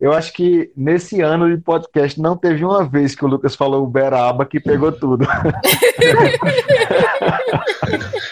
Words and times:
Eu 0.00 0.12
acho 0.12 0.32
que 0.32 0.72
nesse 0.74 1.20
ano 1.20 1.54
de 1.54 1.62
podcast 1.62 2.18
não 2.18 2.34
teve 2.34 2.64
uma 2.64 2.88
vez 2.88 3.14
que 3.14 3.22
o 3.22 3.28
Lucas 3.28 3.54
falou 3.54 3.84
Uberaba 3.84 4.46
que 4.46 4.58
pegou 4.58 4.90
tudo. 4.90 5.26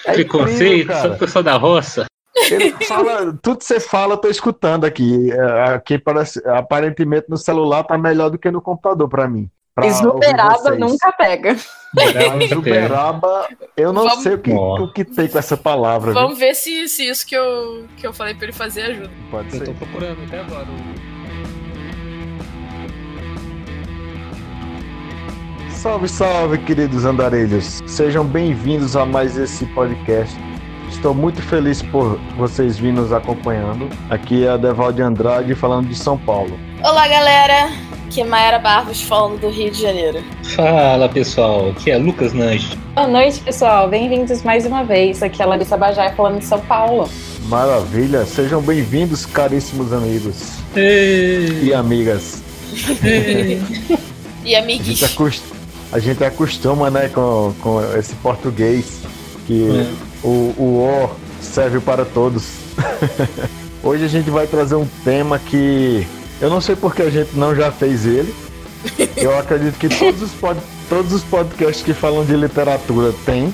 é 0.06 0.12
Preconceito, 0.14 0.94
sou 0.94 1.16
pessoa 1.16 1.42
da 1.42 1.58
roça. 1.58 2.06
Ele 2.50 2.70
fala, 2.86 3.36
tudo 3.42 3.58
que 3.58 3.64
você 3.66 3.78
fala, 3.78 4.14
eu 4.14 4.18
tô 4.18 4.28
escutando 4.28 4.86
aqui. 4.86 5.30
É, 5.30 5.74
aqui 5.74 5.98
parece, 5.98 6.40
aparentemente 6.48 7.26
no 7.28 7.36
celular 7.36 7.84
tá 7.84 7.98
melhor 7.98 8.30
do 8.30 8.38
que 8.38 8.50
no 8.50 8.62
computador 8.62 9.06
para 9.06 9.28
mim. 9.28 9.50
Esnuberaba 9.84 10.74
nunca 10.74 11.12
pega. 11.12 11.54
Esnuberaba, 12.42 13.46
eu 13.76 13.92
não 13.92 14.04
Vamos... 14.04 14.22
sei 14.22 14.34
o 14.34 14.38
que, 14.38 14.52
o 14.52 14.92
que 14.92 15.04
tem 15.04 15.28
com 15.28 15.38
essa 15.38 15.56
palavra. 15.56 16.12
Vamos 16.12 16.38
viu? 16.38 16.48
ver 16.48 16.54
se, 16.54 16.88
se 16.88 17.08
isso 17.08 17.26
que 17.26 17.36
eu, 17.36 17.86
que 17.96 18.06
eu 18.06 18.12
falei 18.12 18.34
pra 18.34 18.44
ele 18.44 18.52
fazer 18.52 18.82
ajuda. 18.82 19.10
Pode 19.30 19.50
ser. 19.50 19.60
Eu 19.60 19.66
tô 19.66 19.72
procurando 19.74 20.24
até 20.24 20.40
agora. 20.40 20.66
Salve, 25.78 26.08
salve, 26.08 26.58
queridos 26.58 27.04
andarilhos. 27.04 27.80
Sejam 27.86 28.24
bem-vindos 28.24 28.96
a 28.96 29.06
mais 29.06 29.36
esse 29.36 29.64
podcast. 29.66 30.36
Estou 30.90 31.14
muito 31.14 31.40
feliz 31.40 31.80
por 31.82 32.18
vocês 32.36 32.76
virem 32.76 32.96
nos 32.96 33.12
acompanhando. 33.12 33.88
Aqui 34.10 34.44
é 34.44 34.48
a 34.48 34.56
Devalde 34.56 35.00
Andrade 35.02 35.54
falando 35.54 35.86
de 35.86 35.94
São 35.94 36.18
Paulo. 36.18 36.58
Olá, 36.82 37.06
galera. 37.06 37.70
Aqui 38.04 38.22
é 38.22 38.24
Mayara 38.24 38.58
Barros 38.58 39.02
falando 39.02 39.40
do 39.40 39.50
Rio 39.50 39.70
de 39.70 39.80
Janeiro. 39.80 40.20
Fala, 40.56 41.08
pessoal. 41.08 41.70
Aqui 41.70 41.92
é 41.92 41.96
Lucas 41.96 42.32
Nange. 42.32 42.76
Boa 42.96 43.06
noite, 43.06 43.38
pessoal. 43.38 43.88
Bem-vindos 43.88 44.42
mais 44.42 44.66
uma 44.66 44.82
vez. 44.82 45.22
Aqui 45.22 45.40
é 45.40 45.44
a 45.44 45.48
Larissa 45.48 45.76
Bajai 45.76 46.12
falando 46.16 46.40
de 46.40 46.44
São 46.44 46.58
Paulo. 46.62 47.08
Maravilha. 47.44 48.26
Sejam 48.26 48.60
bem-vindos, 48.60 49.24
caríssimos 49.24 49.92
amigos 49.92 50.54
Ei. 50.74 51.66
e 51.66 51.72
amigas. 51.72 52.42
Ei. 53.04 53.62
e 54.44 54.56
amigues. 54.56 55.04
A 55.04 55.06
gente 55.06 55.57
acostuma, 56.26 56.90
né, 56.90 57.08
com, 57.08 57.54
com 57.60 57.80
esse 57.96 58.14
português 58.16 59.00
que 59.46 59.68
é. 59.70 59.92
o, 60.22 60.54
o 60.58 60.62
O 60.84 61.10
serve 61.40 61.80
para 61.80 62.04
todos. 62.04 62.44
Hoje 63.82 64.04
a 64.04 64.08
gente 64.08 64.28
vai 64.28 64.46
trazer 64.46 64.74
um 64.74 64.86
tema 65.04 65.38
que 65.38 66.06
eu 66.40 66.50
não 66.50 66.60
sei 66.60 66.76
porque 66.76 67.02
a 67.02 67.10
gente 67.10 67.36
não 67.36 67.54
já 67.54 67.72
fez 67.72 68.06
ele. 68.06 68.34
Eu 69.16 69.36
acredito 69.36 69.76
que 69.76 69.88
todos 69.88 70.22
os, 70.22 70.30
pod, 70.32 70.60
todos 70.88 71.12
os 71.12 71.24
podcasts 71.24 71.84
que 71.84 71.92
falam 71.92 72.24
de 72.24 72.36
literatura 72.36 73.12
tem. 73.24 73.52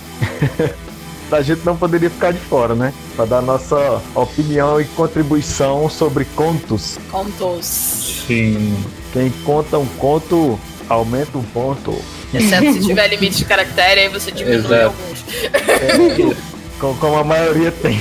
a 1.32 1.40
gente 1.42 1.64
não 1.64 1.76
poderia 1.76 2.10
ficar 2.10 2.32
de 2.32 2.38
fora, 2.38 2.74
né? 2.74 2.92
Para 3.16 3.24
dar 3.24 3.42
nossa 3.42 4.02
opinião 4.14 4.80
e 4.80 4.84
contribuição 4.84 5.88
sobre 5.88 6.24
contos. 6.36 6.98
Contos. 7.10 7.66
Sim. 8.26 8.76
Quem 9.12 9.30
conta 9.44 9.78
um 9.78 9.86
conto 9.98 10.58
aumenta 10.88 11.38
um 11.38 11.42
ponto. 11.42 11.94
Exceto 12.34 12.72
se 12.72 12.80
tiver 12.80 13.08
limite 13.08 13.38
de 13.38 13.44
caractere, 13.44 14.00
aí 14.00 14.08
você 14.08 14.30
diminui 14.30 14.58
Exato. 14.58 14.84
alguns. 14.84 15.24
É, 15.52 16.34
como, 16.78 17.16
a 17.16 17.24
maioria 17.24 17.72
tem. 17.72 18.00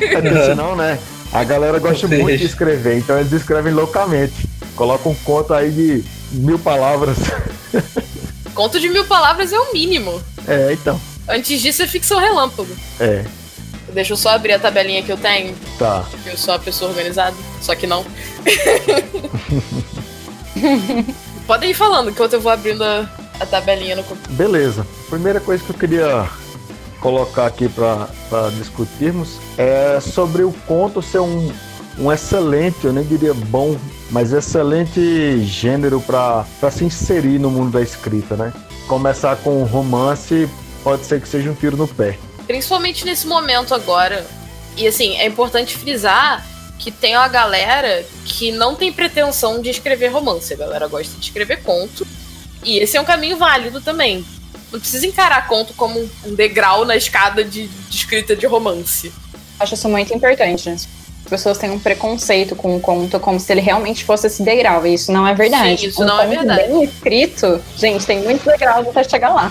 é, 0.00 0.44
senão, 0.44 0.74
né? 0.74 0.98
A 1.32 1.44
galera 1.44 1.78
gosta 1.78 2.06
muito 2.06 2.38
de 2.38 2.44
escrever, 2.44 2.98
então 2.98 3.18
eles 3.18 3.32
escrevem 3.32 3.72
loucamente. 3.72 4.48
Colocam 4.76 5.12
um 5.12 5.14
conto 5.16 5.52
aí 5.52 5.70
de 5.70 6.04
mil 6.32 6.58
palavras. 6.58 7.16
Conto 8.54 8.78
de 8.78 8.88
mil 8.88 9.04
palavras 9.04 9.52
é 9.52 9.58
o 9.58 9.72
mínimo. 9.72 10.22
É, 10.46 10.72
então. 10.72 11.00
Antes 11.28 11.60
disso 11.60 11.82
é 11.82 11.86
ficção 11.86 12.18
relâmpago. 12.18 12.74
É. 13.00 13.24
Deixa 13.92 14.12
eu 14.12 14.16
só 14.16 14.30
abrir 14.30 14.52
a 14.52 14.58
tabelinha 14.58 15.02
que 15.02 15.10
eu 15.10 15.16
tenho. 15.16 15.54
Tá. 15.78 16.04
Eu 16.26 16.36
sou 16.36 16.54
a 16.54 16.58
pessoa 16.58 16.90
organizada, 16.90 17.36
só 17.60 17.74
que 17.74 17.86
não. 17.86 18.04
Podem 21.46 21.70
ir 21.70 21.74
falando 21.74 22.10
enquanto 22.10 22.34
eu 22.34 22.40
vou 22.40 22.50
abrindo 22.50 22.82
a, 22.82 23.08
a 23.38 23.46
tabelinha 23.46 23.96
no 23.96 24.04
computador. 24.04 24.36
Beleza. 24.36 24.86
Primeira 25.10 25.40
coisa 25.40 25.62
que 25.62 25.70
eu 25.70 25.76
queria 25.76 26.28
colocar 27.00 27.46
aqui 27.46 27.68
para 27.68 28.08
discutirmos 28.56 29.38
é 29.58 30.00
sobre 30.00 30.42
o 30.42 30.52
conto 30.66 31.02
ser 31.02 31.20
um, 31.20 31.52
um 31.98 32.10
excelente, 32.10 32.84
eu 32.84 32.92
nem 32.94 33.04
diria 33.04 33.34
bom, 33.34 33.76
mas 34.10 34.32
excelente 34.32 35.42
gênero 35.44 36.00
para 36.00 36.46
se 36.70 36.84
inserir 36.84 37.38
no 37.38 37.50
mundo 37.50 37.72
da 37.72 37.82
escrita, 37.82 38.36
né? 38.36 38.52
Começar 38.88 39.36
com 39.36 39.60
um 39.60 39.64
romance 39.64 40.48
pode 40.82 41.04
ser 41.04 41.20
que 41.20 41.28
seja 41.28 41.50
um 41.50 41.54
tiro 41.54 41.76
no 41.76 41.86
pé. 41.86 42.18
Principalmente 42.46 43.04
nesse 43.04 43.26
momento 43.26 43.74
agora. 43.74 44.26
E 44.76 44.86
assim, 44.86 45.16
é 45.16 45.26
importante 45.26 45.76
frisar 45.76 46.44
que 46.84 46.90
tem 46.90 47.16
uma 47.16 47.28
galera 47.28 48.04
que 48.26 48.52
não 48.52 48.74
tem 48.74 48.92
pretensão 48.92 49.62
de 49.62 49.70
escrever 49.70 50.08
romance. 50.08 50.52
A 50.52 50.56
galera 50.58 50.86
gosta 50.86 51.18
de 51.18 51.24
escrever 51.24 51.62
conto. 51.62 52.06
E 52.62 52.78
esse 52.78 52.94
é 52.98 53.00
um 53.00 53.06
caminho 53.06 53.38
válido 53.38 53.80
também. 53.80 54.22
Não 54.70 54.78
precisa 54.78 55.06
encarar 55.06 55.48
conto 55.48 55.72
como 55.72 55.98
um 56.26 56.34
degrau 56.34 56.84
na 56.84 56.94
escada 56.94 57.42
de, 57.42 57.68
de 57.68 57.96
escrita 57.96 58.36
de 58.36 58.46
romance. 58.46 59.10
Acho 59.58 59.72
isso 59.72 59.88
muito 59.88 60.12
importante. 60.14 60.68
As 60.68 60.86
pessoas 61.26 61.56
têm 61.56 61.70
um 61.70 61.78
preconceito 61.78 62.54
com 62.54 62.76
o 62.76 62.80
conto 62.80 63.18
como 63.18 63.40
se 63.40 63.50
ele 63.50 63.62
realmente 63.62 64.04
fosse 64.04 64.26
esse 64.26 64.42
degrau. 64.42 64.86
E 64.86 64.92
isso 64.92 65.10
não 65.10 65.26
é 65.26 65.32
verdade. 65.32 65.80
Sim, 65.80 65.86
isso 65.86 66.02
um 66.02 66.06
não 66.06 66.20
é 66.20 66.26
verdade. 66.26 66.68
bem 66.68 66.84
escrito, 66.84 67.62
gente, 67.78 68.04
tem 68.04 68.20
muitos 68.22 68.44
degraus 68.44 68.86
até 68.86 69.04
chegar 69.04 69.32
lá. 69.32 69.50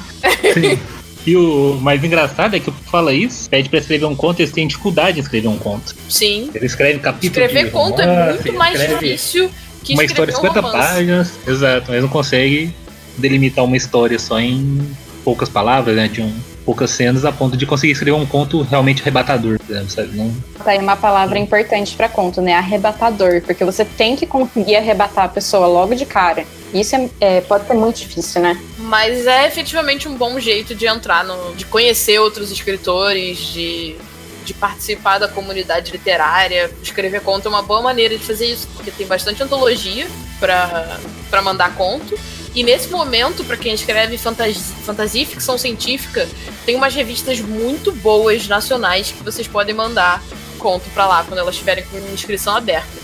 Sim. 0.54 0.80
E 1.26 1.38
o 1.38 1.78
mais 1.82 2.04
engraçado 2.04 2.56
é 2.56 2.60
que 2.60 2.70
o 2.70 2.74
fala 2.74 3.14
isso, 3.14 3.50
pede 3.50 3.70
pra 3.70 3.80
escrever 3.80 4.06
um 4.06 4.16
conto, 4.16 4.42
eles 4.42 4.52
têm 4.52 4.68
dificuldade 4.68 5.20
em 5.20 5.22
escrever 5.22 5.48
um 5.48 5.58
conto. 5.58 5.96
Sim. 6.10 6.50
Ele 6.54 6.66
escreve 6.66 7.00
capítulo. 7.00 7.46
Escrever 7.46 7.72
conto 7.72 8.02
é 8.02 8.34
muito 8.34 8.54
mais 8.54 8.80
difícil 8.80 9.50
que 9.84 9.94
uma 9.94 10.04
história 10.04 10.34
de 10.34 10.40
50 10.40 10.60
um 10.60 10.72
páginas. 10.72 11.32
Exato, 11.48 11.92
mas 11.92 12.02
não 12.02 12.10
consegue 12.10 12.74
delimitar 13.18 13.64
uma 13.64 13.78
história 13.78 14.18
só 14.20 14.40
em 14.40 14.82
poucas 15.24 15.50
palavras, 15.50 15.96
né? 15.96 16.08
De 16.08 16.22
um, 16.22 16.34
poucas 16.66 16.92
cenas, 16.92 17.26
a 17.26 17.32
ponto 17.32 17.56
de 17.56 17.66
conseguir 17.66 17.94
escrever 17.94 18.18
um 18.18 18.26
conto 18.26 18.62
realmente 18.62 19.02
arrebatador, 19.02 19.60
sabe? 19.88 20.18
Não... 20.18 20.34
Tá 20.64 20.72
aí 20.72 20.80
uma 20.80 20.96
palavra 20.96 21.38
importante 21.38 21.96
para 21.96 22.10
conto, 22.10 22.42
né? 22.42 22.54
Arrebatador, 22.54 23.42
porque 23.42 23.64
você 23.64 23.86
tem 23.86 24.16
que 24.16 24.26
conseguir 24.26 24.78
arrebatar 24.78 25.26
a 25.26 25.30
pessoa 25.30 25.68
logo 25.68 25.94
de 25.96 26.06
cara. 26.06 26.46
Isso 26.74 26.96
é, 26.96 27.10
é, 27.20 27.42
pode 27.42 27.68
ser 27.68 27.74
muito 27.74 27.98
difícil, 27.98 28.42
né? 28.42 28.60
Mas 28.84 29.26
é 29.26 29.48
efetivamente 29.48 30.10
um 30.10 30.16
bom 30.16 30.38
jeito 30.40 30.76
de 30.76 30.86
entrar 30.86 31.24
no. 31.24 31.56
de 31.56 31.66
conhecer 31.66 32.20
outros 32.20 32.52
escritores, 32.52 33.38
de, 33.38 33.96
de 34.44 34.54
participar 34.54 35.20
da 35.20 35.28
comunidade 35.28 35.90
literária. 35.90 36.70
Escrever 36.82 37.22
conto 37.22 37.48
é 37.48 37.50
uma 37.50 37.62
boa 37.62 37.82
maneira 37.82 38.18
de 38.18 38.26
fazer 38.26 38.48
isso, 38.48 38.68
porque 38.76 38.92
tem 38.92 39.08
bastante 39.08 39.42
antologia 39.42 40.06
para 40.38 41.42
mandar 41.42 41.74
conto. 41.76 42.20
E 42.54 42.62
nesse 42.62 42.90
momento, 42.90 43.46
para 43.46 43.56
quem 43.56 43.74
escreve 43.74 44.18
fantasia, 44.18 44.62
fantasia 44.84 45.24
e 45.24 45.26
ficção 45.26 45.58
científica, 45.58 46.28
tem 46.66 46.76
umas 46.76 46.94
revistas 46.94 47.40
muito 47.40 47.92
boas 47.94 48.50
nacionais 48.50 49.14
que 49.14 49.24
vocês 49.24 49.48
podem 49.48 49.74
mandar 49.74 50.22
conto 50.60 50.90
para 50.90 51.08
lá 51.08 51.24
quando 51.24 51.40
elas 51.40 51.56
estiverem 51.56 51.86
com 51.86 51.98
inscrição 52.14 52.54
aberta. 52.54 53.02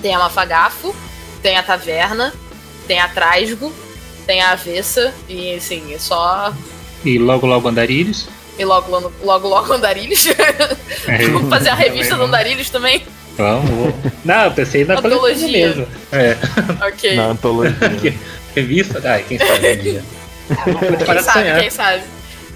Tem 0.00 0.14
a 0.14 0.20
Mafagafo, 0.20 0.94
tem 1.42 1.58
a 1.58 1.64
Taverna, 1.64 2.32
tem 2.86 3.00
a 3.00 3.08
Trasgo, 3.08 3.74
tem 4.26 4.40
a 4.42 4.52
Avessa, 4.52 5.14
e 5.28 5.54
assim, 5.54 5.94
é 5.94 5.98
só. 5.98 6.52
E 7.04 7.18
logo 7.18 7.46
logo 7.46 7.68
Andarilhos. 7.68 8.28
E 8.58 8.64
logo 8.64 8.90
logo, 8.90 9.12
logo, 9.22 9.48
logo 9.48 9.72
Andarilhos. 9.72 10.26
É. 11.06 11.28
Vamos 11.28 11.48
fazer 11.48 11.68
a 11.68 11.74
revista 11.74 12.16
do 12.16 12.24
Andarilhos 12.24 12.68
também? 12.68 13.06
Vamos. 13.36 13.94
Não, 14.24 14.44
eu 14.46 14.50
pensei 14.50 14.84
na 14.84 14.98
antologia 14.98 15.48
mesmo. 15.48 15.86
É. 16.10 16.36
Ok. 16.84 17.14
Na 17.14 17.26
antologia. 17.26 18.14
revista? 18.56 19.00
Ai, 19.04 19.22
quem 19.22 19.38
sabe 19.38 19.72
um 19.72 19.76
dia. 19.76 20.04
quem 21.04 21.22
sabe, 21.22 21.60
quem 21.60 21.70
sabe. 21.70 22.02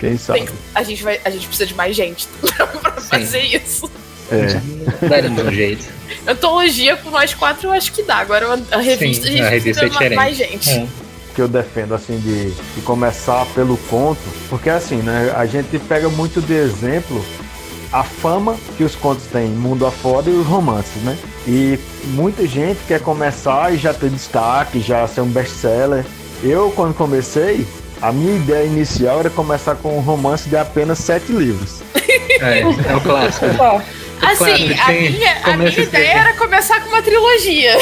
Quem 0.00 0.18
sabe. 0.18 0.40
Tem, 0.40 0.48
a, 0.74 0.82
gente 0.82 1.02
vai, 1.02 1.20
a 1.24 1.30
gente 1.30 1.46
precisa 1.46 1.66
de 1.66 1.74
mais 1.74 1.94
gente 1.94 2.26
pra 2.80 3.00
Sim. 3.00 3.08
fazer 3.08 3.42
isso. 3.42 3.90
É. 4.32 5.06
Daria 5.06 5.30
um 5.30 5.52
jeito. 5.52 5.86
Antologia 6.26 6.96
com 6.96 7.10
nós 7.10 7.34
quatro 7.34 7.68
eu 7.68 7.72
acho 7.72 7.92
que 7.92 8.02
dá. 8.02 8.16
Agora 8.16 8.58
a 8.70 8.78
revista 8.78 9.26
Sim, 9.26 9.34
a 9.34 9.36
gente 9.36 9.42
a 9.42 9.48
revista 9.50 9.80
precisa 9.82 10.04
é 10.04 10.16
mais 10.16 10.36
gente. 10.36 10.70
É. 10.70 10.86
Que 11.34 11.42
eu 11.42 11.48
defendo 11.48 11.94
assim 11.94 12.18
de, 12.18 12.50
de 12.50 12.80
começar 12.82 13.46
pelo 13.54 13.76
conto, 13.88 14.20
porque 14.48 14.68
assim, 14.68 14.96
né? 14.96 15.32
A 15.36 15.46
gente 15.46 15.78
pega 15.78 16.08
muito 16.08 16.40
de 16.40 16.54
exemplo 16.54 17.24
a 17.92 18.04
fama 18.04 18.56
que 18.76 18.84
os 18.84 18.94
contos 18.94 19.26
têm 19.26 19.48
mundo 19.48 19.84
afora 19.84 20.28
e 20.28 20.32
os 20.32 20.46
romances, 20.46 21.02
né? 21.02 21.16
E 21.46 21.78
muita 22.08 22.46
gente 22.46 22.78
quer 22.86 23.00
começar 23.00 23.72
e 23.74 23.76
já 23.76 23.92
ter 23.92 24.10
destaque, 24.10 24.80
já 24.80 25.06
ser 25.08 25.22
um 25.22 25.28
best-seller. 25.28 26.04
Eu, 26.42 26.70
quando 26.70 26.94
comecei, 26.94 27.66
a 28.00 28.12
minha 28.12 28.36
ideia 28.36 28.64
inicial 28.64 29.20
era 29.20 29.30
começar 29.30 29.74
com 29.76 29.96
um 29.96 30.00
romance 30.00 30.48
de 30.48 30.56
apenas 30.56 30.98
sete 30.98 31.32
livros. 31.32 31.80
É, 32.40 32.60
é 32.60 32.66
o 32.96 33.00
clássico. 33.02 33.44
assim, 34.22 34.72
a 34.72 34.88
minha, 34.88 35.40
a 35.44 35.56
minha 35.58 35.78
ideia 35.78 36.20
era 36.20 36.32
começar 36.32 36.80
com 36.80 36.88
uma 36.88 37.02
trilogia. 37.02 37.76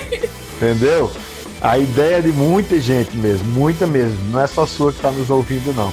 Entendeu? 0.56 1.12
A 1.60 1.76
ideia 1.76 2.22
de 2.22 2.28
muita 2.28 2.80
gente 2.80 3.16
mesmo, 3.16 3.48
muita 3.48 3.84
mesmo. 3.86 4.16
Não 4.30 4.40
é 4.40 4.46
só 4.46 4.64
sua 4.64 4.92
que 4.92 4.98
está 4.98 5.10
nos 5.10 5.28
ouvindo, 5.28 5.74
não. 5.74 5.92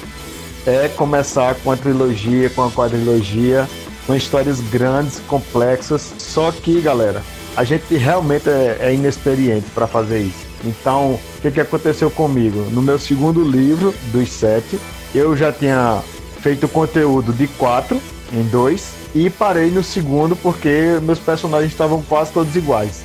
É 0.65 0.87
começar 0.89 1.55
com 1.55 1.71
a 1.71 1.77
trilogia, 1.77 2.49
com 2.51 2.63
a 2.63 2.71
quadrilogia, 2.71 3.67
com 4.05 4.15
histórias 4.15 4.59
grandes, 4.59 5.19
complexas. 5.27 6.13
Só 6.19 6.51
que, 6.51 6.79
galera, 6.81 7.23
a 7.57 7.63
gente 7.63 7.95
realmente 7.95 8.47
é, 8.47 8.77
é 8.79 8.93
inexperiente 8.93 9.65
para 9.73 9.87
fazer 9.87 10.19
isso. 10.19 10.45
Então, 10.63 11.13
o 11.13 11.41
que, 11.41 11.49
que 11.49 11.61
aconteceu 11.61 12.11
comigo? 12.11 12.67
No 12.71 12.81
meu 12.81 12.99
segundo 12.99 13.43
livro, 13.43 13.93
dos 14.11 14.29
sete, 14.29 14.79
eu 15.15 15.35
já 15.35 15.51
tinha 15.51 16.01
feito 16.41 16.67
conteúdo 16.67 17.33
de 17.33 17.47
quatro 17.47 17.99
em 18.31 18.43
dois 18.43 18.89
e 19.15 19.31
parei 19.31 19.71
no 19.71 19.83
segundo 19.83 20.35
porque 20.35 20.99
meus 21.01 21.19
personagens 21.19 21.71
estavam 21.71 22.03
quase 22.03 22.31
todos 22.31 22.55
iguais. 22.55 23.03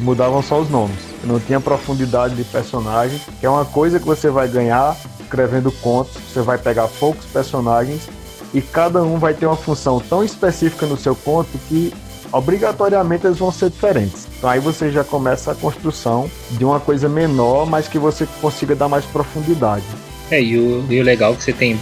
Mudavam 0.00 0.42
só 0.42 0.60
os 0.60 0.68
nomes. 0.68 1.11
Não 1.24 1.38
tinha 1.40 1.60
profundidade 1.60 2.34
de 2.34 2.44
personagem, 2.44 3.20
que 3.40 3.46
é 3.46 3.50
uma 3.50 3.64
coisa 3.64 3.98
que 3.98 4.06
você 4.06 4.30
vai 4.30 4.48
ganhar 4.48 4.96
escrevendo 5.20 5.72
contos. 5.72 6.14
Você 6.32 6.42
vai 6.42 6.58
pegar 6.58 6.88
poucos 6.88 7.24
personagens 7.26 8.08
e 8.52 8.60
cada 8.60 9.02
um 9.02 9.18
vai 9.18 9.32
ter 9.32 9.46
uma 9.46 9.56
função 9.56 10.00
tão 10.00 10.22
específica 10.22 10.86
no 10.86 10.96
seu 10.96 11.14
conto 11.14 11.58
que 11.68 11.92
obrigatoriamente 12.30 13.26
eles 13.26 13.38
vão 13.38 13.52
ser 13.52 13.70
diferentes. 13.70 14.26
Então 14.38 14.48
aí 14.48 14.60
você 14.60 14.90
já 14.90 15.04
começa 15.04 15.52
a 15.52 15.54
construção 15.54 16.30
de 16.50 16.64
uma 16.64 16.80
coisa 16.80 17.08
menor, 17.08 17.66
mas 17.66 17.88
que 17.88 17.98
você 17.98 18.26
consiga 18.40 18.74
dar 18.74 18.88
mais 18.88 19.04
profundidade. 19.04 19.84
É, 20.30 20.42
e 20.42 20.58
o, 20.58 20.84
e 20.90 21.00
o 21.00 21.04
legal 21.04 21.32
é 21.32 21.36
que 21.36 21.44
você 21.44 21.52
tem 21.52 21.78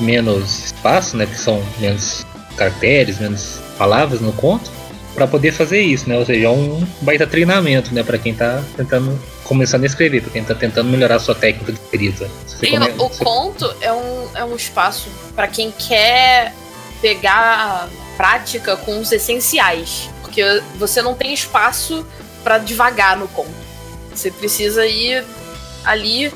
menos 0.00 0.66
espaço, 0.66 1.16
né? 1.16 1.26
Que 1.26 1.38
são 1.38 1.62
menos 1.80 2.26
caracteres, 2.56 3.18
menos 3.18 3.60
palavras 3.78 4.20
no 4.20 4.32
conto, 4.32 4.70
para 5.14 5.26
poder 5.26 5.52
fazer 5.52 5.80
isso, 5.80 6.08
né? 6.08 6.18
Ou 6.18 6.26
seja, 6.26 6.46
é 6.46 6.50
um 6.50 6.86
baita 7.00 7.26
treinamento, 7.26 7.94
né? 7.94 8.02
Para 8.02 8.18
quem 8.18 8.34
tá 8.34 8.62
tentando 8.76 9.18
começando 9.44 9.84
a 9.84 9.86
escrever, 9.86 10.22
para 10.22 10.32
quem 10.32 10.44
tá 10.44 10.54
tentando 10.54 10.88
melhorar 10.88 11.16
a 11.16 11.20
sua 11.20 11.34
técnica 11.34 11.72
de 11.72 11.78
escrita. 11.78 12.30
Sim, 12.46 12.78
come... 12.78 12.90
o 12.98 13.10
conto 13.10 13.74
é 13.80 13.92
um, 13.92 14.28
é 14.34 14.44
um 14.44 14.56
espaço 14.56 15.08
para 15.34 15.46
quem 15.46 15.70
quer 15.70 16.54
pegar 17.00 17.88
prática 18.16 18.76
com 18.76 18.98
os 18.98 19.12
essenciais, 19.12 20.08
porque 20.22 20.42
você 20.76 21.02
não 21.02 21.14
tem 21.14 21.34
espaço 21.34 22.06
para 22.42 22.58
devagar 22.58 23.16
no 23.16 23.28
conto. 23.28 23.50
Você 24.14 24.30
precisa 24.30 24.86
ir 24.86 25.24
ali 25.84 26.32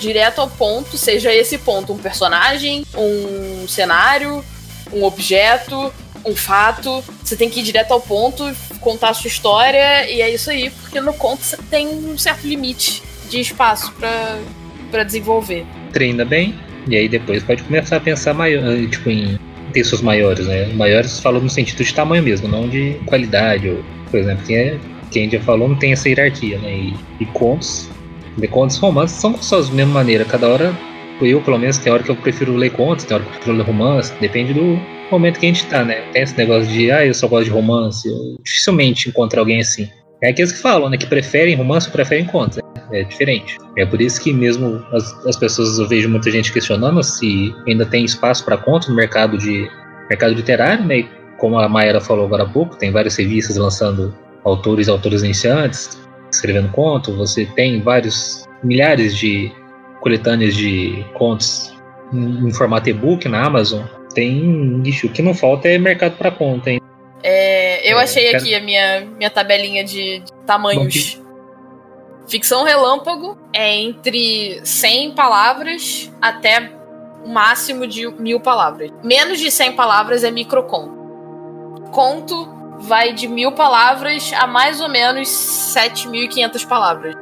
direto 0.00 0.40
ao 0.40 0.50
ponto, 0.50 0.98
seja 0.98 1.32
esse 1.32 1.56
ponto 1.58 1.92
um 1.92 1.98
personagem, 1.98 2.84
um 2.94 3.66
cenário, 3.68 4.44
um 4.92 5.04
objeto, 5.04 5.92
um 6.24 6.34
fato. 6.34 7.02
Você 7.22 7.36
tem 7.36 7.48
que 7.48 7.60
ir 7.60 7.62
direto 7.62 7.92
ao 7.92 8.00
ponto, 8.00 8.44
contar 8.80 9.10
a 9.10 9.14
sua 9.14 9.28
história 9.28 10.10
e 10.10 10.20
é 10.20 10.30
isso 10.32 10.50
aí, 10.50 10.70
porque 10.70 11.00
no 11.00 11.12
conto 11.14 11.42
você 11.42 11.56
tem 11.70 11.88
um 11.88 12.16
certo 12.18 12.46
limite 12.46 13.02
de 13.28 13.40
espaço 13.40 13.92
para 14.90 15.04
desenvolver. 15.04 15.64
Treina 15.92 16.24
bem 16.24 16.54
e 16.88 16.96
aí 16.96 17.08
depois 17.08 17.42
pode 17.42 17.62
começar 17.62 17.96
a 17.96 18.00
pensar 18.00 18.34
maior, 18.34 18.62
tipo 18.88 19.08
em 19.10 19.38
textos 19.72 20.02
maiores, 20.02 20.46
né? 20.46 20.66
Maiores 20.74 21.18
falou 21.20 21.40
no 21.40 21.48
sentido 21.48 21.82
de 21.82 21.94
tamanho 21.94 22.22
mesmo, 22.22 22.48
não 22.48 22.68
de 22.68 22.94
qualidade. 23.06 23.68
Ou, 23.68 23.82
por 24.10 24.20
exemplo, 24.20 24.44
quem, 24.44 24.56
é, 24.56 24.78
quem 25.10 25.30
já 25.30 25.40
falou 25.40 25.68
não 25.68 25.76
tem 25.76 25.92
essa 25.92 26.08
hierarquia, 26.08 26.58
né? 26.58 26.72
E, 26.72 26.94
e 27.20 27.26
contos, 27.26 27.88
de 28.36 28.46
contos 28.48 28.76
romances 28.78 29.18
são 29.18 29.40
suas 29.40 29.68
da 29.68 29.74
mesma 29.74 29.94
maneira. 29.94 30.24
Cada 30.24 30.48
hora, 30.48 30.76
eu 31.20 31.40
pelo 31.40 31.58
menos, 31.58 31.78
tem 31.78 31.92
hora 31.92 32.02
que 32.02 32.10
eu 32.10 32.16
prefiro 32.16 32.54
ler 32.54 32.70
contos, 32.70 33.04
tem 33.04 33.14
hora 33.14 33.24
que 33.24 33.30
eu 33.30 33.34
prefiro 33.36 33.56
ler 33.56 33.64
romance, 33.64 34.12
depende 34.20 34.52
do 34.52 34.78
momento 35.12 35.38
que 35.38 35.46
a 35.46 35.48
gente 35.48 35.66
tá, 35.66 35.84
né? 35.84 36.02
Tem 36.12 36.22
esse 36.22 36.36
negócio 36.36 36.70
de, 36.70 36.90
ah, 36.90 37.04
eu 37.04 37.14
só 37.14 37.28
gosto 37.28 37.44
de 37.44 37.50
romance. 37.50 38.08
Eu 38.08 38.38
dificilmente 38.42 39.08
encontro 39.08 39.38
alguém 39.38 39.60
assim. 39.60 39.88
É 40.22 40.30
aqueles 40.30 40.52
que 40.52 40.58
falam, 40.58 40.88
né? 40.88 40.96
Que 40.96 41.06
preferem 41.06 41.54
romance 41.54 41.86
ou 41.86 41.92
preferem 41.92 42.24
contos. 42.24 42.56
Né? 42.58 43.00
É 43.00 43.04
diferente. 43.04 43.56
É 43.76 43.86
por 43.86 44.00
isso 44.00 44.20
que 44.20 44.32
mesmo 44.32 44.84
as, 44.92 45.26
as 45.26 45.36
pessoas, 45.36 45.78
eu 45.78 45.88
vejo 45.88 46.08
muita 46.08 46.30
gente 46.30 46.52
questionando 46.52 47.02
se 47.02 47.54
ainda 47.66 47.86
tem 47.86 48.04
espaço 48.04 48.44
para 48.44 48.56
contos 48.56 48.88
no 48.88 48.94
mercado 48.94 49.38
de 49.38 49.68
mercado 50.08 50.34
literário, 50.34 50.84
né? 50.84 50.98
E 50.98 51.08
como 51.38 51.58
a 51.58 51.68
Mayara 51.68 52.00
falou 52.00 52.26
agora 52.26 52.44
há 52.44 52.48
pouco, 52.48 52.76
tem 52.76 52.92
várias 52.92 53.16
revistas 53.16 53.56
lançando 53.56 54.14
autores 54.44 54.86
e 54.88 54.90
autores 54.90 55.22
iniciantes 55.22 56.02
escrevendo 56.30 56.70
conto. 56.70 57.14
Você 57.16 57.44
tem 57.44 57.80
vários 57.80 58.44
milhares 58.62 59.16
de 59.16 59.52
coletâneas 60.00 60.54
de 60.54 61.04
contos 61.14 61.72
em, 62.12 62.48
em 62.48 62.52
formato 62.52 62.88
e-book 62.88 63.28
na 63.28 63.44
Amazon. 63.44 63.82
Tem, 64.14 64.80
bicho, 64.80 65.06
o 65.06 65.10
que 65.10 65.22
não 65.22 65.34
falta 65.34 65.68
é 65.68 65.78
mercado 65.78 66.16
para 66.16 66.30
conta, 66.30 66.70
hein? 66.70 66.80
É, 67.22 67.90
eu 67.90 67.98
é, 67.98 68.02
achei 68.02 68.34
aqui 68.34 68.54
a 68.54 68.60
minha, 68.60 69.06
minha 69.16 69.30
tabelinha 69.30 69.84
de, 69.84 70.20
de 70.20 70.32
tamanhos. 70.46 71.20
Ficção 72.28 72.64
relâmpago 72.64 73.38
é 73.52 73.76
entre 73.76 74.60
100 74.64 75.14
palavras 75.14 76.10
até 76.20 76.72
o 77.24 77.28
máximo 77.28 77.86
de 77.86 78.06
mil 78.08 78.40
palavras. 78.40 78.90
Menos 79.02 79.38
de 79.38 79.50
100 79.50 79.72
palavras 79.72 80.24
é 80.24 80.30
microconto. 80.30 81.02
Conto 81.92 82.48
vai 82.80 83.12
de 83.12 83.28
mil 83.28 83.52
palavras 83.52 84.32
a 84.34 84.46
mais 84.46 84.80
ou 84.80 84.88
menos 84.88 85.28
7.500 85.28 86.66
palavras. 86.66 87.14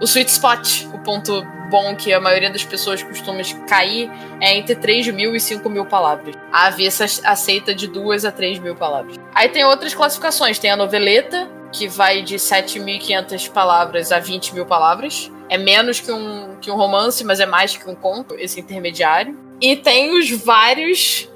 O 0.00 0.04
sweet 0.04 0.30
spot, 0.30 0.86
o 0.92 0.98
ponto 0.98 1.46
bom 1.74 1.96
que 1.96 2.12
a 2.12 2.20
maioria 2.20 2.50
das 2.50 2.64
pessoas 2.64 3.02
costuma 3.02 3.42
cair, 3.68 4.08
é 4.40 4.54
entre 4.56 4.76
3 4.76 5.08
mil 5.08 5.34
e 5.34 5.40
5 5.40 5.68
mil 5.68 5.84
palavras. 5.84 6.36
A 6.52 6.66
avessa 6.66 7.04
aceita 7.24 7.74
de 7.74 7.88
2 7.88 8.24
a 8.24 8.30
3 8.30 8.60
mil 8.60 8.76
palavras. 8.76 9.16
Aí 9.34 9.48
tem 9.48 9.64
outras 9.64 9.92
classificações. 9.92 10.56
Tem 10.56 10.70
a 10.70 10.76
noveleta, 10.76 11.50
que 11.72 11.88
vai 11.88 12.22
de 12.22 12.36
7.500 12.36 13.50
palavras 13.50 14.12
a 14.12 14.20
20 14.20 14.54
mil 14.54 14.64
palavras. 14.64 15.32
É 15.48 15.58
menos 15.58 15.98
que 15.98 16.12
um, 16.12 16.56
que 16.60 16.70
um 16.70 16.76
romance, 16.76 17.24
mas 17.24 17.40
é 17.40 17.46
mais 17.46 17.76
que 17.76 17.90
um 17.90 17.96
conto, 17.96 18.36
esse 18.38 18.60
intermediário. 18.60 19.36
E 19.60 19.74
tem 19.74 20.16
os 20.16 20.30
vários. 20.30 21.28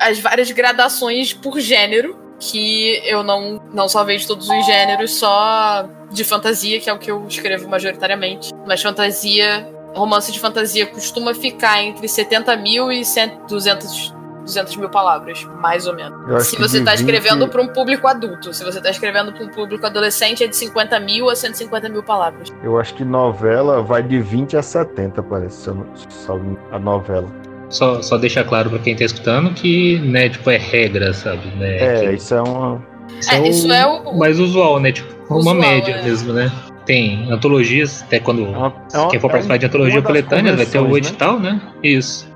as 0.00 0.18
várias 0.18 0.50
gradações 0.50 1.32
por 1.32 1.60
gênero, 1.60 2.18
que 2.40 3.00
eu 3.04 3.22
não, 3.22 3.62
não 3.72 3.88
só 3.88 4.02
vejo 4.02 4.26
todos 4.26 4.48
os 4.48 4.66
gêneros, 4.66 5.12
só 5.12 5.88
de 6.10 6.24
fantasia, 6.24 6.80
que 6.80 6.90
é 6.90 6.92
o 6.92 6.98
que 6.98 7.10
eu 7.10 7.24
escrevo 7.28 7.68
majoritariamente. 7.68 8.50
Mas 8.66 8.82
fantasia, 8.82 9.75
romance 9.96 10.30
de 10.30 10.38
fantasia 10.38 10.86
costuma 10.86 11.34
ficar 11.34 11.82
entre 11.82 12.06
70 12.06 12.56
mil 12.56 12.92
e 12.92 13.04
100, 13.04 13.40
200, 13.48 14.14
200 14.44 14.76
mil 14.76 14.88
palavras, 14.88 15.44
mais 15.60 15.86
ou 15.86 15.94
menos. 15.94 16.46
Se 16.46 16.56
você 16.56 16.78
está 16.78 16.92
20... 16.92 17.00
escrevendo 17.00 17.48
para 17.48 17.60
um 17.60 17.68
público 17.68 18.06
adulto, 18.06 18.54
se 18.54 18.64
você 18.64 18.78
está 18.78 18.90
escrevendo 18.90 19.32
para 19.32 19.44
um 19.44 19.48
público 19.48 19.84
adolescente, 19.84 20.44
é 20.44 20.46
de 20.46 20.56
50 20.56 21.00
mil 21.00 21.28
a 21.28 21.34
150 21.34 21.88
mil 21.88 22.02
palavras. 22.02 22.52
Eu 22.62 22.78
acho 22.78 22.94
que 22.94 23.04
novela 23.04 23.82
vai 23.82 24.02
de 24.02 24.20
20 24.20 24.56
a 24.56 24.62
70, 24.62 25.22
parece, 25.22 25.62
se 25.62 25.68
eu 25.68 25.74
não 25.74 25.86
salvo 26.08 26.58
a 26.70 26.78
novela. 26.78 27.28
Só, 27.68 28.00
só 28.00 28.16
deixar 28.16 28.44
claro 28.44 28.70
para 28.70 28.78
quem 28.78 28.92
está 28.92 29.04
escutando 29.04 29.52
que, 29.52 29.98
né, 29.98 30.28
tipo, 30.28 30.48
é 30.50 30.56
regra, 30.56 31.12
sabe? 31.12 31.48
Né? 31.56 31.76
É, 31.78 32.00
que... 32.00 32.14
isso 32.14 32.34
é 32.34 32.40
uma. 32.40 32.80
Isso 33.18 33.30
é, 33.32 33.38
é, 33.38 33.48
isso 33.48 33.72
é 33.72 33.86
o 33.86 34.16
mais 34.16 34.38
usual, 34.38 34.78
né? 34.78 34.92
Tipo, 34.92 35.08
usual, 35.34 35.40
uma 35.40 35.54
média 35.54 35.92
é. 35.92 36.02
mesmo, 36.04 36.32
né? 36.32 36.52
Tem 36.86 37.30
antologias, 37.30 38.02
até 38.02 38.20
quando 38.20 38.46
é 38.46 38.48
uma, 38.48 38.72
é 38.94 39.06
quem 39.08 39.20
for 39.20 39.28
participar 39.28 39.58
de 39.58 39.66
antologia 39.66 40.00
coletânea 40.00 40.56
vai 40.56 40.64
ter 40.64 40.78
o 40.78 40.88
né? 40.88 40.98
edital, 40.98 41.38
né? 41.38 41.50
né? 41.52 41.60
Isso. 41.82 42.32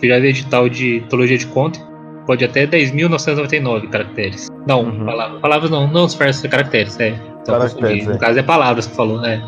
Eu 0.00 0.08
já 0.08 0.20
vi 0.20 0.28
edital 0.28 0.68
de 0.68 1.02
antologia 1.04 1.36
de 1.36 1.46
conto, 1.48 1.80
pode 2.24 2.44
até 2.44 2.66
10.999 2.66 3.88
caracteres. 3.90 4.48
Não, 4.66 4.84
uhum. 4.84 5.04
palavras, 5.04 5.40
palavras 5.40 5.70
não, 5.70 5.88
não 5.88 6.08
se 6.08 6.16
faz 6.16 6.40
caracteres, 6.42 6.98
é. 7.00 7.18
Então, 7.42 7.58
caracteres, 7.58 8.06
no 8.06 8.14
é. 8.14 8.18
caso 8.18 8.38
é 8.38 8.42
palavras 8.42 8.86
que 8.86 8.94
falou, 8.94 9.20
né? 9.20 9.42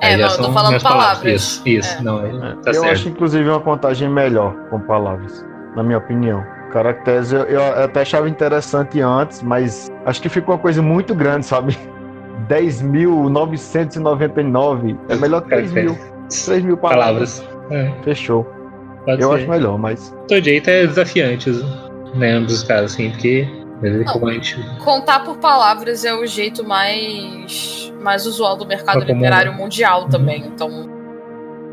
É, 0.00 0.16
não, 0.16 0.28
tô 0.28 0.50
falando 0.52 0.52
palavras. 0.52 0.82
palavras. 0.82 1.32
Isso, 1.32 1.62
isso, 1.68 1.98
é. 1.98 2.02
não, 2.02 2.24
é, 2.24 2.28
é. 2.28 2.54
tá 2.56 2.70
eu 2.70 2.74
certo. 2.74 2.92
acho 2.92 3.08
inclusive 3.08 3.48
uma 3.48 3.60
contagem 3.60 4.08
melhor 4.08 4.54
com 4.70 4.80
palavras, 4.80 5.44
na 5.76 5.82
minha 5.82 5.98
opinião. 5.98 6.42
Caracteres 6.72 7.32
eu, 7.32 7.42
eu 7.42 7.62
até 7.84 8.00
achava 8.00 8.28
interessante 8.28 9.00
antes, 9.00 9.42
mas 9.42 9.92
acho 10.06 10.22
que 10.22 10.28
ficou 10.28 10.54
uma 10.54 10.60
coisa 10.60 10.80
muito 10.80 11.14
grande, 11.14 11.44
sabe? 11.44 11.76
10.999 12.48 14.96
é 15.08 15.16
melhor 15.16 15.40
que 15.42 15.48
3 15.48 15.72
mil. 15.72 15.98
3 16.28 16.64
mil 16.64 16.76
palavras. 16.76 17.40
palavras. 17.40 17.62
É. 17.70 17.92
Fechou. 18.04 18.44
Pode 19.04 19.20
eu 19.20 19.30
ser. 19.30 19.36
acho 19.36 19.48
melhor, 19.48 19.76
mas. 19.78 20.14
Todo 20.28 20.42
jeito 20.42 20.70
é 20.70 20.86
desafiante, 20.86 21.50
né? 22.14 22.32
Ambos 22.32 22.54
os 22.54 22.62
casos, 22.62 22.92
assim, 22.92 23.10
porque. 23.10 23.48
Não, 23.82 24.32
gente... 24.32 24.56
Contar 24.84 25.24
por 25.24 25.38
palavras 25.38 26.04
é 26.04 26.14
o 26.14 26.24
jeito 26.24 26.64
mais, 26.64 27.92
mais 28.00 28.26
usual 28.26 28.56
do 28.56 28.64
mercado 28.64 29.00
literário 29.00 29.52
mundial 29.52 30.02
uhum. 30.02 30.08
também. 30.08 30.46
Então 30.46 30.88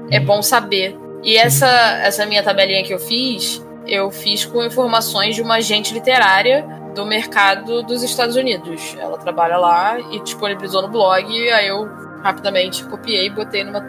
é 0.10 0.20
bom 0.20 0.42
saber. 0.42 0.98
E 1.24 1.38
essa, 1.38 1.68
essa 2.04 2.26
minha 2.26 2.42
tabelinha 2.42 2.84
que 2.84 2.92
eu 2.92 2.98
fiz, 2.98 3.64
eu 3.86 4.10
fiz 4.10 4.44
com 4.44 4.64
informações 4.64 5.36
de 5.36 5.44
uma 5.44 5.56
agente 5.56 5.94
literária 5.94 6.66
do 7.00 7.06
mercado 7.06 7.82
dos 7.82 8.04
Estados 8.04 8.36
Unidos. 8.36 8.98
Ela 9.00 9.18
trabalha 9.18 9.58
lá 9.58 9.98
e 10.12 10.20
disponibilizou 10.20 10.82
no 10.82 10.90
blog, 10.90 11.26
aí 11.50 11.68
eu 11.68 11.88
rapidamente 12.22 12.84
copiei 12.84 13.28
e 13.28 13.30
botei 13.30 13.64
numa 13.64 13.80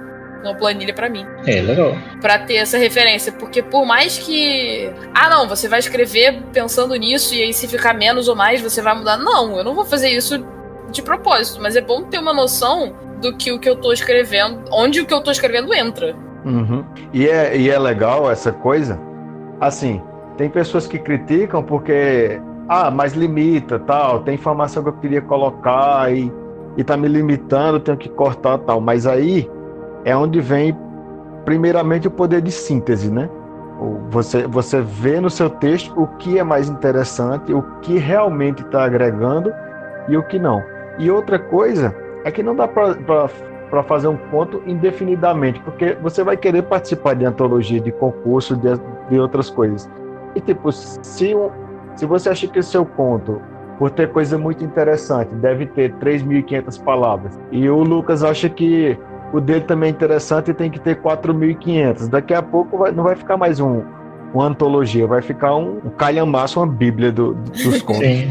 uma 0.42 0.54
planilha 0.54 0.94
para 0.94 1.10
mim. 1.10 1.26
É, 1.46 1.60
legal. 1.60 1.92
Pra 2.20 2.38
ter 2.38 2.54
essa 2.54 2.78
referência. 2.78 3.30
Porque 3.30 3.62
por 3.62 3.84
mais 3.84 4.16
que. 4.16 4.90
Ah, 5.14 5.28
não, 5.28 5.46
você 5.46 5.68
vai 5.68 5.80
escrever 5.80 6.42
pensando 6.52 6.94
nisso 6.94 7.34
e 7.34 7.42
aí 7.42 7.52
se 7.52 7.68
ficar 7.68 7.92
menos 7.92 8.26
ou 8.26 8.34
mais 8.34 8.62
você 8.62 8.80
vai 8.80 8.94
mudar. 8.94 9.18
Não, 9.18 9.58
eu 9.58 9.64
não 9.64 9.74
vou 9.74 9.84
fazer 9.84 10.08
isso 10.08 10.42
de 10.90 11.02
propósito. 11.02 11.60
Mas 11.60 11.76
é 11.76 11.82
bom 11.82 12.04
ter 12.04 12.18
uma 12.18 12.32
noção 12.32 12.94
do 13.20 13.36
que 13.36 13.52
o 13.52 13.58
que 13.58 13.68
eu 13.68 13.76
tô 13.76 13.92
escrevendo. 13.92 14.64
Onde 14.72 15.02
o 15.02 15.06
que 15.06 15.12
eu 15.12 15.20
tô 15.20 15.30
escrevendo 15.30 15.74
entra. 15.74 16.16
Uhum. 16.44 16.86
E, 17.12 17.28
é, 17.28 17.54
e 17.54 17.68
é 17.68 17.78
legal 17.78 18.30
essa 18.30 18.50
coisa. 18.50 18.98
Assim, 19.60 20.00
tem 20.38 20.48
pessoas 20.48 20.86
que 20.86 20.98
criticam 20.98 21.62
porque 21.62 22.40
ah, 22.72 22.88
mas 22.88 23.14
limita, 23.14 23.80
tal, 23.80 24.20
tem 24.20 24.36
informação 24.36 24.80
que 24.80 24.90
eu 24.90 24.92
queria 24.92 25.20
colocar 25.20 26.14
e, 26.14 26.32
e 26.76 26.84
tá 26.84 26.96
me 26.96 27.08
limitando, 27.08 27.80
tenho 27.80 27.98
que 27.98 28.08
cortar 28.08 28.58
tal. 28.58 28.80
Mas 28.80 29.08
aí 29.08 29.50
é 30.04 30.16
onde 30.16 30.40
vem, 30.40 30.78
primeiramente, 31.44 32.06
o 32.06 32.12
poder 32.12 32.40
de 32.40 32.52
síntese, 32.52 33.10
né? 33.10 33.28
Você, 34.10 34.46
você 34.46 34.80
vê 34.80 35.20
no 35.20 35.28
seu 35.28 35.50
texto 35.50 36.00
o 36.00 36.06
que 36.18 36.38
é 36.38 36.44
mais 36.44 36.68
interessante, 36.68 37.52
o 37.52 37.60
que 37.82 37.98
realmente 37.98 38.62
está 38.62 38.84
agregando 38.84 39.52
e 40.08 40.16
o 40.16 40.22
que 40.22 40.38
não. 40.38 40.62
E 40.96 41.10
outra 41.10 41.40
coisa 41.40 41.92
é 42.24 42.30
que 42.30 42.40
não 42.40 42.54
dá 42.54 42.68
para 42.68 43.82
fazer 43.82 44.06
um 44.06 44.16
conto 44.30 44.62
indefinidamente, 44.64 45.58
porque 45.62 45.98
você 46.00 46.22
vai 46.22 46.36
querer 46.36 46.62
participar 46.62 47.14
de 47.14 47.24
antologia, 47.24 47.80
de 47.80 47.90
concurso, 47.90 48.56
de, 48.56 48.68
de 49.10 49.18
outras 49.18 49.50
coisas. 49.50 49.90
E 50.36 50.40
tipo, 50.40 50.70
se, 50.70 51.34
um, 51.34 51.50
se 51.96 52.06
você 52.06 52.28
acha 52.28 52.46
que 52.46 52.58
o 52.58 52.62
seu 52.62 52.84
conto, 52.84 53.40
por 53.78 53.90
ter 53.90 54.10
coisa 54.10 54.36
muito 54.36 54.64
interessante, 54.64 55.34
deve 55.34 55.66
ter 55.66 55.92
3.500 55.94 56.82
palavras, 56.82 57.38
e 57.50 57.68
o 57.68 57.82
Lucas 57.82 58.22
acha 58.22 58.48
que 58.48 58.98
o 59.32 59.40
dele 59.40 59.62
também 59.62 59.88
é 59.88 59.90
interessante 59.90 60.50
e 60.50 60.54
tem 60.54 60.70
que 60.70 60.80
ter 60.80 61.00
4.500, 61.00 62.08
daqui 62.08 62.34
a 62.34 62.42
pouco 62.42 62.78
vai, 62.78 62.92
não 62.92 63.04
vai 63.04 63.16
ficar 63.16 63.36
mais 63.36 63.60
um, 63.60 63.82
uma 64.34 64.46
antologia, 64.46 65.06
vai 65.06 65.22
ficar 65.22 65.56
um, 65.56 65.80
um 65.84 65.90
calhamaço, 65.90 66.60
uma 66.60 66.66
bíblia 66.66 67.12
do, 67.12 67.34
dos 67.34 67.80
contos. 67.82 68.06
Sim. 68.06 68.30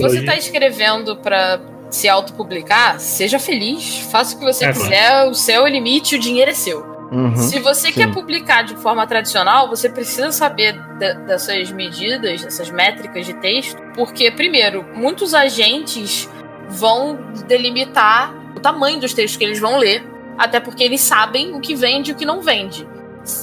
Você 0.00 0.20
está 0.20 0.36
escrevendo 0.36 1.16
para 1.16 1.60
se 1.90 2.08
autopublicar, 2.08 3.00
seja 3.00 3.38
feliz, 3.38 3.98
faça 4.10 4.36
o 4.36 4.38
que 4.38 4.44
você 4.44 4.66
é, 4.66 4.72
quiser, 4.72 5.24
o 5.26 5.34
céu 5.34 5.66
é 5.66 5.70
o 5.70 5.72
limite, 5.72 6.16
o 6.16 6.18
dinheiro 6.18 6.50
é 6.50 6.54
seu. 6.54 6.97
Uhum, 7.10 7.36
Se 7.36 7.58
você 7.58 7.88
sim. 7.88 7.94
quer 7.94 8.12
publicar 8.12 8.62
de 8.62 8.76
forma 8.76 9.06
tradicional, 9.06 9.68
você 9.68 9.88
precisa 9.88 10.30
saber 10.30 10.78
de, 10.98 11.14
dessas 11.26 11.70
medidas, 11.70 12.42
dessas 12.42 12.70
métricas 12.70 13.24
de 13.24 13.34
texto, 13.34 13.80
porque, 13.94 14.30
primeiro, 14.30 14.84
muitos 14.94 15.32
agentes 15.32 16.28
vão 16.68 17.18
delimitar 17.46 18.34
o 18.54 18.60
tamanho 18.60 19.00
dos 19.00 19.14
textos 19.14 19.38
que 19.38 19.44
eles 19.44 19.58
vão 19.58 19.78
ler, 19.78 20.04
até 20.36 20.60
porque 20.60 20.84
eles 20.84 21.00
sabem 21.00 21.54
o 21.54 21.60
que 21.60 21.74
vende 21.74 22.10
e 22.10 22.14
o 22.14 22.16
que 22.16 22.26
não 22.26 22.42
vende. 22.42 22.86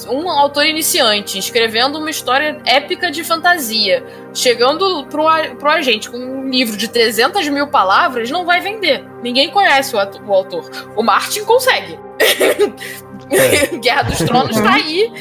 Um 0.10 0.30
autor 0.30 0.66
iniciante 0.66 1.38
escrevendo 1.38 2.00
uma 2.00 2.10
história 2.10 2.60
épica 2.66 3.12
de 3.12 3.24
fantasia, 3.24 4.04
chegando 4.34 5.06
pro, 5.08 5.26
pro 5.60 5.70
agente 5.70 6.10
com 6.10 6.18
um 6.18 6.50
livro 6.50 6.76
de 6.76 6.88
300 6.88 7.48
mil 7.50 7.68
palavras, 7.68 8.32
não 8.32 8.46
vai 8.46 8.62
vender. 8.62 9.06
Ninguém 9.22 9.50
conhece 9.50 9.96
o, 9.96 10.00
o 10.00 10.34
autor. 10.34 10.70
O 10.96 11.04
Martin 11.04 11.44
consegue. 11.44 12.00
É. 13.30 13.76
Guerra 13.78 14.04
dos 14.04 14.18
Tronos 14.20 14.60
tá 14.60 14.74
aí 14.74 15.12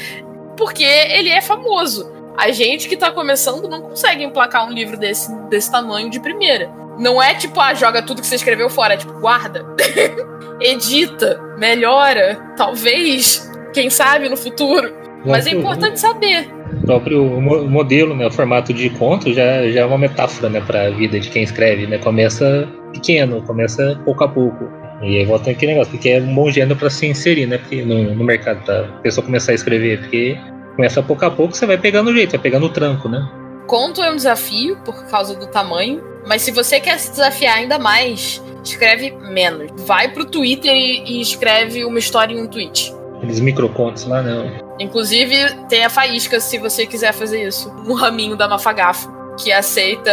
porque 0.57 0.83
ele 0.83 1.29
é 1.29 1.41
famoso. 1.41 2.11
A 2.37 2.51
gente 2.51 2.89
que 2.89 2.97
tá 2.97 3.11
começando 3.11 3.67
não 3.69 3.81
consegue 3.81 4.23
emplacar 4.23 4.67
um 4.67 4.71
livro 4.71 4.97
desse, 4.97 5.33
desse 5.49 5.71
tamanho 5.71 6.09
de 6.09 6.19
primeira. 6.19 6.69
Não 6.97 7.21
é 7.21 7.33
tipo, 7.33 7.59
ah, 7.59 7.73
joga 7.73 8.01
tudo 8.01 8.21
que 8.21 8.27
você 8.27 8.35
escreveu 8.35 8.69
fora, 8.69 8.93
é 8.93 8.97
tipo, 8.97 9.13
guarda, 9.19 9.65
edita, 10.59 11.41
melhora, 11.57 12.39
talvez, 12.55 13.51
quem 13.73 13.89
sabe 13.89 14.29
no 14.29 14.37
futuro. 14.37 14.93
Mas 15.25 15.47
é 15.47 15.51
importante 15.51 15.99
saber. 15.99 16.47
O 16.83 16.85
próprio 16.85 17.41
modelo, 17.41 18.15
né, 18.15 18.27
o 18.27 18.31
formato 18.31 18.73
de 18.73 18.89
conto 18.91 19.33
já, 19.33 19.67
já 19.69 19.81
é 19.81 19.85
uma 19.85 19.97
metáfora, 19.97 20.49
né, 20.49 20.61
para 20.61 20.83
a 20.83 20.89
vida 20.91 21.19
de 21.19 21.29
quem 21.29 21.43
escreve, 21.43 21.87
né? 21.87 21.97
Começa 21.97 22.67
pequeno, 22.93 23.41
começa 23.41 23.99
pouco 24.05 24.23
a 24.23 24.27
pouco. 24.27 24.69
E 25.01 25.17
aí 25.17 25.25
volta 25.25 25.51
aquele 25.51 25.73
negócio, 25.73 25.91
porque 25.91 26.09
é 26.09 26.21
um 26.21 26.33
bom 26.33 26.49
gênero 26.49 26.75
para 26.75 26.89
se 26.89 27.05
inserir, 27.05 27.45
né? 27.45 27.57
Porque 27.57 27.83
no, 27.83 28.15
no 28.15 28.23
mercado, 28.23 28.63
pra 28.63 28.83
pessoa 29.03 29.25
começar 29.25 29.51
a 29.51 29.55
escrever, 29.55 29.99
porque 29.99 30.37
começa 30.75 31.03
pouco 31.03 31.25
a 31.25 31.31
pouco, 31.31 31.55
você 31.55 31.65
vai 31.65 31.77
pegando 31.77 32.09
o 32.09 32.13
jeito, 32.13 32.31
vai 32.31 32.39
pegando 32.39 32.65
o 32.65 32.69
tranco, 32.69 33.09
né? 33.09 33.27
Conto 33.67 34.01
é 34.01 34.11
um 34.11 34.15
desafio 34.15 34.77
por 34.85 35.05
causa 35.07 35.35
do 35.35 35.47
tamanho, 35.47 36.01
mas 36.27 36.43
se 36.43 36.51
você 36.51 36.79
quer 36.79 36.99
se 36.99 37.11
desafiar 37.11 37.57
ainda 37.57 37.77
mais, 37.77 38.41
escreve 38.63 39.11
menos. 39.11 39.71
Vai 39.85 40.11
pro 40.11 40.25
Twitter 40.25 40.71
e, 40.71 41.17
e 41.17 41.21
escreve 41.21 41.83
uma 41.83 41.99
história 41.99 42.33
em 42.33 42.41
um 42.41 42.47
tweet. 42.47 42.93
Aqueles 43.17 43.39
microcontos 43.39 44.05
lá, 44.05 44.21
né? 44.21 44.59
Inclusive, 44.79 45.35
tem 45.67 45.83
a 45.83 45.89
Faísca 45.89 46.39
se 46.39 46.57
você 46.57 46.85
quiser 46.85 47.13
fazer 47.13 47.47
isso. 47.47 47.69
Um 47.87 47.93
raminho 47.93 48.35
da 48.35 48.47
Mafagafo, 48.47 49.09
que 49.41 49.51
aceita 49.51 50.11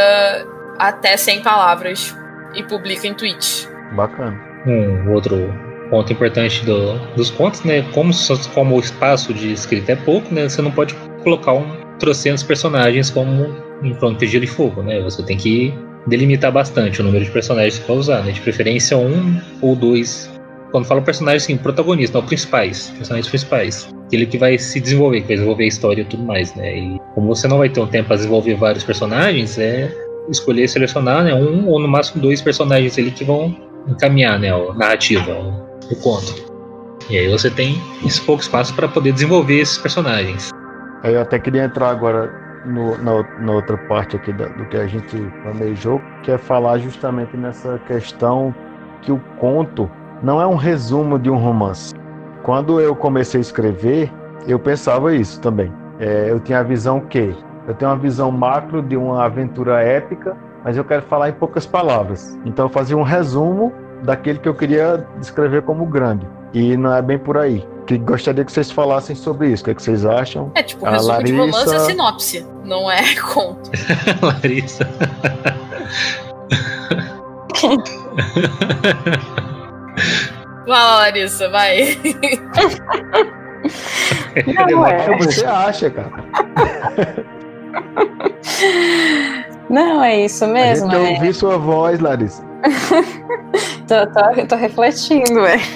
até 0.79 1.17
100 1.17 1.43
palavras 1.43 2.17
e 2.55 2.63
publica 2.63 3.07
em 3.07 3.15
tweets. 3.15 3.69
Bacana 3.93 4.52
um 4.67 5.13
outro 5.13 5.53
ponto 5.91 6.13
importante 6.13 6.65
do, 6.65 6.99
dos 7.15 7.31
contos, 7.31 7.63
né? 7.65 7.83
Como, 7.93 8.13
como 8.55 8.77
o 8.77 8.81
espaço 8.81 9.35
de 9.35 9.53
escrita 9.53 9.93
é 9.93 9.97
pouco, 9.97 10.35
né? 10.35 10.49
Você 10.49 10.63
não 10.63 10.71
pode 10.71 10.95
colocar 11.23 11.53
um 11.53 11.83
trocentos 11.99 12.43
personagens 12.43 13.11
como 13.11 13.47
em 13.83 13.95
Crônica 13.95 14.27
de 14.27 14.33
Gelo 14.33 14.45
e 14.45 14.49
Fogo, 14.49 14.83
né? 14.83 15.01
Você 15.03 15.23
tem 15.23 15.37
que 15.37 15.73
delimitar 16.07 16.51
bastante 16.51 17.01
o 17.01 17.05
número 17.05 17.25
de 17.25 17.31
personagens 17.31 17.79
que 17.79 17.87
vai 17.87 17.97
usar, 17.97 18.23
né? 18.25 18.33
De 18.33 18.41
preferência 18.41 18.97
um 18.97 19.41
ou 19.61 19.77
dois. 19.77 20.31
Quando 20.71 20.87
falo 20.87 21.03
personagens, 21.03 21.45
assim, 21.45 21.57
protagonistas, 21.57 22.19
não, 22.19 22.27
principais, 22.27 22.91
personagens 22.97 23.29
principais. 23.29 23.95
Aquele 24.07 24.25
que 24.25 24.39
vai 24.39 24.57
se 24.57 24.81
desenvolver, 24.81 25.21
que 25.21 25.29
vai 25.29 25.37
desenvolver 25.37 25.65
a 25.65 25.69
história 25.69 26.03
e 26.03 26.05
tudo 26.05 26.23
mais, 26.23 26.55
né? 26.55 26.79
E 26.79 27.01
como 27.15 27.29
você 27.29 27.47
não 27.47 27.59
vai 27.59 27.69
ter 27.69 27.81
um 27.81 27.87
tempo 27.87 28.09
para 28.09 28.17
desenvolver 28.17 28.55
vários 28.55 28.83
personagens, 28.83 29.59
é 29.59 29.95
escolher 30.31 30.67
selecionar, 30.69 31.25
né? 31.25 31.35
Um 31.35 31.69
ou 31.69 31.79
no 31.79 31.87
máximo 31.87 32.23
dois 32.23 32.41
personagens 32.41 32.99
ali 32.99 33.11
que 33.11 33.25
vão 33.25 33.55
encaminhar 33.87 34.39
né, 34.39 34.51
a 34.51 34.75
narrativa, 34.75 35.33
o, 35.33 35.97
conto. 35.97 36.53
E 37.11 37.19
aí 37.19 37.29
você 37.29 37.51
tem 37.51 37.81
esse 38.05 38.21
pouco 38.21 38.43
espaço 38.43 38.75
para 38.75 38.89
poder 38.89 39.13
desenvolver 39.13 39.61
esses 39.61 39.79
personagens. 39.79 40.51
Eu 41.05 41.21
até 41.21 41.39
queria 41.39 41.65
entrar 41.65 41.91
agora 41.91 42.33
no, 42.65 42.97
na, 42.99 43.23
na, 43.41 43.53
outra 43.53 43.77
parte 43.77 44.17
aqui 44.17 44.33
da, 44.33 44.47
do 44.47 44.65
que 44.67 44.77
a 44.77 44.87
gente 44.87 45.17
planejou, 45.43 46.01
que 46.23 46.31
é 46.31 46.39
falar 46.39 46.79
justamente 46.79 47.37
nessa 47.37 47.79
questão 47.87 48.55
que 49.03 49.11
o 49.11 49.19
conto 49.39 49.91
não 50.23 50.41
é 50.41 50.47
um 50.47 50.55
resumo 50.55 51.19
de 51.19 51.29
um 51.29 51.37
romance. 51.37 51.95
Quando 52.45 52.81
eu 52.81 52.95
comecei 52.95 53.39
a 53.39 53.43
escrever, 53.43 54.11
eu 54.47 54.59
pensava 54.59 55.15
isso 55.15 55.41
também. 55.41 55.73
É, 55.99 56.31
eu 56.31 56.39
tinha 56.41 56.61
a 56.61 56.63
visão 56.63 57.01
que 57.01 57.35
eu 57.67 57.75
tenho 57.75 57.91
uma 57.91 57.97
visão 57.97 58.31
macro 58.31 58.83
de 58.83 58.97
uma 58.97 59.25
aventura 59.25 59.81
épica 59.83 60.37
mas 60.65 60.77
eu 60.77 60.85
quero 60.85 61.03
falar 61.03 61.29
em 61.29 61.33
poucas 61.33 61.67
palavras. 61.67 62.39
Então 62.45 62.67
eu 62.67 62.69
fazia 62.69 62.97
um 62.97 63.03
resumo 63.03 63.73
daquele 64.03 64.39
que 64.39 64.49
eu 64.49 64.55
queria 64.55 65.07
descrever 65.19 65.63
como 65.63 65.87
grande. 65.87 66.27
E 66.53 66.77
não 66.77 66.95
é 66.95 67.01
bem 67.01 67.19
por 67.19 67.39
aí. 67.39 67.67
Que 67.87 67.99
gostaria 67.99 68.45
que 68.45 68.53
vocês 68.53 68.71
falassem 68.71 69.17
sobre 69.17 69.49
isso. 69.51 69.63
O 69.63 69.65
que, 69.67 69.71
é 69.71 69.75
que 69.75 69.83
vocês 69.83 70.05
acham? 70.05 70.53
É 70.55 70.63
tipo, 70.63 70.87
um 70.87 70.91
resumo 70.91 71.13
Larissa... 71.13 71.33
de 71.33 71.41
romance 71.41 71.75
é 71.75 71.79
sinopse, 71.81 72.47
não 72.65 72.91
é 72.91 73.15
conto. 73.21 73.71
Larissa. 74.23 74.89
vai 80.67 80.85
Larissa, 80.85 81.49
vai. 81.49 81.99
Não, 84.71 84.87
é. 84.87 85.11
O 85.11 85.19
que 85.19 85.25
você 85.25 85.45
acha, 85.45 85.91
cara? 85.91 86.13
Não, 89.73 90.05
é 90.05 90.21
isso 90.27 90.47
mesmo. 90.47 90.93
Eu 90.93 91.07
é... 91.07 91.11
ouvi 91.13 91.33
sua 91.33 91.57
voz, 91.57 91.99
Larissa. 91.99 92.45
tô, 93.89 94.07
tô, 94.07 94.47
tô 94.47 94.57
refletindo, 94.57 95.41
é. 95.47 95.57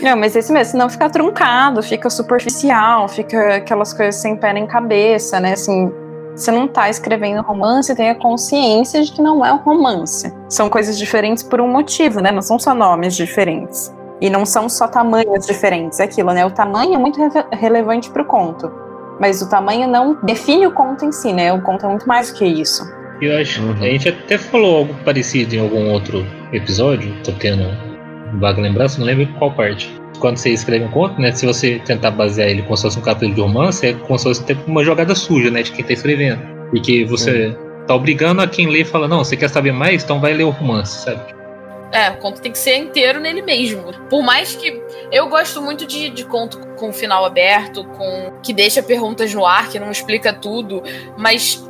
Não, 0.00 0.16
mas 0.16 0.34
é 0.34 0.38
isso 0.38 0.52
mesmo, 0.52 0.72
senão 0.72 0.88
fica 0.88 1.10
truncado, 1.10 1.82
fica 1.82 2.08
superficial, 2.08 3.08
fica 3.08 3.56
aquelas 3.56 3.92
coisas 3.92 4.14
sem 4.16 4.36
pé 4.36 4.52
nem 4.52 4.66
cabeça, 4.66 5.40
né? 5.40 5.52
Assim, 5.52 5.92
você 6.34 6.50
não 6.50 6.68
tá 6.68 6.88
escrevendo 6.88 7.42
romance, 7.42 7.94
tenha 7.94 8.14
consciência 8.14 9.02
de 9.02 9.12
que 9.12 9.20
não 9.20 9.44
é 9.44 9.52
um 9.52 9.58
romance. 9.58 10.32
São 10.48 10.70
coisas 10.70 10.96
diferentes 10.96 11.42
por 11.42 11.60
um 11.60 11.68
motivo, 11.68 12.20
né? 12.20 12.30
Não 12.30 12.42
são 12.42 12.58
só 12.58 12.74
nomes 12.74 13.14
diferentes. 13.16 13.92
E 14.20 14.30
não 14.30 14.46
são 14.46 14.68
só 14.68 14.88
tamanhos 14.88 15.44
diferentes, 15.46 16.00
é 16.00 16.04
aquilo, 16.04 16.32
né? 16.32 16.46
O 16.46 16.50
tamanho 16.50 16.94
é 16.94 16.98
muito 16.98 17.20
re 17.20 17.28
relevante 17.52 18.10
pro 18.10 18.24
conto. 18.24 18.85
Mas 19.20 19.40
o 19.40 19.48
tamanho 19.48 19.88
não 19.88 20.18
define 20.22 20.66
o 20.66 20.72
conto 20.72 21.04
em 21.04 21.12
si, 21.12 21.32
né? 21.32 21.52
O 21.52 21.60
conto 21.62 21.86
é 21.86 21.88
muito 21.88 22.06
mais 22.06 22.30
do 22.30 22.38
que 22.38 22.44
isso. 22.44 22.82
Eu 23.20 23.38
acho. 23.38 23.62
Uhum. 23.62 23.72
A 23.72 23.86
gente 23.86 24.08
até 24.08 24.36
falou 24.36 24.78
algo 24.78 24.94
parecido 25.04 25.54
em 25.54 25.60
algum 25.60 25.90
outro 25.90 26.26
episódio. 26.52 27.14
Tô 27.24 27.32
tendo 27.32 27.64
vaga 28.38 28.60
lembrança, 28.60 28.98
não 28.98 29.06
lembro 29.06 29.26
qual 29.38 29.52
parte. 29.52 29.90
Quando 30.18 30.36
você 30.36 30.50
escreve 30.50 30.84
um 30.84 30.90
conto, 30.90 31.20
né? 31.20 31.32
Se 31.32 31.46
você 31.46 31.80
tentar 31.84 32.10
basear 32.10 32.48
ele 32.48 32.62
como 32.62 32.76
se 32.76 32.82
fosse 32.82 32.98
um 32.98 33.02
capítulo 33.02 33.34
de 33.34 33.40
romance, 33.40 33.86
é 33.86 33.92
como 33.92 34.18
se 34.18 34.24
fosse 34.24 34.44
uma 34.66 34.84
jogada 34.84 35.14
suja, 35.14 35.50
né? 35.50 35.62
De 35.62 35.72
quem 35.72 35.84
tá 35.84 35.92
escrevendo. 35.92 36.40
Porque 36.70 37.04
você 37.04 37.48
uhum. 37.48 37.86
tá 37.86 37.94
obrigando 37.94 38.42
a 38.42 38.46
quem 38.46 38.68
lê 38.68 38.80
e 38.80 38.84
fala, 38.84 39.08
não, 39.08 39.18
você 39.18 39.36
quer 39.36 39.48
saber 39.48 39.72
mais? 39.72 40.04
Então 40.04 40.20
vai 40.20 40.34
ler 40.34 40.44
o 40.44 40.50
romance, 40.50 41.04
sabe? 41.04 41.35
É, 41.92 42.10
o 42.10 42.16
conto 42.18 42.40
tem 42.40 42.50
que 42.50 42.58
ser 42.58 42.76
inteiro 42.76 43.20
nele 43.20 43.42
mesmo. 43.42 43.92
Por 44.08 44.22
mais 44.22 44.54
que. 44.54 44.82
Eu 45.10 45.28
gosto 45.28 45.62
muito 45.62 45.86
de, 45.86 46.10
de 46.10 46.24
conto 46.24 46.58
com 46.76 46.92
final 46.92 47.24
aberto, 47.24 47.84
com 47.84 48.32
que 48.42 48.52
deixa 48.52 48.82
perguntas 48.82 49.32
no 49.32 49.46
ar, 49.46 49.68
que 49.68 49.78
não 49.78 49.90
explica 49.90 50.32
tudo, 50.32 50.82
mas 51.16 51.62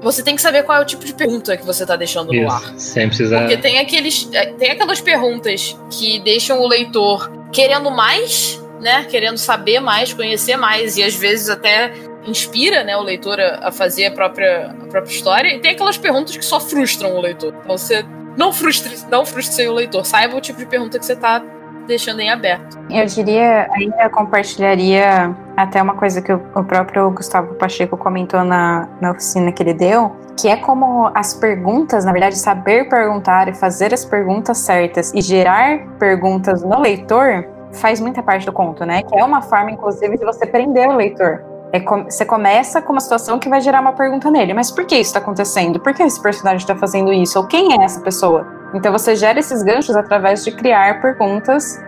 você 0.00 0.22
tem 0.22 0.36
que 0.36 0.42
saber 0.42 0.62
qual 0.62 0.78
é 0.78 0.82
o 0.82 0.84
tipo 0.84 1.04
de 1.04 1.12
pergunta 1.14 1.56
que 1.56 1.64
você 1.64 1.82
está 1.82 1.96
deixando 1.96 2.32
Isso, 2.32 2.44
no 2.44 2.50
ar. 2.50 2.78
Sem 2.78 3.08
precisar. 3.08 3.40
Porque 3.40 3.56
tem 3.56 3.78
aqueles. 3.78 4.28
É, 4.32 4.46
tem 4.46 4.70
aquelas 4.70 5.00
perguntas 5.00 5.76
que 5.90 6.20
deixam 6.20 6.60
o 6.60 6.68
leitor 6.68 7.30
querendo 7.52 7.90
mais, 7.90 8.62
né? 8.80 9.04
Querendo 9.10 9.38
saber 9.38 9.80
mais, 9.80 10.12
conhecer 10.12 10.56
mais, 10.56 10.96
e 10.96 11.02
às 11.02 11.14
vezes 11.14 11.48
até 11.48 11.92
inspira 12.26 12.82
né, 12.82 12.96
o 12.96 13.02
leitor 13.02 13.40
a, 13.40 13.68
a 13.68 13.72
fazer 13.72 14.06
a 14.06 14.10
própria, 14.10 14.74
a 14.82 14.86
própria 14.86 15.12
história, 15.12 15.54
e 15.54 15.60
tem 15.60 15.70
aquelas 15.70 15.96
perguntas 15.96 16.36
que 16.36 16.44
só 16.44 16.58
frustram 16.60 17.16
o 17.16 17.20
leitor. 17.20 17.54
Então 17.62 17.78
você 17.78 18.04
não 18.36 18.52
frustre, 18.52 18.96
não 19.10 19.24
frustre 19.24 19.66
o 19.68 19.74
leitor, 19.74 20.04
saiba 20.04 20.36
o 20.36 20.40
tipo 20.40 20.58
de 20.58 20.66
pergunta 20.66 20.98
que 20.98 21.06
você 21.06 21.14
está 21.14 21.42
deixando 21.86 22.20
em 22.20 22.30
aberto. 22.30 22.78
Eu 22.90 23.06
diria, 23.06 23.68
ainda 23.72 24.08
compartilharia 24.10 25.34
até 25.56 25.80
uma 25.80 25.94
coisa 25.94 26.20
que 26.20 26.32
o, 26.32 26.64
próprio 26.64 27.10
Gustavo 27.10 27.54
Pacheco 27.54 27.96
comentou 27.96 28.44
na, 28.44 28.88
na 29.00 29.12
oficina 29.12 29.52
que 29.52 29.62
ele 29.62 29.72
deu, 29.72 30.14
que 30.36 30.48
é 30.48 30.56
como 30.56 31.10
as 31.14 31.32
perguntas, 31.32 32.04
na 32.04 32.12
verdade, 32.12 32.36
saber 32.36 32.88
perguntar 32.88 33.48
e 33.48 33.54
fazer 33.54 33.94
as 33.94 34.04
perguntas 34.04 34.58
certas 34.58 35.12
e 35.14 35.20
gerar 35.20 35.86
perguntas 35.98 36.62
no 36.62 36.80
leitor 36.80 37.46
faz 37.72 38.00
muita 38.00 38.22
parte 38.22 38.44
do 38.44 38.52
conto, 38.52 38.84
né? 38.84 39.02
Que 39.02 39.18
é 39.18 39.24
uma 39.24 39.42
forma, 39.42 39.70
inclusive, 39.70 40.18
de 40.18 40.24
você 40.24 40.46
prender 40.46 40.88
o 40.88 40.96
leitor. 40.96 41.42
É 41.76 41.80
você 41.80 42.24
começa 42.24 42.80
com 42.80 42.92
uma 42.92 43.00
situação 43.00 43.38
que 43.38 43.50
vai 43.50 43.60
gerar 43.60 43.80
uma 43.80 43.92
pergunta 43.92 44.30
nele. 44.30 44.54
Mas 44.54 44.70
por 44.70 44.86
que 44.86 44.94
isso 44.94 45.10
está 45.10 45.18
acontecendo? 45.18 45.78
Por 45.78 45.92
que 45.92 46.02
esse 46.02 46.20
personagem 46.22 46.58
está 46.58 46.74
fazendo 46.74 47.12
isso? 47.12 47.38
Ou 47.38 47.46
quem 47.46 47.78
é 47.78 47.84
essa 47.84 48.00
pessoa? 48.00 48.46
Então 48.74 48.90
você 48.90 49.14
gera 49.14 49.38
esses 49.38 49.62
ganchos 49.62 49.94
através 49.94 50.42
de 50.42 50.52
criar 50.52 51.02
perguntas 51.02 51.78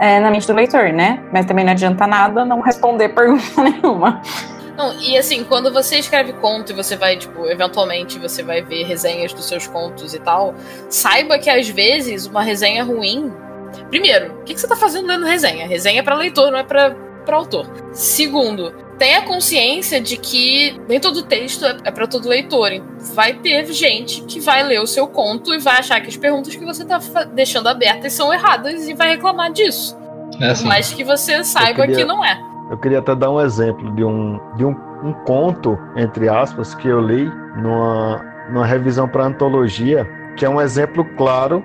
é, 0.00 0.18
na 0.18 0.30
mente 0.30 0.48
do 0.48 0.52
leitor, 0.52 0.92
né? 0.92 1.22
Mas 1.32 1.46
também 1.46 1.64
não 1.64 1.72
adianta 1.72 2.06
nada 2.06 2.44
não 2.44 2.60
responder 2.60 3.10
pergunta 3.14 3.62
nenhuma. 3.62 4.20
Não, 4.76 4.92
e 5.00 5.16
assim, 5.16 5.42
quando 5.44 5.72
você 5.72 5.96
escreve 5.96 6.34
conto 6.34 6.72
e 6.72 6.74
você 6.74 6.96
vai, 6.96 7.16
tipo, 7.16 7.46
eventualmente 7.46 8.18
você 8.18 8.42
vai 8.42 8.62
ver 8.62 8.82
resenhas 8.82 9.32
dos 9.32 9.46
seus 9.46 9.66
contos 9.66 10.12
e 10.12 10.18
tal, 10.18 10.54
saiba 10.90 11.38
que 11.38 11.48
às 11.48 11.68
vezes 11.68 12.26
uma 12.26 12.42
resenha 12.42 12.84
ruim. 12.84 13.32
Primeiro, 13.88 14.34
o 14.40 14.44
que, 14.44 14.54
que 14.54 14.60
você 14.60 14.68
tá 14.68 14.76
fazendo 14.76 15.06
lendo 15.06 15.24
resenha? 15.24 15.66
Resenha 15.66 16.00
é 16.00 16.02
pra 16.02 16.14
leitor, 16.14 16.50
não 16.50 16.58
é 16.58 16.64
pra, 16.64 16.90
pra 17.24 17.36
autor. 17.36 17.66
Segundo, 17.92 18.74
tenha 18.98 19.22
consciência 19.22 20.00
de 20.00 20.16
que 20.16 20.80
nem 20.88 20.98
todo 20.98 21.22
texto 21.22 21.64
é, 21.64 21.76
é 21.84 21.90
para 21.90 22.06
todo 22.06 22.28
leitor. 22.28 22.70
Vai 23.14 23.34
ter 23.34 23.64
gente 23.72 24.22
que 24.22 24.40
vai 24.40 24.62
ler 24.62 24.80
o 24.80 24.86
seu 24.86 25.06
conto 25.06 25.54
e 25.54 25.58
vai 25.58 25.78
achar 25.78 26.00
que 26.00 26.08
as 26.08 26.16
perguntas 26.16 26.54
que 26.54 26.64
você 26.64 26.84
tá 26.84 26.98
deixando 27.32 27.68
abertas 27.68 28.12
são 28.12 28.32
erradas 28.32 28.88
e 28.88 28.94
vai 28.94 29.10
reclamar 29.10 29.52
disso. 29.52 29.96
É 30.40 30.50
assim. 30.50 30.66
Mas 30.66 30.92
que 30.92 31.04
você 31.04 31.44
saiba 31.44 31.82
queria, 31.82 31.96
que 31.96 32.04
não 32.04 32.24
é. 32.24 32.40
Eu 32.70 32.78
queria 32.78 32.98
até 32.98 33.14
dar 33.14 33.30
um 33.30 33.40
exemplo 33.40 33.94
de 33.94 34.04
um, 34.04 34.40
de 34.56 34.64
um, 34.64 34.74
um 35.02 35.12
conto, 35.24 35.78
entre 35.96 36.28
aspas, 36.28 36.74
que 36.74 36.88
eu 36.88 37.00
li 37.00 37.30
numa, 37.56 38.24
numa 38.50 38.66
revisão 38.66 39.08
para 39.08 39.24
antologia, 39.24 40.08
que 40.36 40.44
é 40.44 40.48
um 40.48 40.60
exemplo 40.60 41.04
claro 41.16 41.64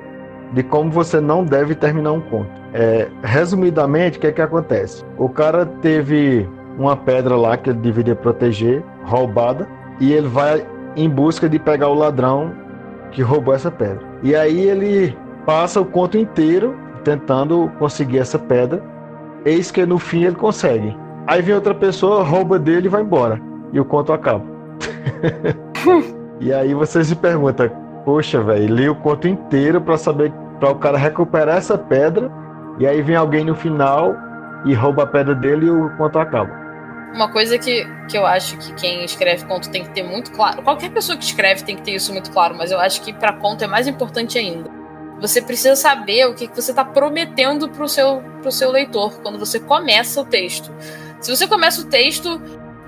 de 0.54 0.64
como 0.64 0.92
você 0.92 1.20
não 1.20 1.44
deve 1.44 1.76
terminar 1.76 2.12
um 2.12 2.22
conto. 2.22 2.50
É, 2.74 3.08
resumidamente, 3.24 4.18
o 4.18 4.22
que 4.22 4.28
é 4.28 4.32
que 4.32 4.42
acontece? 4.42 5.04
O 5.18 5.28
cara 5.28 5.66
teve 5.66 6.48
uma 6.78 6.96
pedra 6.96 7.36
lá 7.36 7.58
que 7.58 7.70
ele 7.70 7.80
deveria 7.80 8.16
proteger, 8.16 8.84
roubada, 9.04 9.68
e 10.00 10.14
ele 10.14 10.28
vai 10.28 10.66
em 10.96 11.10
busca 11.10 11.48
de 11.48 11.60
pegar 11.60 11.88
o 11.90 11.94
ladrão 11.94 12.52
que 13.12 13.22
roubou 13.22 13.54
essa 13.54 13.72
pedra. 13.72 14.02
E 14.24 14.36
aí 14.36 14.62
ele 14.62 15.16
passa 15.46 15.80
o 15.80 15.86
conto 15.86 16.18
inteiro 16.18 16.76
tentando 17.04 17.72
conseguir 17.80 18.20
essa 18.20 18.40
pedra. 18.40 18.82
Eis 19.46 19.72
que 19.72 19.86
no 19.86 19.98
fim 19.98 20.24
ele 20.24 20.36
consegue. 20.36 20.96
Aí 21.28 21.42
vem 21.42 21.56
outra 21.56 21.74
pessoa, 21.74 22.24
rouba 22.24 22.58
dele 22.60 22.88
e 22.88 22.90
vai 22.90 23.02
embora. 23.02 23.40
E 23.74 23.80
o 23.80 23.86
conto 23.86 24.14
acaba. 24.14 24.44
e 26.40 26.54
aí 26.54 26.74
você 26.74 27.04
se 27.04 27.16
pergunta, 27.16 27.70
poxa, 28.06 28.42
velho, 28.42 28.76
li 28.76 28.90
o 28.90 28.96
conto 28.96 29.28
inteiro 29.28 29.82
para 29.82 29.98
saber 29.98 30.32
para 30.60 30.72
o 30.72 30.76
cara 30.76 30.98
recuperar 30.98 31.58
essa 31.58 31.78
pedra. 31.78 32.32
E 32.80 32.88
aí 32.88 33.02
vem 33.02 33.16
alguém 33.16 33.44
no 33.44 33.56
final 33.56 34.16
e 34.66 34.74
rouba 34.74 35.04
a 35.04 35.08
pedra 35.08 35.36
dele 35.36 35.66
e 35.66 35.72
o 35.72 35.90
conto 35.98 36.20
acaba. 36.20 36.61
Uma 37.14 37.30
coisa 37.30 37.58
que, 37.58 37.86
que 38.10 38.18
eu 38.18 38.26
acho 38.26 38.58
que 38.58 38.74
quem 38.74 39.04
escreve 39.04 39.46
conto 39.46 39.70
tem 39.70 39.84
que 39.84 39.90
ter 39.90 40.04
muito 40.04 40.32
claro. 40.32 40.62
Qualquer 40.62 40.92
pessoa 40.92 41.18
que 41.18 41.26
escreve 41.26 41.64
tem 41.64 41.76
que 41.76 41.82
ter 41.82 41.92
isso 41.92 42.14
muito 42.14 42.32
claro, 42.32 42.56
mas 42.56 42.72
eu 42.72 42.80
acho 42.80 43.02
que 43.02 43.12
para 43.12 43.34
conto 43.34 43.64
é 43.64 43.68
mais 43.68 43.88
importante 43.88 44.38
ainda. 44.38 44.70
Você 45.20 45.42
precisa 45.42 45.76
saber 45.76 46.26
o 46.26 46.34
que, 46.34 46.48
que 46.48 46.56
você 46.56 46.72
está 46.72 46.84
prometendo 46.84 47.70
para 47.70 47.84
o 47.84 47.88
seu, 47.88 48.24
pro 48.42 48.52
seu 48.52 48.72
leitor 48.72 49.22
quando 49.22 49.38
você 49.38 49.60
começa 49.60 50.22
o 50.22 50.26
texto. 50.26 50.74
Se 51.20 51.30
você 51.30 51.46
começa 51.48 51.82
o 51.82 51.86
texto, 51.86 52.42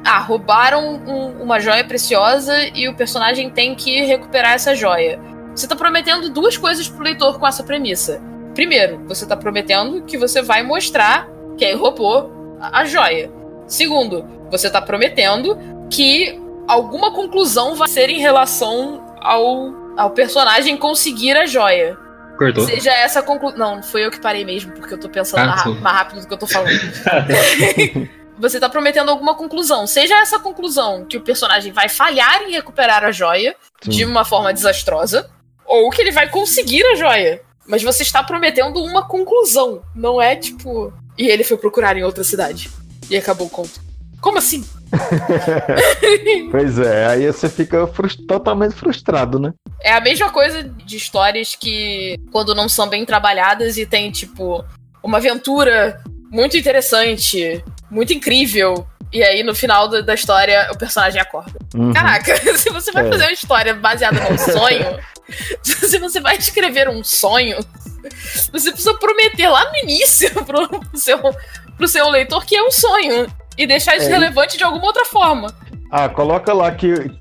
ah, 0.03 0.17
roubaram 0.19 0.95
um, 0.95 1.43
uma 1.43 1.59
joia 1.59 1.83
preciosa 1.83 2.53
e 2.73 2.87
o 2.87 2.95
personagem 2.95 3.49
tem 3.49 3.75
que 3.75 4.01
recuperar 4.01 4.53
essa 4.53 4.73
joia. 4.73 5.19
Você 5.55 5.65
está 5.65 5.75
prometendo 5.75 6.29
duas 6.29 6.57
coisas 6.57 6.89
para 6.89 6.99
o 6.99 7.03
leitor 7.03 7.39
com 7.39 7.45
essa 7.45 7.63
premissa. 7.63 8.19
Primeiro, 8.55 9.03
você 9.07 9.25
está 9.25 9.37
prometendo 9.37 10.01
que 10.03 10.17
você 10.17 10.41
vai 10.41 10.63
mostrar 10.63 11.29
quem 11.57 11.75
roubou 11.75 12.57
a 12.59 12.83
joia. 12.85 13.31
Segundo, 13.67 14.25
você 14.51 14.67
está 14.67 14.81
prometendo 14.81 15.57
que 15.89 16.39
alguma 16.67 17.11
conclusão 17.13 17.75
vai 17.75 17.87
ser 17.87 18.09
em 18.09 18.19
relação 18.19 19.03
ao, 19.21 19.73
ao 19.97 20.11
personagem 20.11 20.77
conseguir 20.77 21.35
a 21.37 21.45
joia. 21.45 21.97
Cortou? 22.37 22.65
Seja 22.65 22.91
essa 22.91 23.21
conclusão. 23.21 23.57
Não, 23.57 23.83
foi 23.83 24.05
eu 24.05 24.11
que 24.11 24.19
parei 24.19 24.43
mesmo, 24.43 24.73
porque 24.73 24.93
eu 24.93 24.99
tô 24.99 25.09
pensando 25.09 25.41
ah, 25.41 25.55
mais, 25.55 25.65
mais, 25.79 25.95
rápido 25.95 26.21
do 26.21 26.27
que 26.27 26.33
eu 26.33 26.37
tô 26.37 26.47
falando. 26.47 26.79
você 28.37 28.59
tá 28.59 28.67
prometendo 28.67 29.09
alguma 29.09 29.35
conclusão. 29.35 29.85
Seja 29.85 30.19
essa 30.19 30.39
conclusão 30.39 31.05
que 31.05 31.17
o 31.17 31.21
personagem 31.21 31.71
vai 31.71 31.87
falhar 31.87 32.43
em 32.43 32.51
recuperar 32.51 33.03
a 33.03 33.11
joia 33.11 33.55
Sim. 33.81 33.89
de 33.89 34.05
uma 34.05 34.25
forma 34.25 34.53
desastrosa, 34.53 35.29
ou 35.65 35.89
que 35.89 36.01
ele 36.01 36.11
vai 36.11 36.29
conseguir 36.29 36.85
a 36.87 36.95
joia. 36.95 37.41
Mas 37.65 37.83
você 37.83 38.03
está 38.03 38.21
prometendo 38.23 38.83
uma 38.83 39.07
conclusão. 39.07 39.81
Não 39.95 40.21
é 40.21 40.35
tipo. 40.35 40.91
E 41.17 41.27
ele 41.27 41.43
foi 41.43 41.57
procurar 41.57 41.95
em 41.95 42.03
outra 42.03 42.23
cidade. 42.23 42.69
E 43.13 43.17
acabou 43.17 43.45
o 43.45 43.49
conto. 43.49 43.79
Como 44.19 44.39
assim? 44.39 44.65
pois 46.49 46.79
é, 46.79 47.05
aí 47.05 47.27
você 47.27 47.47
fica 47.47 47.85
frust 47.85 48.25
totalmente 48.25 48.73
frustrado, 48.73 49.37
né? 49.37 49.53
É 49.81 49.93
a 49.93 50.01
mesma 50.01 50.31
coisa 50.31 50.63
de 50.63 50.97
histórias 50.97 51.53
que, 51.55 52.17
quando 52.31 52.55
não 52.55 52.67
são 52.67 52.89
bem 52.89 53.05
trabalhadas 53.05 53.77
e 53.77 53.85
tem, 53.85 54.09
tipo, 54.09 54.65
uma 55.03 55.19
aventura 55.19 56.01
muito 56.31 56.57
interessante, 56.57 57.63
muito 57.91 58.13
incrível, 58.13 58.87
e 59.13 59.23
aí, 59.23 59.43
no 59.43 59.53
final 59.53 59.87
da, 59.87 60.01
da 60.01 60.15
história, 60.15 60.71
o 60.73 60.77
personagem 60.77 61.21
acorda. 61.21 61.53
Uhum. 61.75 61.93
Caraca, 61.93 62.35
se 62.57 62.71
você 62.71 62.91
vai 62.91 63.05
é. 63.05 63.09
fazer 63.09 63.23
uma 63.25 63.31
história 63.31 63.75
baseada 63.75 64.19
num 64.27 64.37
sonho, 64.41 64.99
se 65.61 65.99
você 65.99 66.19
vai 66.19 66.35
escrever 66.35 66.89
um 66.89 67.03
sonho, 67.03 67.59
você 68.51 68.71
precisa 68.71 68.95
prometer 68.95 69.47
lá 69.47 69.69
no 69.69 69.77
início 69.77 70.31
pro 70.45 70.67
seu, 70.95 71.19
pro 71.83 71.87
seu 71.87 72.09
leitor 72.09 72.45
que 72.45 72.55
é 72.55 72.63
um 72.63 72.71
sonho. 72.71 73.27
E 73.57 73.67
deixar 73.67 73.97
isso 73.97 74.07
é. 74.07 74.09
relevante 74.09 74.57
de 74.57 74.63
alguma 74.63 74.85
outra 74.85 75.05
forma. 75.05 75.53
Ah, 75.91 76.07
coloca 76.09 76.53
lá 76.53 76.71
que 76.71 77.11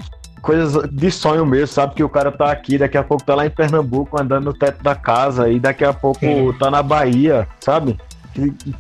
coisas 0.40 0.88
de 0.90 1.10
sonho 1.10 1.44
mesmo, 1.44 1.66
sabe? 1.66 1.94
Que 1.94 2.04
o 2.04 2.08
cara 2.08 2.30
tá 2.30 2.50
aqui, 2.50 2.78
daqui 2.78 2.96
a 2.96 3.02
pouco 3.02 3.24
tá 3.24 3.34
lá 3.34 3.44
em 3.44 3.50
Pernambuco 3.50 4.20
andando 4.20 4.44
no 4.44 4.54
teto 4.54 4.82
da 4.82 4.94
casa 4.94 5.50
e 5.50 5.60
daqui 5.60 5.84
a 5.84 5.92
pouco 5.92 6.20
tá 6.58 6.70
na 6.70 6.82
Bahia, 6.82 7.46
sabe? 7.60 7.98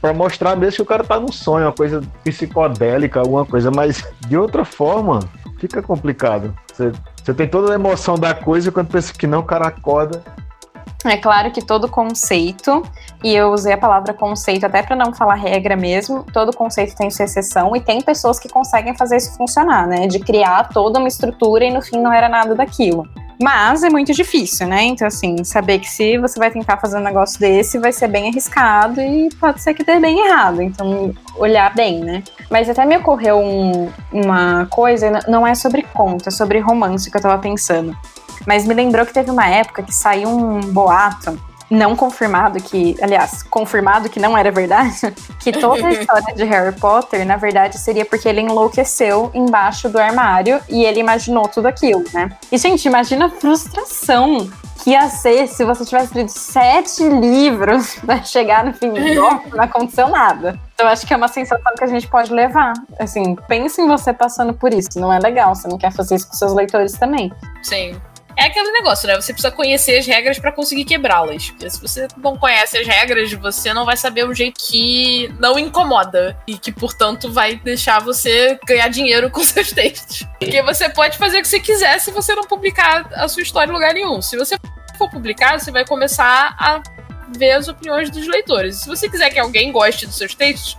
para 0.00 0.14
mostrar 0.14 0.56
mesmo 0.56 0.76
que 0.76 0.82
o 0.82 0.86
cara 0.86 1.04
tá 1.04 1.20
num 1.20 1.30
sonho, 1.30 1.66
uma 1.66 1.72
coisa 1.72 2.00
psicodélica, 2.24 3.20
alguma 3.20 3.44
coisa, 3.44 3.70
mas 3.70 4.02
de 4.26 4.34
outra 4.34 4.64
forma 4.64 5.20
fica 5.58 5.82
complicado. 5.82 6.56
Você, 6.72 6.90
você 7.22 7.34
tem 7.34 7.46
toda 7.46 7.70
a 7.70 7.74
emoção 7.74 8.14
da 8.14 8.32
coisa 8.32 8.70
e 8.70 8.72
quando 8.72 8.88
pensa 8.88 9.12
que 9.12 9.26
não, 9.26 9.40
o 9.40 9.44
cara 9.44 9.68
acorda 9.68 10.22
é 11.10 11.16
claro 11.16 11.50
que 11.50 11.64
todo 11.64 11.88
conceito, 11.88 12.82
e 13.24 13.34
eu 13.34 13.52
usei 13.52 13.72
a 13.72 13.78
palavra 13.78 14.14
conceito 14.14 14.66
até 14.66 14.82
para 14.82 14.94
não 14.94 15.12
falar 15.12 15.34
regra 15.34 15.76
mesmo, 15.76 16.24
todo 16.32 16.54
conceito 16.56 16.94
tem 16.94 17.10
sua 17.10 17.24
exceção 17.24 17.74
e 17.74 17.80
tem 17.80 18.00
pessoas 18.00 18.38
que 18.38 18.48
conseguem 18.48 18.96
fazer 18.96 19.16
isso 19.16 19.36
funcionar, 19.36 19.86
né? 19.86 20.06
De 20.06 20.18
criar 20.20 20.68
toda 20.68 20.98
uma 20.98 21.08
estrutura 21.08 21.64
e 21.64 21.72
no 21.72 21.82
fim 21.82 21.98
não 22.00 22.12
era 22.12 22.28
nada 22.28 22.54
daquilo. 22.54 23.08
Mas 23.42 23.82
é 23.82 23.90
muito 23.90 24.12
difícil, 24.12 24.68
né? 24.68 24.84
Então, 24.84 25.06
assim, 25.06 25.42
saber 25.42 25.80
que 25.80 25.90
se 25.90 26.16
você 26.18 26.38
vai 26.38 26.50
tentar 26.50 26.76
fazer 26.76 26.98
um 26.98 27.02
negócio 27.02 27.40
desse, 27.40 27.78
vai 27.78 27.92
ser 27.92 28.06
bem 28.06 28.28
arriscado 28.28 29.00
e 29.00 29.28
pode 29.40 29.60
ser 29.60 29.74
que 29.74 29.82
dê 29.82 29.98
bem 29.98 30.28
errado. 30.28 30.62
Então, 30.62 31.12
olhar 31.36 31.74
bem, 31.74 32.00
né? 32.00 32.22
Mas 32.48 32.68
até 32.68 32.84
me 32.86 32.96
ocorreu 32.96 33.38
um, 33.38 33.90
uma 34.12 34.66
coisa, 34.70 35.20
não 35.26 35.44
é 35.44 35.54
sobre 35.56 35.82
conta, 35.82 36.28
é 36.28 36.32
sobre 36.32 36.60
romance 36.60 37.10
que 37.10 37.16
eu 37.16 37.20
tava 37.20 37.38
pensando. 37.38 37.96
Mas 38.46 38.66
me 38.66 38.74
lembrou 38.74 39.06
que 39.06 39.12
teve 39.12 39.30
uma 39.30 39.46
época 39.46 39.82
que 39.82 39.94
saiu 39.94 40.28
um 40.28 40.60
boato 40.60 41.38
não 41.72 41.96
confirmado 41.96 42.62
que, 42.62 42.94
aliás, 43.00 43.42
confirmado 43.42 44.10
que 44.10 44.20
não 44.20 44.36
era 44.36 44.50
verdade, 44.50 44.92
que 45.40 45.52
toda 45.52 45.86
a 45.86 45.90
história 45.92 46.34
de 46.34 46.44
Harry 46.44 46.76
Potter, 46.78 47.26
na 47.26 47.36
verdade, 47.36 47.78
seria 47.78 48.04
porque 48.04 48.28
ele 48.28 48.42
enlouqueceu 48.42 49.30
embaixo 49.32 49.88
do 49.88 49.98
armário 49.98 50.60
e 50.68 50.84
ele 50.84 51.00
imaginou 51.00 51.48
tudo 51.48 51.66
aquilo, 51.66 52.04
né? 52.12 52.36
E, 52.50 52.58
gente, 52.58 52.84
imagina 52.86 53.26
a 53.26 53.30
frustração 53.30 54.50
que 54.82 54.90
ia 54.90 55.08
ser 55.08 55.46
se 55.46 55.64
você 55.64 55.84
tivesse 55.84 56.12
lido 56.12 56.28
sete 56.28 57.08
livros 57.08 57.94
para 58.04 58.22
chegar 58.24 58.64
no 58.64 58.74
fim 58.74 58.90
do 58.90 59.00
não 59.00 59.40
aconteceu 59.58 60.08
nada. 60.08 60.58
Então, 60.74 60.88
acho 60.88 61.06
que 61.06 61.14
é 61.14 61.16
uma 61.16 61.28
sensação 61.28 61.72
que 61.78 61.84
a 61.84 61.86
gente 61.86 62.08
pode 62.08 62.32
levar. 62.32 62.72
Assim, 62.98 63.36
pense 63.48 63.80
em 63.80 63.86
você 63.86 64.12
passando 64.12 64.52
por 64.52 64.74
isso. 64.74 64.88
Não 64.96 65.12
é 65.12 65.18
legal, 65.20 65.54
você 65.54 65.68
não 65.68 65.78
quer 65.78 65.92
fazer 65.92 66.16
isso 66.16 66.28
com 66.28 66.34
seus 66.34 66.52
leitores 66.52 66.92
também. 66.92 67.32
Sim. 67.62 67.96
É 68.36 68.44
aquele 68.44 68.70
negócio, 68.72 69.06
né? 69.06 69.14
Você 69.14 69.32
precisa 69.32 69.50
conhecer 69.50 69.98
as 69.98 70.06
regras 70.06 70.38
para 70.38 70.52
conseguir 70.52 70.84
quebrá-las. 70.84 71.50
Porque 71.50 71.68
se 71.68 71.80
você 71.80 72.08
não 72.16 72.36
conhece 72.36 72.78
as 72.78 72.86
regras, 72.86 73.32
você 73.32 73.72
não 73.72 73.84
vai 73.84 73.96
saber 73.96 74.26
o 74.26 74.34
jeito 74.34 74.60
que 74.60 75.32
não 75.38 75.58
incomoda 75.58 76.36
e 76.46 76.56
que, 76.56 76.72
portanto, 76.72 77.32
vai 77.32 77.56
deixar 77.56 78.00
você 78.00 78.58
ganhar 78.66 78.88
dinheiro 78.88 79.30
com 79.30 79.42
seus 79.44 79.72
textos. 79.72 80.26
Porque 80.38 80.62
você 80.62 80.88
pode 80.88 81.18
fazer 81.18 81.38
o 81.38 81.42
que 81.42 81.48
você 81.48 81.60
quiser 81.60 81.98
se 82.00 82.10
você 82.10 82.34
não 82.34 82.44
publicar 82.44 83.08
a 83.14 83.28
sua 83.28 83.42
história 83.42 83.70
em 83.70 83.74
lugar 83.74 83.92
nenhum. 83.92 84.22
Se 84.22 84.36
você 84.36 84.56
for 84.96 85.10
publicar, 85.10 85.58
você 85.58 85.70
vai 85.70 85.84
começar 85.84 86.54
a 86.58 86.82
ver 87.36 87.52
as 87.52 87.68
opiniões 87.68 88.10
dos 88.10 88.26
leitores. 88.26 88.76
Se 88.76 88.88
você 88.88 89.08
quiser 89.08 89.30
que 89.30 89.38
alguém 89.38 89.72
goste 89.72 90.06
dos 90.06 90.16
seus 90.16 90.34
textos, 90.34 90.76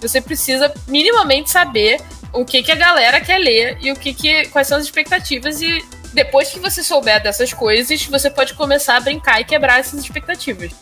você 0.00 0.20
precisa 0.20 0.72
minimamente 0.86 1.50
saber 1.50 2.00
o 2.32 2.44
que, 2.44 2.62
que 2.62 2.72
a 2.72 2.76
galera 2.76 3.20
quer 3.20 3.38
ler 3.38 3.78
e 3.80 3.90
o 3.90 3.96
que, 3.96 4.12
que 4.12 4.46
quais 4.48 4.68
são 4.68 4.78
as 4.78 4.84
expectativas 4.84 5.60
e 5.60 5.82
depois 6.16 6.48
que 6.48 6.58
você 6.58 6.82
souber 6.82 7.22
dessas 7.22 7.52
coisas, 7.52 8.06
você 8.06 8.30
pode 8.30 8.54
começar 8.54 8.96
a 8.96 9.00
brincar 9.00 9.38
e 9.38 9.44
quebrar 9.44 9.80
essas 9.80 10.00
expectativas. 10.00 10.72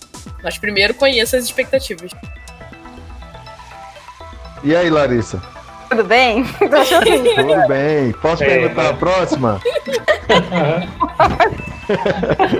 Mas 0.44 0.56
primeiro 0.56 0.94
conheça 0.94 1.36
as 1.36 1.44
expectativas. 1.44 2.12
E 4.62 4.76
aí, 4.76 4.88
Larissa? 4.88 5.42
Tudo 5.90 6.04
bem? 6.04 6.44
Tudo 6.54 7.68
bem. 7.68 8.12
Posso 8.22 8.44
É, 8.44 8.46
perguntar 8.46 8.82
vai. 8.82 8.90
a 8.92 8.94
próxima? 8.94 9.60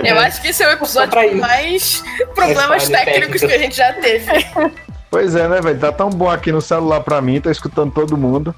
Eu 0.03 0.19
acho 0.19 0.41
que 0.41 0.49
esse 0.49 0.61
é 0.61 0.67
o 0.67 0.71
episódio 0.71 1.11
com 1.13 1.35
mais 1.37 2.03
problemas 2.35 2.89
técnicos 2.89 3.39
que 3.39 3.53
a 3.53 3.57
gente 3.57 3.75
já 3.75 3.93
teve. 3.93 4.31
Pois 5.15 5.33
é, 5.33 5.47
né, 5.47 5.61
velho? 5.61 5.79
Tá 5.79 5.93
tão 5.93 6.09
bom 6.09 6.29
aqui 6.29 6.51
no 6.51 6.59
celular 6.59 6.99
pra 6.99 7.21
mim, 7.21 7.39
tô 7.39 7.49
escutando 7.49 7.89
todo 7.93 8.17
mundo. 8.17 8.53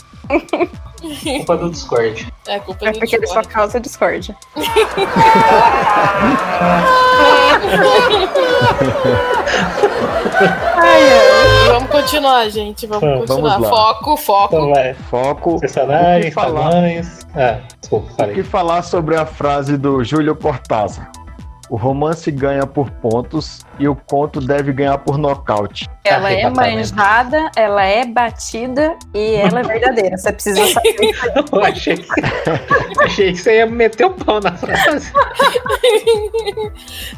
Culpa 1.24 1.56
do 1.56 1.70
Discord. 1.70 2.28
É 2.48 2.58
culpa 2.58 2.88
É 2.88 2.92
do 2.94 2.98
porque 2.98 3.16
ele 3.16 3.28
só 3.28 3.42
Discord. 3.42 3.48
causa 3.50 3.80
Discord. 3.80 4.36
Ai. 10.76 11.04
Vamos 11.72 11.90
continuar, 11.92 12.50
gente. 12.50 12.88
Vamos 12.88 13.04
Vamos 13.04 13.28
continuar. 13.30 13.60
lá. 13.60 13.70
Foco, 13.70 14.18
foco. 14.18 14.56
Então 14.56 14.70
vai. 14.74 14.94
Foco. 14.94 15.56
O 15.56 15.60
que 15.60 15.68
falar? 16.32 16.70
tamanhos. 16.72 17.20
Ah, 17.36 17.60
desculpa, 17.80 18.12
O 18.12 18.16
falei. 18.16 18.36
que 18.36 18.44
falar 18.44 18.82
sobre 18.82 19.16
a 19.16 19.26
frase 19.26 19.78
do 19.78 20.04
Júlio 20.04 20.36
Cortázar? 20.36 21.12
O 21.70 21.76
romance 21.76 22.32
ganha 22.32 22.66
por 22.66 22.90
pontos 22.90 23.60
e 23.78 23.88
o 23.90 23.96
conto 23.96 24.40
deve 24.40 24.72
ganhar 24.72 24.98
por 25.00 25.18
nocaute. 25.18 25.86
Ela 26.06 26.32
é 26.32 26.44
Arrebatamento. 26.46 26.78
manjada, 26.78 27.52
ela 27.58 27.84
é 27.84 28.06
batida 28.06 28.98
e 29.14 29.36
ela 29.36 29.60
é 29.60 29.64
verdadeira. 29.64 30.18
Você 30.18 30.32
precisa 30.32 30.66
saber. 30.72 30.96
Eu 31.52 31.64
achei 31.66 31.98
que, 31.98 33.02
achei 33.04 33.32
que 33.34 33.38
você 33.38 33.58
ia 33.58 33.66
meter 33.66 34.06
o 34.06 34.12
pau 34.12 34.40
na 34.40 34.56
frase. 34.56 35.12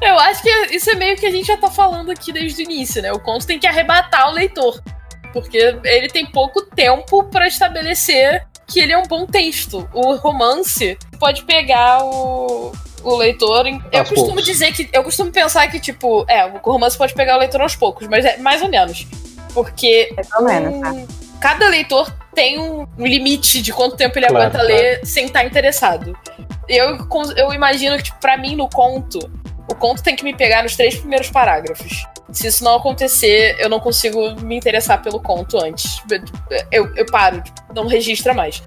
Eu 0.01 0.17
acho 0.19 0.41
que 0.41 0.49
isso 0.75 0.89
é 0.89 0.95
meio 0.95 1.15
que 1.15 1.25
a 1.25 1.31
gente 1.31 1.45
já 1.45 1.57
tá 1.57 1.69
falando 1.69 2.09
aqui 2.12 2.31
desde 2.31 2.63
o 2.63 2.65
início, 2.65 3.01
né? 3.01 3.12
O 3.12 3.19
conto 3.19 3.45
tem 3.45 3.59
que 3.59 3.67
arrebatar 3.67 4.29
o 4.29 4.33
leitor. 4.33 4.81
Porque 5.31 5.77
ele 5.83 6.07
tem 6.09 6.25
pouco 6.25 6.65
tempo 6.65 7.23
pra 7.25 7.47
estabelecer 7.47 8.47
que 8.65 8.79
ele 8.79 8.93
é 8.93 8.97
um 8.97 9.03
bom 9.03 9.25
texto. 9.27 9.88
O 9.93 10.15
romance 10.15 10.97
pode 11.19 11.43
pegar 11.43 12.03
o, 12.03 12.71
o 13.03 13.15
leitor. 13.15 13.67
Em... 13.67 13.81
Eu 13.91 14.03
costumo 14.05 14.27
poucos. 14.27 14.45
dizer 14.45 14.71
que. 14.71 14.89
Eu 14.91 15.03
costumo 15.03 15.31
pensar 15.31 15.67
que, 15.67 15.79
tipo, 15.79 16.25
é, 16.27 16.45
o 16.45 16.57
romance 16.63 16.97
pode 16.97 17.13
pegar 17.13 17.35
o 17.35 17.39
leitor 17.39 17.62
aos 17.62 17.75
poucos, 17.75 18.07
mas 18.07 18.25
é 18.25 18.38
mais 18.38 18.62
ou 18.62 18.69
menos. 18.69 19.07
Porque 19.53 20.13
Mais 20.15 20.31
ou 20.33 20.43
menos, 20.43 20.79
tá? 20.79 21.13
cada 21.39 21.67
leitor 21.67 22.13
tem 22.35 22.59
um 22.59 22.85
limite 22.97 23.62
de 23.62 23.73
quanto 23.73 23.95
tempo 23.95 24.17
ele 24.19 24.27
Claro, 24.27 24.45
aguenta 24.45 24.62
ler 24.62 25.05
sem 25.05 25.25
estar 25.25 25.43
interessado. 25.43 26.17
Eu, 26.67 26.97
eu 27.35 27.53
imagino 27.53 27.97
que, 27.97 28.03
tipo, 28.03 28.19
pra 28.19 28.38
mim, 28.38 28.55
no 28.55 28.69
conto, 28.69 29.19
o 29.67 29.75
conto 29.75 30.03
tem 30.03 30.15
que 30.15 30.23
me 30.23 30.35
pegar 30.35 30.62
nos 30.62 30.75
três 30.75 30.95
primeiros 30.95 31.29
parágrafos. 31.29 32.05
Se 32.31 32.47
isso 32.47 32.63
não 32.63 32.75
acontecer, 32.75 33.55
eu 33.59 33.69
não 33.69 33.79
consigo 33.79 34.39
me 34.41 34.55
interessar 34.55 35.01
pelo 35.01 35.19
conto 35.19 35.57
antes. 35.57 36.01
Eu, 36.71 36.95
eu 36.95 37.05
paro, 37.07 37.41
tipo, 37.41 37.73
não 37.73 37.88
registra 37.88 38.33
mais. 38.33 38.62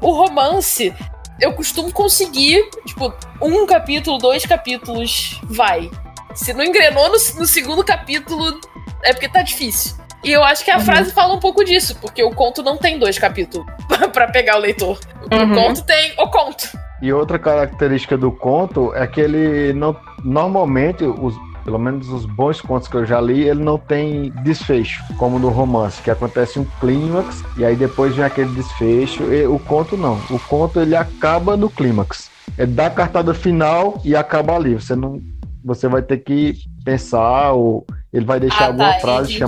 O 0.00 0.12
romance, 0.12 0.94
eu 1.42 1.52
costumo 1.52 1.92
conseguir, 1.92 2.68
tipo, 2.86 3.12
um 3.40 3.66
capítulo, 3.66 4.16
dois 4.16 4.46
capítulos, 4.46 5.40
vai. 5.44 5.90
Se 6.34 6.54
não 6.54 6.64
engrenou 6.64 7.06
no, 7.08 7.12
no 7.40 7.46
segundo 7.46 7.84
capítulo, 7.84 8.58
é 9.02 9.12
porque 9.12 9.28
tá 9.28 9.42
difícil. 9.42 9.96
E 10.24 10.30
eu 10.30 10.44
acho 10.44 10.64
que 10.64 10.70
a 10.70 10.78
frase 10.78 11.12
fala 11.12 11.34
um 11.34 11.40
pouco 11.40 11.64
disso, 11.64 11.96
porque 12.00 12.22
o 12.22 12.30
conto 12.30 12.62
não 12.62 12.76
tem 12.78 12.96
dois 12.96 13.18
capítulos 13.18 13.66
pra 14.14 14.28
pegar 14.28 14.56
o 14.56 14.60
leitor. 14.60 14.98
O 15.30 15.34
Uhum. 15.34 15.54
conto 15.54 15.82
tem 15.84 16.12
o 16.16 16.28
conto. 16.30 16.68
E 17.02 17.12
outra 17.12 17.38
característica 17.38 18.16
do 18.16 18.30
conto 18.30 18.94
é 18.94 19.04
que 19.08 19.20
ele 19.20 19.72
não. 19.72 19.96
Normalmente, 20.22 21.02
os, 21.04 21.34
pelo 21.64 21.78
menos 21.78 22.08
os 22.08 22.24
bons 22.26 22.60
contos 22.60 22.88
que 22.88 22.96
eu 22.96 23.06
já 23.06 23.20
li, 23.20 23.42
ele 23.48 23.62
não 23.62 23.78
tem 23.78 24.30
desfecho, 24.42 25.02
como 25.18 25.38
no 25.38 25.48
romance, 25.48 26.02
que 26.02 26.10
acontece 26.10 26.58
um 26.58 26.64
clímax 26.80 27.44
e 27.56 27.64
aí 27.64 27.76
depois 27.76 28.14
vem 28.14 28.24
aquele 28.24 28.52
desfecho. 28.54 29.24
E 29.32 29.46
o 29.46 29.58
conto 29.58 29.96
não. 29.96 30.18
O 30.30 30.38
conto 30.38 30.80
ele 30.80 30.96
acaba 30.96 31.56
no 31.56 31.70
clímax. 31.70 32.30
Ele 32.58 32.72
dá 32.72 32.86
a 32.86 32.90
cartada 32.90 33.32
final 33.32 34.00
e 34.04 34.14
acaba 34.16 34.54
ali. 34.56 34.74
Você 34.74 34.94
não. 34.96 35.20
Você 35.64 35.86
vai 35.86 36.02
ter 36.02 36.18
que 36.18 36.58
pensar, 36.84 37.52
ou 37.52 37.86
ele 38.12 38.24
vai 38.24 38.40
deixar 38.40 38.64
Ah, 38.64 38.66
alguma 38.66 38.92
tá, 38.94 39.00
frase 39.00 39.28
entendi. 39.28 39.38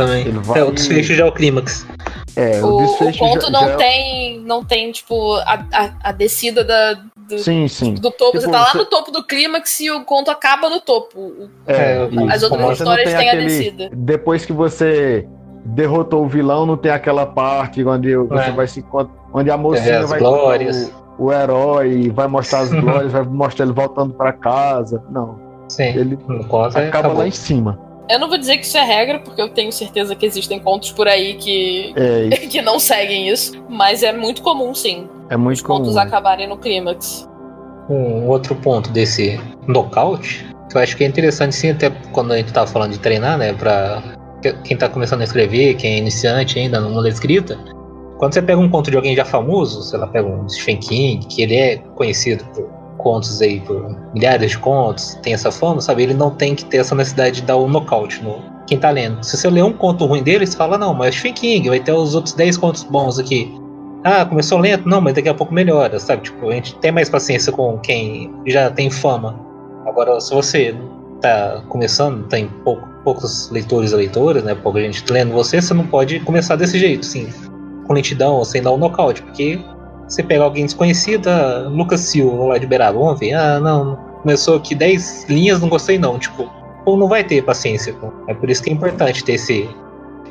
É, 0.00 0.04
também. 0.06 0.26
Ele 0.26 0.38
vai- 0.38 0.60
É, 0.60 0.64
o 0.64 0.70
desfecho 0.72 1.14
já 1.14 1.24
é 1.24 1.28
o 1.28 1.32
clímax. 1.32 1.86
É, 2.36 2.62
o, 2.62 2.66
O, 2.66 2.84
o 2.84 3.18
conto 3.18 3.46
já- 3.46 3.50
não 3.50 3.68
já- 3.68 3.76
tem, 3.76 4.40
não 4.40 4.64
tem, 4.64 4.92
tipo, 4.92 5.34
a, 5.36 5.64
a, 5.72 5.90
a 6.04 6.12
descida 6.12 6.62
da, 6.62 6.94
do, 7.28 7.38
Sim, 7.38 7.66
sim. 7.68 7.94
do 7.94 8.10
topo. 8.10 8.32
Tipo, 8.38 8.40
você 8.44 8.50
tá 8.50 8.60
lá 8.60 8.70
você- 8.72 8.78
no 8.78 8.84
topo 8.86 9.10
do 9.10 9.24
clímax 9.24 9.80
e 9.80 9.90
o 9.90 10.04
conto 10.04 10.30
acaba 10.30 10.68
no 10.70 10.80
topo. 10.80 11.48
É, 11.66 11.72
É, 11.74 12.08
isso. 12.08 12.30
as 12.30 12.42
outras 12.42 12.60
Você 12.60 12.64
não 12.64 12.72
histórias 12.94 13.14
têm 13.14 13.28
a 13.28 13.32
aquele- 13.32 13.44
descida. 13.46 13.90
Depois 13.92 14.44
que 14.46 14.52
você 14.52 15.26
derrotou 15.64 16.24
o 16.24 16.28
vilão, 16.28 16.64
não 16.64 16.76
tem 16.76 16.90
aquela 16.92 17.26
parte 17.26 17.84
onde 17.84 18.14
você 18.16 18.48
É. 18.48 18.52
vai 18.52 18.66
se 18.66 18.84
onde 19.34 19.50
a 19.50 19.54
É, 19.54 19.56
mocinha 19.56 20.06
vai 20.06 20.18
glórias. 20.20 20.92
o, 21.18 21.24
o 21.24 21.32
herói, 21.32 22.10
vai 22.14 22.28
mostrar 22.28 22.60
as 22.60 22.70
glórias, 22.72 23.12
vai 23.12 23.22
mostrar 23.24 23.64
ele 23.64 23.74
voltando 23.74 24.14
pra 24.14 24.32
casa. 24.32 25.02
Não, 25.10 25.38
Sim. 25.68 25.82
ele 25.84 26.14
é, 26.28 26.34
acaba 26.44 26.78
acabou. 26.88 27.18
lá 27.18 27.26
em 27.26 27.32
cima. 27.32 27.78
Eu 28.10 28.18
não 28.18 28.28
vou 28.28 28.38
dizer 28.38 28.56
que 28.58 28.64
isso 28.66 28.76
é 28.76 28.82
regra, 28.82 29.18
porque 29.18 29.40
eu 29.40 29.48
tenho 29.50 29.70
certeza 29.70 30.14
que 30.14 30.24
existem 30.24 30.58
contos 30.58 30.92
por 30.92 31.06
aí 31.06 31.34
que, 31.34 31.92
É, 31.96 32.28
que 32.48 32.62
não 32.62 32.78
seguem 32.78 33.28
isso. 33.28 33.52
Mas 33.68 34.02
é 34.02 34.12
muito 34.12 34.42
comum, 34.42 34.74
sim, 34.74 35.08
é 35.28 35.36
muito 35.36 35.56
os 35.58 35.62
contos 35.62 35.88
comum. 35.88 36.00
acabarem 36.00 36.48
no 36.48 36.56
clímax. 36.56 37.28
Um 37.90 38.26
outro 38.28 38.54
ponto 38.54 38.90
desse 38.90 39.40
knockout, 39.66 40.46
que 40.70 40.76
eu 40.76 40.80
acho 40.80 40.96
que 40.96 41.04
é 41.04 41.06
interessante 41.06 41.54
sim, 41.54 41.70
até 41.70 41.90
quando 42.12 42.32
a 42.32 42.36
gente 42.36 42.52
tá 42.52 42.66
falando 42.66 42.92
de 42.92 42.98
treinar, 42.98 43.38
né, 43.38 43.52
pra 43.52 44.02
quem 44.64 44.76
tá 44.76 44.88
começando 44.88 45.22
a 45.22 45.24
escrever, 45.24 45.74
quem 45.74 45.94
é 45.94 45.98
iniciante 45.98 46.58
ainda 46.58 46.80
no 46.80 46.90
mundo 46.90 47.02
da 47.04 47.08
escrita, 47.08 47.58
quando 48.18 48.34
você 48.34 48.42
pega 48.42 48.60
um 48.60 48.68
conto 48.68 48.90
de 48.90 48.96
alguém 48.96 49.16
já 49.16 49.24
famoso, 49.24 49.82
sei 49.82 49.98
lá, 49.98 50.06
pega 50.06 50.28
um 50.28 50.48
Stephen 50.48 50.76
King, 50.78 51.26
que 51.26 51.42
ele 51.42 51.56
é 51.56 51.76
conhecido 51.96 52.44
por 52.54 52.68
contos 52.98 53.40
aí, 53.40 53.60
por 53.60 53.96
milhares 54.12 54.50
de 54.50 54.58
contos, 54.58 55.18
tem 55.22 55.32
essa 55.32 55.50
fama, 55.50 55.80
sabe, 55.80 56.02
ele 56.02 56.14
não 56.14 56.30
tem 56.30 56.54
que 56.54 56.64
ter 56.64 56.78
essa 56.78 56.94
necessidade 56.94 57.40
de 57.40 57.46
dar 57.46 57.56
o 57.56 57.68
nocaute 57.68 58.22
no 58.22 58.58
quem 58.66 58.78
tá 58.78 58.90
lendo. 58.90 59.24
Se 59.24 59.36
você 59.36 59.48
ler 59.48 59.64
um 59.64 59.72
conto 59.72 60.04
ruim 60.04 60.22
dele, 60.22 60.46
você 60.46 60.56
fala, 60.56 60.76
não, 60.76 60.92
mas 60.92 61.14
Stephen 61.14 61.32
King, 61.32 61.68
vai 61.70 61.80
ter 61.80 61.92
os 61.92 62.14
outros 62.14 62.34
10 62.34 62.58
contos 62.58 62.82
bons 62.84 63.18
aqui. 63.18 63.50
Ah, 64.04 64.24
começou 64.24 64.58
lento? 64.58 64.86
Não, 64.86 65.00
mas 65.00 65.14
daqui 65.14 65.28
a 65.28 65.34
pouco 65.34 65.52
melhora, 65.52 65.98
sabe? 65.98 66.22
Tipo, 66.22 66.50
a 66.50 66.52
gente 66.52 66.74
tem 66.76 66.92
mais 66.92 67.08
paciência 67.08 67.50
com 67.50 67.78
quem 67.78 68.30
já 68.46 68.70
tem 68.70 68.90
fama. 68.90 69.40
Agora, 69.86 70.20
se 70.20 70.32
você 70.32 70.76
tá 71.20 71.62
começando, 71.68 72.28
tem 72.28 72.48
pouco, 72.62 72.86
poucos 73.02 73.50
leitores 73.50 73.92
e 73.92 73.96
leitoras, 73.96 74.44
né? 74.44 74.54
Pouca 74.54 74.80
gente 74.80 75.02
lendo 75.10 75.32
você, 75.32 75.60
você 75.60 75.74
não 75.74 75.86
pode 75.86 76.20
começar 76.20 76.56
desse 76.56 76.78
jeito, 76.78 77.06
assim, 77.06 77.28
com 77.86 77.92
lentidão 77.92 78.44
sem 78.44 78.62
dar 78.62 78.72
um 78.72 78.76
nocaute, 78.76 79.22
porque 79.22 79.58
você 80.08 80.22
pega 80.22 80.42
alguém 80.42 80.64
desconhecido, 80.64 81.28
ah, 81.28 81.68
Lucas 81.68 82.00
Silva 82.00 82.44
lá 82.46 82.58
de 82.58 82.66
Beraba, 82.66 82.98
vamos 82.98 83.18
ver, 83.18 83.34
ah, 83.34 83.60
não, 83.60 83.96
começou 84.22 84.56
aqui 84.56 84.74
10 84.74 85.26
linhas, 85.28 85.60
não 85.60 85.68
gostei 85.68 85.98
não, 85.98 86.18
tipo, 86.18 86.50
ou 86.84 86.96
não 86.96 87.06
vai 87.06 87.22
ter 87.22 87.42
paciência. 87.42 87.94
É 88.26 88.34
por 88.34 88.48
isso 88.48 88.62
que 88.62 88.70
é 88.70 88.72
importante 88.72 89.22
ter 89.22 89.34
esse. 89.34 89.68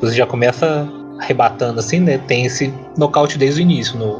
Você 0.01 0.15
já 0.15 0.25
começa 0.25 0.87
arrebatando 1.19 1.79
assim, 1.79 1.99
né? 1.99 2.17
Tem 2.27 2.45
esse 2.45 2.73
nocaute 2.97 3.37
desde 3.37 3.61
o 3.61 3.63
início, 3.63 3.97
no, 3.97 4.19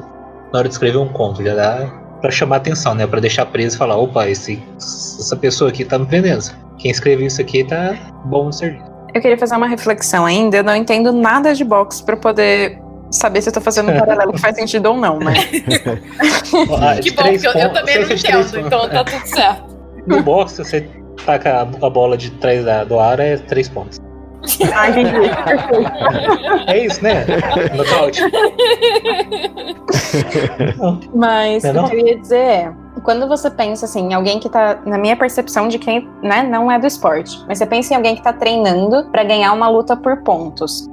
na 0.52 0.60
hora 0.60 0.68
de 0.68 0.74
escrever 0.74 0.98
um 0.98 1.08
conto, 1.08 1.44
já 1.44 1.56
dá 1.56 1.92
pra 2.22 2.32
chamar 2.32 2.58
atenção, 2.58 2.94
né? 2.96 3.06
Pra 3.06 3.20
deixar 3.20 3.46
preso 3.48 3.76
e 3.76 3.78
falar, 3.78 3.96
opa, 3.98 4.28
esse, 4.30 4.62
essa 4.78 5.36
pessoa 5.36 5.70
aqui 5.70 5.84
tá 5.84 5.98
me 5.98 6.06
vendendo. 6.06 6.44
Quem 6.78 6.92
escreveu 6.92 7.28
isso 7.28 7.42
aqui 7.42 7.64
tá 7.64 7.96
bom 8.26 8.46
no 8.46 8.54
serviço. 8.54 8.86
Eu 9.14 9.22
queria 9.22 9.38
fazer 9.38 9.56
uma 9.56 9.68
reflexão 9.68 10.26
ainda. 10.26 10.58
Eu 10.58 10.64
não 10.64 10.76
entendo 10.76 11.12
nada 11.12 11.54
de 11.54 11.64
boxe 11.64 12.04
pra 12.04 12.16
poder 12.16 12.80
saber 13.12 13.42
se 13.42 13.50
eu 13.50 13.54
tô 13.54 13.62
fazendo 13.62 13.92
um 13.92 13.98
paralelo 14.00 14.34
que 14.34 14.40
faz 14.42 14.56
sentido 14.58 14.88
ou 14.88 14.98
não, 14.98 15.20
mas. 15.24 15.38
Ah, 16.82 17.00
Que 17.02 17.12
bom, 17.12 17.24
porque 17.24 17.48
eu, 17.48 17.52
eu 17.54 17.74
também 17.74 18.00
não 18.06 18.12
entendo, 18.12 18.60
então 18.60 18.90
tá 18.90 19.04
tudo 19.04 19.26
certo. 19.28 19.78
No 20.08 20.24
boxe, 20.24 20.64
você 20.64 20.88
taca 21.26 21.62
a 21.82 21.90
bola 21.90 22.16
de 22.16 22.32
trás 22.32 22.64
da- 22.64 22.86
do 22.86 22.98
ar, 22.98 23.20
é 23.20 23.36
três 23.36 23.68
pontos. 23.68 24.00
Ah, 24.74 24.90
entendi. 24.90 25.12
É 26.68 26.86
isso, 26.86 27.04
né? 27.04 27.26
Nocaute. 27.76 28.22
Mas 31.14 31.64
Não 31.64 31.84
é 31.84 31.86
o 31.86 31.90
que 31.90 31.96
eu 31.96 32.08
ia 32.08 32.18
dizer 32.20 32.38
é. 32.38 32.74
quando 33.04 33.28
você 33.28 33.50
pensa 33.50 33.86
assim, 33.86 34.10
em 34.10 34.14
alguém 34.14 34.40
que 34.40 34.48
tá, 34.50 34.80
na 34.86 34.98
minha 34.98 35.18
percepção 35.18 35.68
de 35.68 35.78
quem, 35.78 36.08
né, 36.22 36.44
não 36.44 36.72
é 36.72 36.80
do 36.80 36.88
esporte, 36.88 37.38
mas 37.48 37.58
você 37.58 37.66
pensa 37.66 37.94
em 37.94 37.98
alguém 37.98 38.16
que 38.16 38.24
tá 38.24 38.32
treinando 38.32 39.10
para 39.12 39.24
ganhar 39.24 39.52
uma 39.54 39.68
luta 39.70 39.96
por 39.98 40.24
pontos. 40.24 40.88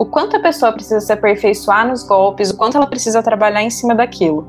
O 0.00 0.06
quanto 0.06 0.34
a 0.34 0.40
pessoa 0.40 0.72
precisa 0.72 0.98
se 0.98 1.12
aperfeiçoar 1.12 1.86
nos 1.86 2.02
golpes, 2.02 2.48
o 2.48 2.56
quanto 2.56 2.74
ela 2.74 2.86
precisa 2.86 3.22
trabalhar 3.22 3.62
em 3.62 3.68
cima 3.68 3.94
daquilo. 3.94 4.48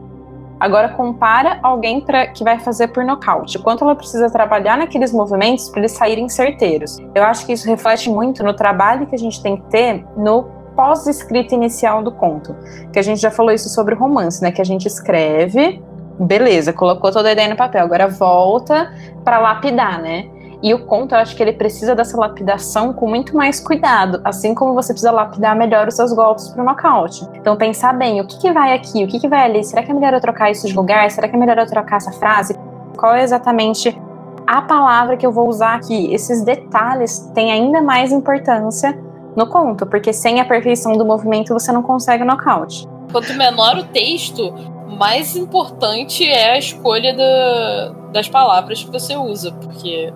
Agora 0.58 0.88
compara 0.88 1.60
alguém 1.62 2.00
pra, 2.00 2.28
que 2.28 2.42
vai 2.42 2.58
fazer 2.58 2.88
por 2.88 3.04
nocaute, 3.04 3.58
o 3.58 3.62
quanto 3.62 3.84
ela 3.84 3.94
precisa 3.94 4.30
trabalhar 4.30 4.78
naqueles 4.78 5.12
movimentos 5.12 5.68
para 5.68 5.82
eles 5.82 5.92
saírem 5.92 6.30
certeiros. 6.30 7.00
Eu 7.14 7.24
acho 7.26 7.46
que 7.46 7.52
isso 7.52 7.68
reflete 7.68 8.10
muito 8.10 8.42
no 8.46 8.54
trabalho 8.54 9.08
que 9.08 9.14
a 9.16 9.18
gente 9.18 9.44
tem 9.44 9.58
que 9.58 9.64
ter 9.64 10.06
no 10.16 10.44
pós-escrita 10.74 11.54
inicial 11.54 12.02
do 12.02 12.14
conto. 12.14 12.56
Que 12.94 13.00
a 13.00 13.02
gente 13.04 13.20
já 13.20 13.30
falou 13.30 13.52
isso 13.52 13.68
sobre 13.68 13.94
romance, 13.94 14.42
né? 14.42 14.54
Que 14.54 14.62
a 14.62 14.66
gente 14.66 14.88
escreve, 14.88 15.84
beleza, 16.18 16.72
colocou 16.72 17.12
toda 17.12 17.28
a 17.28 17.34
ideia 17.34 17.50
no 17.50 17.58
papel, 17.58 17.84
agora 17.84 18.08
volta 18.08 18.90
para 19.26 19.38
lapidar, 19.38 20.02
né? 20.02 20.30
E 20.64 20.74
o 20.74 20.86
conto, 20.86 21.16
eu 21.16 21.20
acho 21.20 21.36
que 21.36 21.42
ele 21.42 21.54
precisa 21.54 21.96
dessa 21.96 22.16
lapidação 22.16 22.94
com 22.94 23.08
muito 23.08 23.36
mais 23.36 23.60
cuidado, 23.60 24.22
assim 24.24 24.54
como 24.54 24.76
você 24.76 24.94
precisa 24.94 25.12
lapidar 25.12 25.56
melhor 25.56 25.88
os 25.88 25.96
seus 25.96 26.14
golpes 26.14 26.50
para 26.50 26.62
o 26.62 26.66
nocaute. 26.66 27.28
Então, 27.34 27.58
pensar 27.58 27.94
bem, 27.94 28.22
o 28.22 28.28
que, 28.28 28.38
que 28.38 28.52
vai 28.52 28.74
aqui, 28.74 29.04
o 29.04 29.08
que, 29.08 29.20
que 29.20 29.28
vai 29.28 29.44
ali? 29.44 29.64
Será 29.64 29.82
que 29.82 29.90
é 29.90 29.94
melhor 29.94 30.14
eu 30.14 30.22
trocar 30.22 30.52
isso 30.52 30.68
de 30.68 30.76
lugar? 30.76 31.10
Será 31.10 31.28
que 31.28 31.36
é 31.36 31.40
melhor 31.40 31.58
eu 31.58 31.66
trocar 31.66 31.98
essa 31.98 32.12
frase? 32.12 32.56
Qual 32.96 33.16
é 33.16 33.24
exatamente 33.24 34.00
a 34.46 34.62
palavra 34.62 35.18
que 35.18 35.26
eu 35.26 35.32
vou 35.32 35.48
usar 35.48 35.76
aqui? 35.76 36.14
Esses 36.14 36.44
detalhes 36.44 37.20
têm 37.34 37.52
ainda 37.52 37.82
mais 37.82 38.12
importância 38.12 38.96
no 39.36 39.48
conto, 39.48 39.88
porque 39.88 40.14
sem 40.14 40.40
a 40.40 40.46
perfeição 40.46 40.94
do 40.94 41.06
movimento 41.06 41.54
você 41.54 41.72
não 41.72 41.82
consegue 41.82 42.22
o 42.22 42.26
nocaute. 42.26 42.88
Quanto 43.12 43.34
menor 43.34 43.78
o 43.78 43.84
texto, 43.86 44.54
mais 44.88 45.36
importante 45.36 46.28
é 46.28 46.52
a 46.52 46.58
escolha 46.58 47.16
da, 47.16 47.94
das 48.12 48.30
palavras 48.30 48.84
que 48.84 48.92
você 48.92 49.16
usa, 49.16 49.52
porque 49.54 50.14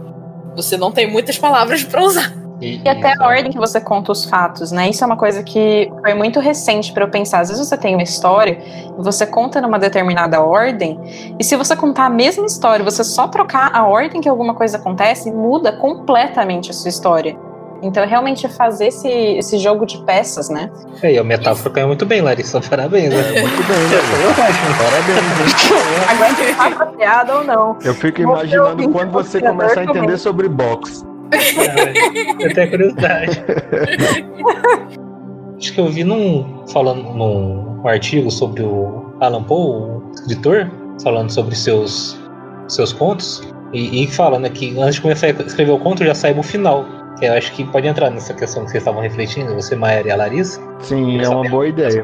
você 0.56 0.78
não 0.78 0.92
tem 0.92 1.12
muitas 1.12 1.38
palavras 1.38 1.84
para 1.84 2.04
usar. 2.04 2.46
E, 2.62 2.82
e 2.84 2.90
até 2.90 3.14
a 3.20 3.28
ordem 3.28 3.52
que 3.52 3.58
você 3.58 3.82
conta 3.82 4.12
os 4.12 4.26
fatos, 4.26 4.72
né? 4.72 4.90
Isso 4.90 5.04
é 5.04 5.08
uma 5.08 5.18
coisa 5.18 5.44
que 5.44 5.92
foi 6.02 6.14
muito 6.14 6.40
recente 6.40 6.92
para 6.94 7.04
eu 7.04 7.10
pensar. 7.10 7.40
Às 7.42 7.50
vezes 7.50 7.68
você 7.68 7.78
tem 7.78 7.96
uma 7.96 8.04
história 8.04 8.58
e 8.98 9.02
você 9.02 9.26
conta 9.26 9.60
numa 9.60 9.78
determinada 9.78 10.42
ordem, 10.42 11.00
e 11.38 11.44
se 11.44 11.56
você 11.56 11.76
contar 11.76 12.06
a 12.06 12.10
mesma 12.10 12.46
história, 12.46 12.84
você 12.84 13.04
só 13.04 13.28
trocar 13.28 13.76
a 13.76 13.86
ordem 13.86 14.22
que 14.22 14.30
alguma 14.30 14.54
coisa 14.54 14.78
acontece, 14.78 15.32
muda 15.32 15.74
completamente 15.74 16.72
a 16.72 16.74
sua 16.74 16.90
história. 16.90 17.38
Então, 17.82 18.06
realmente 18.08 18.48
fazer 18.48 18.88
esse, 18.88 19.08
esse 19.10 19.58
jogo 19.58 19.86
de 19.86 19.98
peças, 20.06 20.50
né? 20.50 20.72
É, 21.02 21.14
e 21.14 21.18
a 21.18 21.24
metáfora 21.24 21.70
caiu 21.74 21.88
muito 21.88 22.06
bem, 22.06 22.22
Larissa. 22.22 22.62
Parabéns, 22.62 23.10
né? 23.10 23.20
É, 23.20 23.42
muito 23.42 23.64
bem, 23.68 23.78
né? 23.78 23.98
Parabéns. 24.78 25.56
Agora 26.10 26.36
se 26.36 26.56
tá 26.56 26.68
apropriado 26.68 27.34
ou 27.34 27.44
não. 27.44 27.78
Eu 27.84 27.94
fico 27.94 28.22
imaginando 28.22 28.90
quando 28.90 29.12
você 29.12 29.42
começar 29.42 29.82
a 29.82 29.84
entender 29.84 30.18
sobre 30.18 30.48
boxe. 30.48 31.06
É, 31.32 32.46
eu 32.46 32.54
tenho 32.54 32.70
curiosidade. 32.70 33.44
Acho 35.58 35.74
que 35.74 35.80
eu 35.80 35.88
vi 35.88 36.04
num. 36.04 36.66
falando 36.68 37.02
num 37.14 37.88
artigo 37.88 38.30
sobre 38.30 38.62
o 38.64 39.16
Alan 39.22 39.44
Poe, 39.44 39.90
o 39.90 40.12
escritor, 40.14 40.70
falando 41.02 41.30
sobre 41.30 41.56
seus, 41.56 42.20
seus 42.68 42.94
contos. 42.94 43.42
E, 43.74 44.04
e 44.04 44.08
falando 44.08 44.44
né, 44.44 44.50
que 44.50 44.80
antes 44.80 44.96
de 44.96 45.02
começar 45.02 45.28
a 45.28 45.30
escrever 45.30 45.72
o 45.72 45.80
conto, 45.80 46.06
já 46.06 46.14
saiba 46.14 46.40
o 46.40 46.44
final. 46.44 46.86
Eu 47.22 47.34
acho 47.34 47.52
que 47.54 47.64
pode 47.64 47.88
entrar 47.88 48.10
nessa 48.10 48.34
questão 48.34 48.64
que 48.64 48.72
vocês 48.72 48.82
estavam 48.82 49.02
refletindo, 49.02 49.54
você, 49.56 49.76
Maia 49.76 50.04
e 50.06 50.12
a 50.12 50.16
Larissa. 50.16 50.62
Sim, 50.80 51.22
é 51.22 51.30
uma 51.30 51.48
boa 51.50 51.68
ideia. 51.68 52.04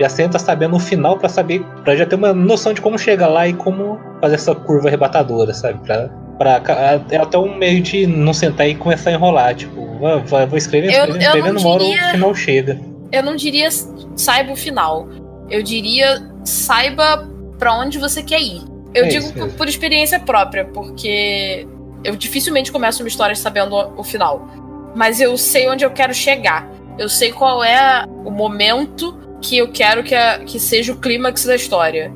Já 0.00 0.08
senta 0.08 0.38
sabendo 0.38 0.76
o 0.76 0.78
final 0.78 1.18
para 1.18 1.28
saber, 1.28 1.62
para 1.84 1.96
já 1.96 2.06
ter 2.06 2.16
uma 2.16 2.32
noção 2.32 2.72
de 2.72 2.80
como 2.80 2.98
chegar 2.98 3.28
lá 3.28 3.48
e 3.48 3.54
como 3.54 3.98
fazer 4.20 4.34
essa 4.34 4.54
curva 4.54 4.88
arrebatadora, 4.88 5.54
sabe? 5.54 5.78
Pra, 5.86 6.10
pra, 6.38 7.00
é 7.10 7.16
até 7.16 7.38
um 7.38 7.56
meio 7.56 7.82
de 7.82 8.06
não 8.06 8.34
sentar 8.34 8.68
e 8.68 8.74
começar 8.74 9.10
a 9.10 9.12
enrolar, 9.14 9.54
tipo, 9.54 9.80
ah, 10.06 10.18
vou 10.46 10.58
escrever, 10.58 10.88
escrevendo, 10.88 11.18
escrevendo, 11.18 11.60
uma 11.60 11.68
hora 11.70 11.82
o 11.82 12.10
final 12.12 12.34
chega. 12.34 12.80
Eu 13.12 13.22
não 13.22 13.36
diria 13.36 13.68
saiba 14.16 14.52
o 14.52 14.56
final. 14.56 15.08
Eu 15.48 15.62
diria 15.62 16.22
saiba 16.44 17.26
para 17.58 17.74
onde 17.74 17.98
você 17.98 18.22
quer 18.22 18.40
ir. 18.40 18.62
Eu 18.94 19.04
é 19.04 19.08
digo 19.08 19.32
por, 19.32 19.48
por 19.50 19.68
experiência 19.68 20.18
própria, 20.20 20.64
porque 20.64 21.66
eu 22.04 22.16
dificilmente 22.16 22.72
começo 22.72 23.02
uma 23.02 23.08
história 23.08 23.34
sabendo 23.34 23.76
o 23.96 24.02
final. 24.02 24.48
Mas 24.94 25.20
eu 25.20 25.36
sei 25.36 25.68
onde 25.68 25.84
eu 25.84 25.90
quero 25.90 26.14
chegar. 26.14 26.68
Eu 26.98 27.08
sei 27.08 27.32
qual 27.32 27.62
é 27.62 28.06
o 28.24 28.30
momento 28.30 29.18
que 29.40 29.58
eu 29.58 29.68
quero 29.70 30.02
que, 30.02 30.14
a, 30.14 30.38
que 30.38 30.58
seja 30.58 30.92
o 30.92 30.96
clímax 30.96 31.44
da 31.44 31.54
história. 31.54 32.12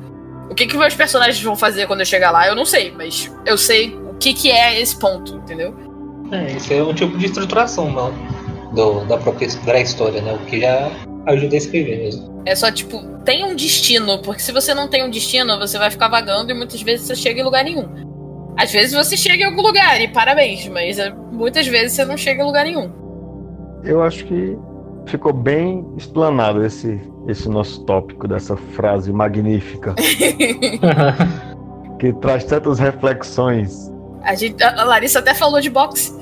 O 0.49 0.55
que, 0.55 0.65
que 0.65 0.77
meus 0.77 0.95
personagens 0.95 1.41
vão 1.41 1.55
fazer 1.55 1.87
quando 1.87 2.01
eu 2.01 2.05
chegar 2.05 2.31
lá, 2.31 2.47
eu 2.47 2.55
não 2.55 2.65
sei, 2.65 2.91
mas 2.91 3.31
eu 3.45 3.57
sei 3.57 3.95
o 3.95 4.15
que, 4.15 4.33
que 4.33 4.51
é 4.51 4.81
esse 4.81 4.97
ponto, 4.97 5.35
entendeu? 5.35 5.73
É, 6.31 6.51
isso 6.51 6.73
é 6.73 6.83
um 6.83 6.93
tipo 6.93 7.17
de 7.17 7.25
estruturação 7.25 7.89
não, 7.91 8.11
do, 8.73 9.05
da 9.05 9.17
própria 9.17 9.45
história, 9.81 10.21
né? 10.21 10.33
O 10.33 10.39
que 10.45 10.59
já 10.59 10.91
ajuda 11.25 11.55
a 11.55 11.57
escrever 11.57 11.99
mesmo. 11.99 12.41
É 12.45 12.55
só, 12.55 12.71
tipo, 12.71 13.01
tem 13.23 13.45
um 13.45 13.55
destino, 13.55 14.19
porque 14.19 14.41
se 14.41 14.51
você 14.51 14.73
não 14.73 14.87
tem 14.87 15.03
um 15.05 15.09
destino, 15.09 15.57
você 15.59 15.77
vai 15.77 15.91
ficar 15.91 16.07
vagando 16.07 16.51
e 16.51 16.53
muitas 16.53 16.81
vezes 16.81 17.05
você 17.05 17.15
chega 17.15 17.39
em 17.39 17.43
lugar 17.43 17.63
nenhum. 17.63 18.10
Às 18.61 18.71
vezes 18.71 18.93
você 18.93 19.17
chega 19.17 19.41
em 19.41 19.45
algum 19.47 19.63
lugar 19.63 19.99
e 19.99 20.07
parabéns, 20.07 20.67
mas 20.67 20.99
eh, 20.99 21.11
muitas 21.31 21.65
vezes 21.65 21.93
você 21.93 22.05
não 22.05 22.15
chega 22.15 22.43
em 22.43 22.45
lugar 22.45 22.63
nenhum. 22.63 22.91
Eu 23.83 24.03
acho 24.03 24.23
que 24.25 24.55
ficou 25.07 25.33
bem 25.33 25.83
explanado 25.97 26.63
esse, 26.63 27.01
esse 27.27 27.49
nosso 27.49 27.83
tópico 27.85 28.27
dessa 28.27 28.55
frase 28.55 29.11
magnífica. 29.11 29.95
que 31.97 32.13
traz 32.13 32.43
tantas 32.43 32.77
reflexões. 32.77 33.91
A, 34.21 34.35
gente, 34.35 34.63
a 34.63 34.83
Larissa 34.83 35.17
até 35.17 35.33
falou 35.33 35.59
de 35.59 35.71
boxe. 35.71 36.13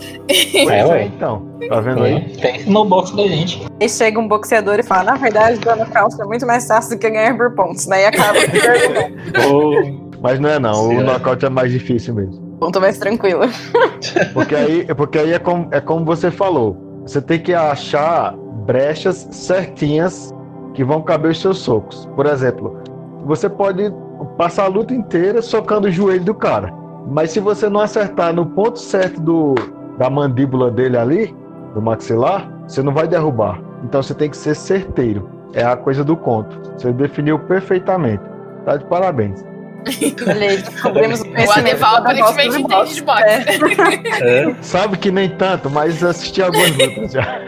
É, 0.56 0.86
ué. 0.86 1.04
então. 1.04 1.46
Tá 1.68 1.82
vendo 1.82 2.04
aí? 2.04 2.38
Tem 2.38 2.66
no 2.66 2.86
boxe 2.86 3.18
da 3.18 3.24
gente. 3.24 3.68
Aí 3.82 3.90
chega 3.90 4.18
um 4.18 4.30
boxeador 4.30 4.80
e 4.80 4.84
fala: 4.84 5.12
na 5.12 5.18
verdade, 5.18 5.60
dona 5.60 5.86
calça 5.86 6.24
é 6.24 6.26
muito 6.26 6.48
mais 6.48 6.66
fácil 6.66 6.96
do 6.96 7.02
que 7.02 7.10
ganhar 7.10 7.36
por 7.36 7.54
pontos. 7.54 7.86
Daí 7.86 8.06
acaba. 8.06 8.40
oh. 9.52 10.09
Mas 10.22 10.40
não 10.40 10.50
é 10.50 10.60
não, 10.60 10.90
o 10.90 11.02
nocaute 11.02 11.46
é 11.46 11.50
mais 11.50 11.72
difícil 11.72 12.14
mesmo. 12.14 12.50
Ponto 12.60 12.80
mais 12.82 12.98
tranquilo. 12.98 13.44
Porque 14.34 14.56
aí, 14.56 14.86
porque 14.96 15.18
aí 15.18 15.34
é, 15.34 15.40
como, 15.40 15.68
é 15.72 15.80
como 15.80 16.04
você 16.04 16.30
falou. 16.30 17.02
Você 17.04 17.22
tem 17.22 17.40
que 17.40 17.54
achar 17.54 18.36
brechas 18.66 19.28
certinhas 19.32 20.34
que 20.74 20.84
vão 20.84 21.02
caber 21.02 21.32
os 21.32 21.42
seus 21.42 21.60
socos. 21.60 22.06
Por 22.16 22.26
exemplo, 22.26 22.82
você 23.26 23.50
pode 23.50 23.92
passar 24.38 24.66
a 24.66 24.68
luta 24.68 24.94
inteira 24.94 25.42
socando 25.42 25.88
o 25.88 25.92
joelho 25.92 26.24
do 26.24 26.34
cara. 26.34 26.74
Mas 27.08 27.32
se 27.32 27.40
você 27.40 27.70
não 27.70 27.80
acertar 27.80 28.34
no 28.34 28.46
ponto 28.46 28.78
certo 28.78 29.20
do, 29.22 29.56
da 29.98 30.10
mandíbula 30.10 30.70
dele 30.70 30.98
ali, 30.98 31.36
do 31.74 31.82
maxilar, 31.82 32.52
você 32.68 32.84
não 32.84 32.94
vai 32.94 33.08
derrubar. 33.08 33.62
Então 33.84 34.04
você 34.04 34.14
tem 34.14 34.30
que 34.30 34.38
ser 34.38 34.56
certeiro. 34.56 35.30
É 35.54 35.64
a 35.64 35.76
coisa 35.76 36.04
do 36.04 36.16
conto. 36.16 36.60
Você 36.78 36.92
definiu 36.92 37.40
perfeitamente. 37.40 38.24
Tá 38.66 38.78
de 38.78 38.86
parabéns. 38.86 39.44
Olha 40.28 40.58
descobrimos 40.58 41.22
o 41.24 41.26
O 41.26 41.52
Adeval 41.52 41.98
aparentemente 41.98 42.62
entende 42.62 42.94
de 42.96 43.02
boxe. 43.02 43.24
É. 43.24 44.48
É. 44.48 44.56
Sabe 44.62 44.98
que 44.98 45.12
nem 45.12 45.30
tanto, 45.30 45.70
mas 45.70 46.04
assisti 46.04 46.42
algumas 46.42 46.72
lutas 46.72 47.12
já. 47.12 47.40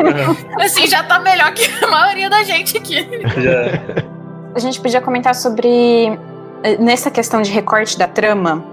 assim, 0.60 0.86
já 0.86 1.02
tá 1.02 1.18
melhor 1.18 1.52
que 1.52 1.68
a 1.84 1.88
maioria 1.88 2.30
da 2.30 2.42
gente 2.42 2.76
aqui. 2.76 3.06
Já. 3.38 4.04
A 4.54 4.58
gente 4.58 4.80
podia 4.80 5.00
comentar 5.00 5.34
sobre, 5.34 6.18
eh, 6.62 6.76
nessa 6.78 7.10
questão 7.10 7.42
de 7.42 7.50
recorte 7.50 7.98
da 7.98 8.06
trama, 8.06 8.64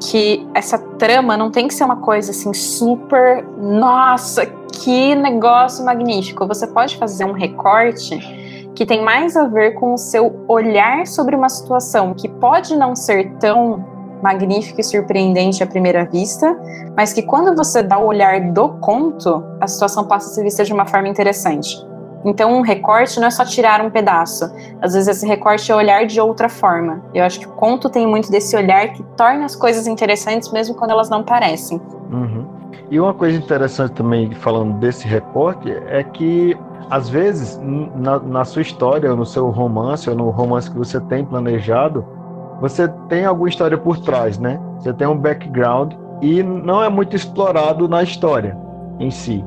que 0.00 0.46
essa 0.54 0.78
trama 0.78 1.36
não 1.36 1.50
tem 1.50 1.68
que 1.68 1.74
ser 1.74 1.84
uma 1.84 1.96
coisa 1.96 2.30
assim 2.30 2.52
super. 2.54 3.44
Nossa, 3.56 4.46
que 4.72 5.14
negócio 5.14 5.84
magnífico. 5.84 6.46
Você 6.46 6.66
pode 6.66 6.96
fazer 6.96 7.24
um 7.24 7.32
recorte 7.32 8.37
que 8.78 8.86
tem 8.86 9.02
mais 9.02 9.36
a 9.36 9.42
ver 9.42 9.72
com 9.72 9.92
o 9.92 9.98
seu 9.98 10.44
olhar 10.46 11.04
sobre 11.04 11.34
uma 11.34 11.48
situação 11.48 12.14
que 12.14 12.28
pode 12.28 12.76
não 12.76 12.94
ser 12.94 13.32
tão 13.40 13.84
magnífica 14.22 14.80
e 14.80 14.84
surpreendente 14.84 15.64
à 15.64 15.66
primeira 15.66 16.04
vista, 16.04 16.56
mas 16.96 17.12
que 17.12 17.22
quando 17.22 17.56
você 17.56 17.82
dá 17.82 17.98
o 17.98 18.06
olhar 18.06 18.40
do 18.52 18.68
conto, 18.78 19.44
a 19.60 19.66
situação 19.66 20.04
passa 20.06 20.30
a 20.30 20.32
ser 20.32 20.44
vista 20.44 20.64
de 20.64 20.72
uma 20.72 20.86
forma 20.86 21.08
interessante. 21.08 21.84
Então, 22.24 22.56
um 22.56 22.60
recorte 22.60 23.18
não 23.18 23.26
é 23.26 23.30
só 23.32 23.44
tirar 23.44 23.84
um 23.84 23.90
pedaço. 23.90 24.44
Às 24.80 24.94
vezes, 24.94 25.08
esse 25.08 25.26
recorte 25.26 25.72
é 25.72 25.74
olhar 25.74 26.06
de 26.06 26.20
outra 26.20 26.48
forma. 26.48 27.02
Eu 27.12 27.24
acho 27.24 27.40
que 27.40 27.48
o 27.48 27.52
conto 27.52 27.90
tem 27.90 28.06
muito 28.06 28.30
desse 28.30 28.56
olhar 28.56 28.92
que 28.92 29.02
torna 29.16 29.44
as 29.44 29.56
coisas 29.56 29.88
interessantes, 29.88 30.52
mesmo 30.52 30.76
quando 30.76 30.92
elas 30.92 31.10
não 31.10 31.24
parecem. 31.24 31.80
Uhum. 32.12 32.57
E 32.90 32.98
uma 32.98 33.14
coisa 33.14 33.36
interessante 33.36 33.92
também, 33.92 34.32
falando 34.32 34.78
desse 34.78 35.06
recorte, 35.06 35.70
é 35.70 36.02
que 36.02 36.56
às 36.90 37.08
vezes, 37.08 37.60
na, 37.96 38.18
na, 38.18 38.44
sua 38.44 38.62
história, 38.62 39.10
ou 39.10 39.16
no 39.16 39.26
seu 39.26 39.50
romance, 39.50 40.08
ou 40.08 40.16
no 40.16 40.30
romance 40.30 40.70
que 40.70 40.78
você 40.78 40.98
tem 41.02 41.24
planejado, 41.24 42.04
você 42.60 42.88
tem 43.08 43.24
alguma 43.24 43.48
história 43.48 43.76
por 43.76 43.98
trás, 43.98 44.38
né? 44.38 44.58
Você 44.78 44.92
tem 44.92 45.06
um 45.06 45.16
background 45.16 45.92
e 46.22 46.42
não 46.42 46.82
é 46.82 46.88
muito 46.88 47.14
explorado 47.14 47.88
na 47.88 48.02
história 48.02 48.56
em 48.98 49.10
si. 49.10 49.44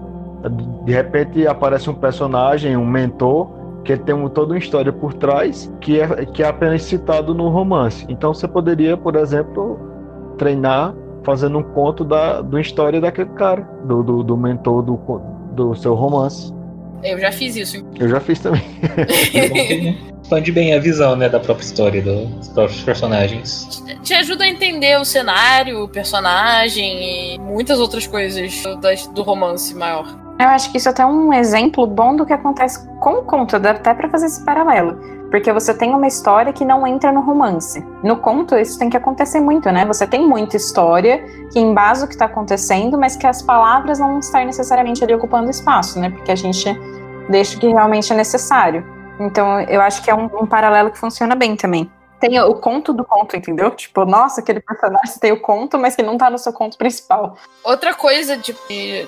De 0.85 0.91
repente 0.91 1.45
aparece 1.47 1.89
um 1.89 1.93
personagem, 1.93 2.77
um 2.77 2.85
mentor, 2.85 3.49
que 3.83 3.97
tem 3.97 4.13
um, 4.13 4.29
toda 4.29 4.53
uma 4.53 4.59
história 4.59 4.93
por 4.93 5.13
trás 5.13 5.71
que 5.81 5.99
é, 5.99 6.25
que 6.25 6.43
é 6.43 6.47
apenas 6.47 6.83
citado 6.83 7.33
no 7.33 7.49
romance. 7.49 8.05
Então 8.07 8.33
você 8.33 8.47
poderia, 8.47 8.95
por 8.95 9.15
exemplo, 9.15 9.79
treinar 10.37 10.93
fazendo 11.23 11.57
um 11.57 11.63
conto 11.63 12.03
da, 12.03 12.41
da 12.41 12.59
história 12.59 12.99
daquele 12.99 13.29
cara, 13.31 13.61
do, 13.85 14.03
do, 14.03 14.23
do 14.23 14.37
mentor 14.37 14.81
do, 14.81 14.97
do 15.53 15.75
seu 15.75 15.93
romance. 15.93 16.53
Eu 17.03 17.19
já 17.19 17.31
fiz 17.31 17.55
isso. 17.55 17.83
Eu 17.99 18.09
já 18.09 18.19
fiz 18.19 18.39
também. 18.39 18.61
Expande 20.21 20.51
bem 20.51 20.73
a 20.73 20.79
visão, 20.79 21.15
né, 21.15 21.27
da 21.27 21.39
própria 21.39 21.65
história, 21.65 22.01
dos 22.01 22.47
próprios 22.49 22.81
personagens. 22.83 23.83
Te 24.03 24.13
ajuda 24.13 24.43
a 24.43 24.47
entender 24.47 24.99
o 24.99 25.03
cenário, 25.03 25.83
o 25.83 25.89
personagem 25.89 27.35
e 27.35 27.39
muitas 27.39 27.79
outras 27.79 28.05
coisas 28.05 28.63
do, 28.63 29.13
do 29.13 29.23
romance 29.23 29.75
maior. 29.75 30.05
Eu 30.39 30.47
acho 30.47 30.71
que 30.71 30.77
isso 30.77 30.87
é 30.89 30.91
até 30.91 31.05
um 31.05 31.33
exemplo 31.33 31.85
bom 31.85 32.15
do 32.15 32.25
que 32.25 32.33
acontece 32.33 32.87
com 32.99 33.19
o 33.19 33.23
conto, 33.23 33.59
dá 33.59 33.71
até 33.71 33.93
para 33.93 34.09
fazer 34.09 34.27
esse 34.27 34.43
paralelo. 34.45 35.20
Porque 35.31 35.51
você 35.53 35.73
tem 35.73 35.95
uma 35.95 36.05
história 36.05 36.51
que 36.51 36.65
não 36.65 36.85
entra 36.85 37.09
no 37.09 37.21
romance. 37.21 37.81
No 38.03 38.17
conto, 38.17 38.55
isso 38.57 38.77
tem 38.77 38.89
que 38.89 38.97
acontecer 38.97 39.39
muito, 39.39 39.71
né? 39.71 39.85
Você 39.85 40.05
tem 40.05 40.27
muita 40.27 40.57
história 40.57 41.23
que 41.49 41.57
embasa 41.57 42.03
o 42.03 42.07
que 42.07 42.13
está 42.13 42.25
acontecendo, 42.25 42.97
mas 42.97 43.15
que 43.15 43.25
as 43.25 43.41
palavras 43.41 43.97
não 43.97 44.19
estão 44.19 44.43
necessariamente 44.43 45.01
ali 45.01 45.15
ocupando 45.15 45.49
espaço, 45.49 45.99
né? 45.99 46.09
Porque 46.09 46.31
a 46.31 46.35
gente 46.35 46.69
deixa 47.29 47.55
o 47.55 47.59
que 47.61 47.67
realmente 47.67 48.11
é 48.11 48.15
necessário. 48.15 48.85
Então, 49.21 49.61
eu 49.61 49.79
acho 49.81 50.03
que 50.03 50.11
é 50.11 50.13
um, 50.15 50.25
um 50.25 50.45
paralelo 50.45 50.91
que 50.91 50.99
funciona 50.99 51.33
bem 51.33 51.55
também 51.55 51.89
tem 52.21 52.39
o 52.39 52.53
conto 52.53 52.93
do 52.93 53.03
conto, 53.03 53.35
entendeu? 53.35 53.71
Tipo, 53.71 54.05
nossa, 54.05 54.41
aquele 54.41 54.59
personagem 54.59 55.17
tem 55.19 55.31
o 55.31 55.41
conto, 55.41 55.79
mas 55.79 55.95
que 55.95 56.03
não 56.03 56.19
tá 56.19 56.29
no 56.29 56.37
seu 56.37 56.53
conto 56.53 56.77
principal. 56.77 57.35
Outra 57.63 57.95
coisa 57.95 58.37
de, 58.37 58.53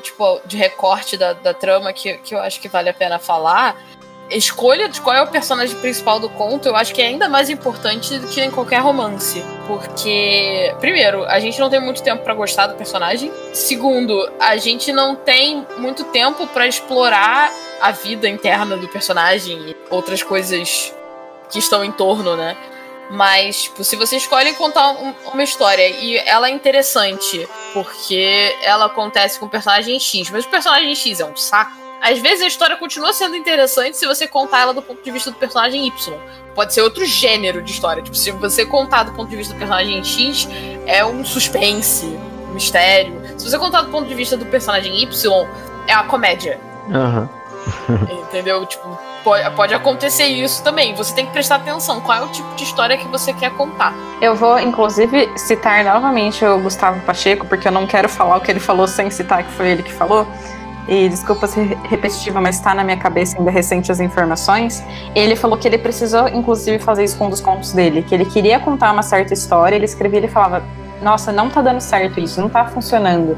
tipo, 0.01 0.41
de 0.45 0.57
recorte 0.57 1.15
da, 1.15 1.33
da 1.33 1.53
trama 1.53 1.93
que, 1.93 2.17
que 2.17 2.33
eu 2.33 2.39
acho 2.39 2.59
que 2.59 2.67
vale 2.67 2.89
a 2.89 2.93
pena 2.93 3.19
falar 3.19 3.77
escolha 4.36 4.89
de 4.89 5.02
qual 5.02 5.15
é 5.15 5.22
o 5.22 5.28
personagem 5.28 5.76
principal 5.78 6.19
do 6.19 6.30
conto, 6.30 6.67
eu 6.67 6.76
acho 6.76 6.93
que 6.93 7.02
é 7.02 7.08
ainda 7.08 7.30
mais 7.30 7.50
importante 7.50 8.17
do 8.19 8.28
que 8.28 8.41
em 8.41 8.52
qualquer 8.52 8.82
romance. 8.82 9.43
Porque, 9.67 10.74
primeiro, 10.80 11.26
a 11.26 11.39
gente 11.39 11.60
não 11.60 11.69
tem 11.69 11.80
muito 11.80 12.02
tempo 12.04 12.24
para 12.24 12.34
gostar 12.34 12.67
do 12.67 12.76
personagem. 12.76 13.32
Segundo, 13.54 14.30
a 14.39 14.58
gente 14.58 14.91
não 14.91 15.15
tem 15.15 15.65
muito 15.78 16.04
tempo 16.06 16.48
para 16.48 16.67
explorar 16.67 17.52
a 17.82 17.91
vida 17.91 18.28
interna 18.28 18.78
do 18.78 18.88
personagem 18.88 19.58
e 19.69 19.76
outras 19.89 20.24
coisas 20.24 20.93
que 21.50 21.60
estão 21.60 21.84
em 21.84 21.91
torno, 21.91 22.36
né? 22.36 22.56
Mas, 23.10 23.63
tipo, 23.63 23.84
se 23.84 23.96
você 23.96 24.17
escolhe 24.17 24.54
contar 24.54 24.91
um, 24.91 25.13
uma 25.34 25.43
história 25.43 25.88
e 25.88 26.17
ela 26.17 26.48
é 26.48 26.52
interessante 26.52 27.48
porque 27.74 28.56
ela 28.63 28.86
acontece 28.86 29.39
com 29.39 29.46
o 29.46 29.50
personagem 29.50 30.00
X, 30.00 30.30
mas 30.32 30.46
o 30.46 30.50
personagem 30.50 30.96
X 30.96 31.19
é 31.19 31.26
um 31.26 31.36
saco, 31.36 31.83
às 32.04 32.20
vezes 32.20 32.42
a 32.42 32.48
história 32.48 32.76
continua 32.76 33.13
sendo 33.13 33.38
interessante 33.38 33.96
se 33.96 34.06
você 34.06 34.28
contar 34.28 34.60
ela 34.60 34.74
do 34.74 34.82
ponto 34.82 35.02
de 35.02 35.10
vista 35.10 35.32
do 35.32 35.38
personagem 35.38 35.88
Y. 35.88 36.13
Pode 36.54 36.74
ser 36.74 36.82
outro 36.82 37.06
gênero 37.06 37.62
de 37.62 37.72
história. 37.72 38.04
Tipo, 38.04 38.18
se 38.18 38.30
você 38.32 38.66
contar 38.66 39.04
do 39.04 39.13
ponto 39.13 39.30
de 39.30 39.38
vista 39.38 39.54
do 39.54 39.58
personagem 39.58 40.04
X, 40.04 40.50
é 40.86 41.06
um 41.06 41.24
suspense, 41.24 42.06
um 42.50 42.54
mistério. 42.54 43.22
Se 43.38 43.50
você 43.50 43.58
contar 43.58 43.84
do 43.84 43.89
ponto 43.89 44.06
de 44.06 44.13
vista 44.16 44.36
do 44.36 44.46
personagem 44.48 45.02
Y, 45.02 45.48
é 45.88 45.96
uma 45.96 46.04
comédia. 46.04 46.60
Uhum. 46.89 47.30
Entendeu? 48.28 48.66
Tipo, 48.66 49.00
pode, 49.24 49.50
pode 49.52 49.74
acontecer 49.74 50.26
isso 50.26 50.62
também. 50.62 50.94
Você 50.96 51.16
tem 51.16 51.26
que 51.26 51.32
prestar 51.32 51.56
atenção. 51.56 52.02
Qual 52.02 52.18
é 52.18 52.22
o 52.22 52.28
tipo 52.28 52.54
de 52.56 52.66
história 52.66 52.98
que 52.98 53.08
você 53.08 53.32
quer 53.32 53.52
contar? 53.52 53.94
Eu 54.20 54.36
vou, 54.36 54.60
inclusive, 54.60 55.32
citar 55.38 55.86
novamente 55.86 56.44
o 56.44 56.60
Gustavo 56.60 57.00
Pacheco, 57.06 57.48
porque 57.48 57.66
eu 57.66 57.72
não 57.72 57.88
quero 57.88 58.10
falar 58.10 58.36
o 58.36 58.42
que 58.42 58.52
ele 58.52 58.60
falou 58.60 58.89
sem 58.89 59.10
citar 59.10 59.42
que 59.46 59.52
foi 59.54 59.70
ele 59.70 59.84
que 59.84 59.94
falou 59.94 60.28
e 60.88 61.08
desculpa 61.08 61.48
ser 61.48 61.78
repetitiva, 61.84 62.41
mas 62.41 62.58
está 62.58 62.74
na 62.74 62.84
minha 62.84 62.98
cabeça 62.98 63.38
ainda 63.38 63.52
recente 63.52 63.91
as 63.91 64.00
informações. 64.00 64.84
Ele 65.15 65.36
falou 65.36 65.58
que 65.58 65.67
ele 65.67 65.78
precisou, 65.78 66.28
inclusive, 66.28 66.80
fazer 66.80 67.04
isso 67.04 67.17
com 67.17 67.28
um 67.28 67.30
dos 67.30 67.41
contos 67.41 67.72
dele, 67.72 68.04
que 68.04 68.13
ele 68.13 68.26
queria 68.26 68.60
contar 68.60 68.91
uma 68.91 69.04
certa 69.04 69.34
história, 69.34 69.76
ele 69.76 69.86
escrevia 69.86 70.19
e 70.19 70.28
falava: 70.28 70.63
Nossa, 71.02 71.32
não 71.32 71.50
tá 71.50 71.62
dando 71.62 71.82
certo 71.82 72.19
isso, 72.19 72.41
não 72.41 72.50
tá 72.50 72.65
funcionando. 72.65 73.38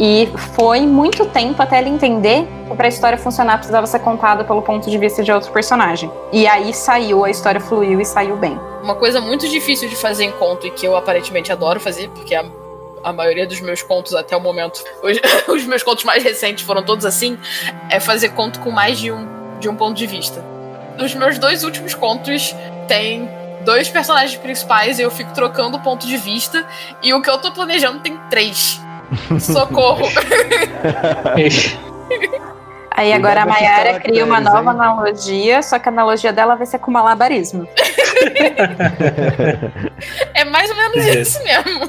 E 0.00 0.30
foi 0.54 0.80
muito 0.86 1.26
tempo 1.26 1.60
até 1.60 1.78
ele 1.78 1.90
entender 1.90 2.46
que 2.68 2.76
para 2.76 2.86
a 2.86 2.88
história 2.88 3.18
funcionar 3.18 3.56
precisava 3.56 3.86
ser 3.86 3.98
contada 3.98 4.44
pelo 4.44 4.62
ponto 4.62 4.88
de 4.88 4.96
vista 4.96 5.24
de 5.24 5.32
outro 5.32 5.50
personagem. 5.50 6.10
E 6.32 6.46
aí 6.46 6.72
saiu, 6.72 7.24
a 7.24 7.30
história 7.30 7.60
fluiu 7.60 8.00
e 8.00 8.04
saiu 8.04 8.36
bem. 8.36 8.58
Uma 8.80 8.94
coisa 8.94 9.20
muito 9.20 9.48
difícil 9.48 9.88
de 9.88 9.96
fazer 9.96 10.24
em 10.24 10.32
conto 10.32 10.68
e 10.68 10.70
que 10.70 10.86
eu 10.86 10.96
aparentemente 10.96 11.50
adoro 11.50 11.80
fazer, 11.80 12.08
porque 12.10 12.32
a 12.32 12.44
a 13.08 13.12
maioria 13.12 13.46
dos 13.46 13.60
meus 13.60 13.82
contos 13.82 14.14
até 14.14 14.36
o 14.36 14.40
momento, 14.40 14.84
os, 15.02 15.18
os, 15.48 15.64
meus 15.64 15.82
contos 15.82 16.04
mais 16.04 16.22
recentes 16.22 16.64
foram 16.64 16.82
todos 16.82 17.04
assim, 17.04 17.38
é 17.90 17.98
fazer 17.98 18.30
conto 18.30 18.60
com 18.60 18.70
mais 18.70 18.98
de 18.98 19.10
um, 19.10 19.58
de 19.58 19.68
um 19.68 19.76
ponto 19.76 19.96
de 19.96 20.06
vista. 20.06 20.44
Nos 20.96 21.14
meus 21.14 21.38
dois 21.38 21.64
últimos 21.64 21.94
contos 21.94 22.54
tem 22.86 23.28
dois 23.64 23.88
personagens 23.88 24.38
principais 24.38 24.98
e 24.98 25.02
eu 25.02 25.10
fico 25.10 25.32
trocando 25.32 25.76
o 25.76 25.80
ponto 25.80 26.06
de 26.06 26.16
vista, 26.16 26.66
e 27.02 27.12
o 27.14 27.22
que 27.22 27.30
eu 27.30 27.38
tô 27.38 27.52
planejando 27.52 28.00
tem 28.00 28.16
três. 28.30 28.80
Socorro! 29.40 30.06
Aí 32.98 33.12
agora 33.12 33.42
a 33.42 33.46
Mayara 33.46 34.00
cria 34.00 34.24
uma 34.24 34.40
nova 34.40 34.58
hein? 34.58 34.70
analogia, 34.70 35.62
só 35.62 35.78
que 35.78 35.88
a 35.88 35.92
analogia 35.92 36.32
dela 36.32 36.56
vai 36.56 36.66
ser 36.66 36.80
com 36.80 36.90
malabarismo. 36.90 37.64
é 40.34 40.44
mais 40.44 40.68
ou 40.68 40.76
menos 40.76 41.06
é. 41.06 41.20
isso 41.20 41.40
mesmo. 41.44 41.88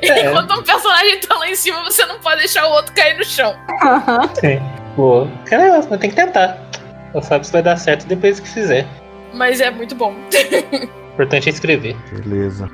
É. 0.00 0.24
Enquanto 0.24 0.58
um 0.58 0.62
personagem 0.62 1.20
tá 1.20 1.36
lá 1.36 1.50
em 1.50 1.54
cima, 1.54 1.84
você 1.84 2.06
não 2.06 2.18
pode 2.20 2.38
deixar 2.38 2.66
o 2.66 2.70
outro 2.70 2.94
cair 2.94 3.18
no 3.18 3.24
chão. 3.26 3.54
Uhum. 3.68 4.34
Sim. 4.36 4.58
Negócio, 5.50 5.90
mas 5.90 6.00
tem 6.00 6.08
que 6.08 6.16
tentar. 6.16 6.56
Eu 7.14 7.20
sabe 7.22 7.46
se 7.46 7.52
vai 7.52 7.62
dar 7.62 7.76
certo 7.76 8.06
depois 8.06 8.40
que 8.40 8.48
fizer. 8.48 8.86
Mas 9.34 9.60
é 9.60 9.70
muito 9.70 9.94
bom. 9.94 10.14
O 10.14 11.12
importante 11.12 11.50
é 11.50 11.52
escrever. 11.52 11.94
Beleza. 12.10 12.70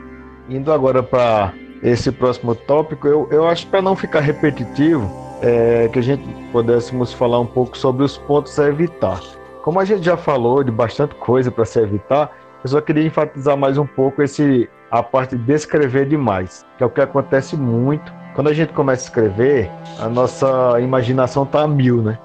Indo 0.48 0.72
agora 0.72 1.02
para 1.02 1.52
esse 1.82 2.12
próximo 2.12 2.54
tópico, 2.54 3.08
eu, 3.08 3.28
eu 3.32 3.48
acho 3.48 3.66
para 3.66 3.82
não 3.82 3.96
ficar 3.96 4.20
repetitivo, 4.20 5.23
é, 5.44 5.88
que 5.92 5.98
a 5.98 6.02
gente 6.02 6.24
pudéssemos 6.50 7.12
falar 7.12 7.38
um 7.38 7.46
pouco 7.46 7.76
sobre 7.76 8.02
os 8.02 8.16
pontos 8.16 8.58
a 8.58 8.66
evitar. 8.66 9.20
Como 9.62 9.78
a 9.78 9.84
gente 9.84 10.02
já 10.02 10.16
falou 10.16 10.64
de 10.64 10.70
bastante 10.70 11.14
coisa 11.16 11.50
para 11.50 11.66
se 11.66 11.78
evitar, 11.78 12.32
eu 12.62 12.70
só 12.70 12.80
queria 12.80 13.04
enfatizar 13.04 13.54
mais 13.54 13.76
um 13.76 13.86
pouco 13.86 14.22
esse 14.22 14.68
a 14.90 15.02
parte 15.02 15.36
de 15.36 15.44
descrever 15.44 16.06
demais, 16.06 16.64
que 16.78 16.82
é 16.82 16.86
o 16.86 16.90
que 16.90 17.00
acontece 17.00 17.56
muito. 17.56 18.10
Quando 18.34 18.48
a 18.48 18.54
gente 18.54 18.72
começa 18.72 19.02
a 19.02 19.06
escrever, 19.06 19.70
a 19.98 20.08
nossa 20.08 20.80
imaginação 20.80 21.44
tá 21.44 21.62
a 21.62 21.68
mil, 21.68 22.00
né? 22.00 22.18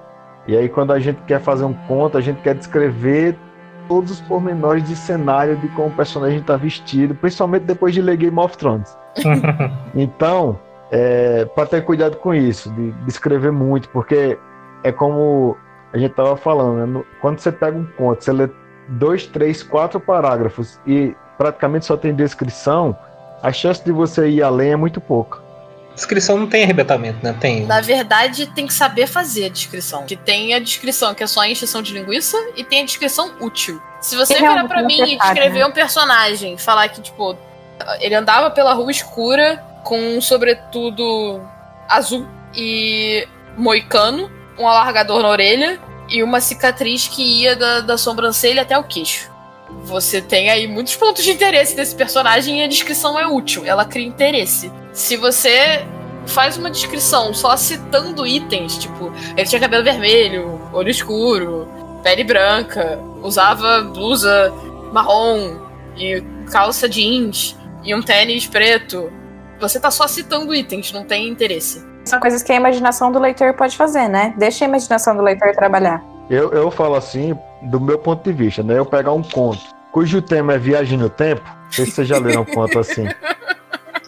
E 0.48 0.56
aí 0.56 0.70
quando 0.70 0.94
a 0.94 1.00
gente 1.00 1.22
quer 1.24 1.42
fazer 1.42 1.66
um 1.66 1.74
conto, 1.74 2.18
a 2.18 2.22
gente 2.22 2.42
quer 2.42 2.56
descrever 2.56 3.36
todos 3.90 4.12
os 4.12 4.22
pormenores 4.22 4.84
de 4.88 4.96
cenário 4.96 5.58
de 5.58 5.68
como 5.70 5.88
o 5.88 5.92
personagem 5.92 6.40
está 6.40 6.56
vestido, 6.56 7.14
principalmente 7.16 7.64
depois 7.64 7.94
de 7.94 8.02
ler 8.02 8.16
Game 8.16 8.40
of 8.40 8.58
Thrones. 8.58 8.98
então, 9.94 10.58
é, 10.92 11.46
para 11.46 11.68
ter 11.68 11.84
cuidado 11.84 12.18
com 12.18 12.34
isso, 12.34 12.70
de, 12.72 12.92
de 12.92 13.10
escrever 13.10 13.52
muito, 13.52 13.90
porque 13.90 14.38
é 14.84 14.92
como 14.92 15.58
a 15.94 15.98
gente 15.98 16.12
estava 16.12 16.36
falando, 16.38 17.00
né? 17.00 17.04
quando 17.22 17.40
você 17.40 17.52
pega 17.52 17.78
um 17.78 17.86
conto, 17.86 18.24
você 18.24 18.32
lê 18.32 18.50
dois, 18.88 19.26
três, 19.26 19.62
quatro 19.64 20.00
parágrafos 20.00 20.80
e 20.86 21.16
praticamente 21.38 21.86
só 21.86 21.96
tem 21.96 22.14
descrição, 22.14 22.98
a 23.42 23.52
chance 23.52 23.84
de 23.84 23.92
você 23.92 24.30
ir 24.30 24.44
além 24.44 24.72
é 24.72 24.76
muito 24.76 25.00
pouca. 25.00 25.50
Descrição 25.96 26.38
não 26.38 26.48
tem 26.48 26.64
arrebentamento, 26.64 27.20
né? 27.22 27.36
Tem. 27.40 27.66
Na 27.66 27.82
verdade, 27.82 28.48
tem 28.48 28.66
que 28.66 28.74
saber 28.74 29.06
fazer 29.06 29.46
a 29.46 29.50
descrição. 29.50 30.06
Que 30.06 30.16
tem 30.16 30.54
a 30.54 30.60
descrição 30.60 31.14
que 31.14 31.24
é 31.24 31.28
só 31.28 31.42
a 31.42 31.50
encheção 31.50 31.82
de 31.82 31.94
linguiça 31.94 32.38
e 32.56 32.64
tem 32.64 32.82
a 32.82 32.86
descrição 32.86 33.34
útil. 33.42 33.82
Se 34.00 34.16
você 34.16 34.36
virar 34.36 34.66
para 34.66 34.82
mim 34.84 35.02
e 35.02 35.18
descrever 35.18 35.60
né? 35.60 35.66
um 35.66 35.72
personagem, 35.72 36.58
falar 36.58 36.88
que, 36.88 37.02
tipo, 37.02 37.38
ele 38.00 38.16
andava 38.16 38.50
pela 38.50 38.74
rua 38.74 38.92
escura 38.92 39.62
com 39.84 40.00
um 40.00 40.22
sobretudo 40.22 41.42
azul 41.88 42.28
e 42.56 43.28
moicano, 43.58 44.32
um 44.58 44.68
alargador 44.68 45.22
na 45.22 45.30
orelha 45.30 45.80
e 46.10 46.24
uma 46.24 46.42
cicatriz 46.42 47.08
que 47.08 47.22
ia 47.22 47.56
da, 47.56 47.82
da 47.82 47.98
sobrancelha 47.98 48.62
até 48.62 48.78
o 48.78 48.84
queixo. 48.84 49.30
Você 49.84 50.22
tem 50.22 50.50
aí 50.50 50.68
muitos 50.68 50.96
pontos 50.96 51.24
de 51.24 51.32
interesse 51.32 51.76
desse 51.76 51.96
personagem 51.96 52.60
e 52.60 52.64
a 52.64 52.68
descrição 52.68 53.20
é 53.20 53.28
útil, 53.28 53.66
ela 53.66 53.86
cria 53.86 54.08
interesse. 54.08 54.72
Se 54.92 55.16
você 55.16 55.86
faz 56.26 56.58
uma 56.58 56.70
descrição 56.70 57.34
só 57.34 57.56
citando 57.56 58.26
itens, 58.26 58.78
tipo, 58.78 59.14
ele 59.38 59.48
tinha 59.48 59.62
cabelo 59.62 59.84
vermelho, 59.84 60.60
olho 60.74 60.90
escuro, 60.90 61.68
pele 62.04 62.24
branca, 62.24 63.00
usava 63.22 63.82
blusa 63.82 64.52
marrom 64.92 65.60
e 65.98 66.24
calça 66.52 66.90
jeans 66.90 67.56
e 67.84 67.94
um 67.94 68.02
tênis 68.02 68.48
preto. 68.48 69.12
Você 69.60 69.80
tá 69.80 69.92
só 69.92 70.08
citando 70.08 70.54
itens, 70.54 70.92
não 70.92 71.04
tem 71.04 71.28
interesse. 71.28 71.86
São 72.06 72.20
coisas 72.20 72.42
que 72.42 72.52
a 72.52 72.56
imaginação 72.56 73.12
do 73.12 73.20
leitor 73.20 73.54
pode 73.54 73.76
fazer, 73.76 74.08
né? 74.08 74.34
Deixa 74.38 74.66
a 74.66 74.68
imaginação 74.68 75.16
do 75.16 75.22
leitor 75.22 75.52
trabalhar. 75.54 76.04
Eu, 76.30 76.52
eu 76.52 76.72
falo 76.72 76.96
assim, 76.96 77.38
do 77.64 77.80
meu 77.80 78.00
ponto 78.00 78.24
de 78.24 78.32
vista, 78.32 78.64
né? 78.64 78.78
Eu 78.78 78.86
pegar 78.86 79.12
um 79.14 79.24
conto 79.24 79.60
cujo 79.92 80.22
tema 80.22 80.54
é 80.54 80.58
viagem 80.58 80.98
no 80.98 81.10
tempo, 81.10 81.42
não 81.44 81.72
sei 81.72 81.86
se 81.86 81.92
vocês 81.92 82.08
já 82.08 82.18
leram 82.20 82.42
um 82.42 82.46
conto 82.46 82.80
assim. 82.80 83.08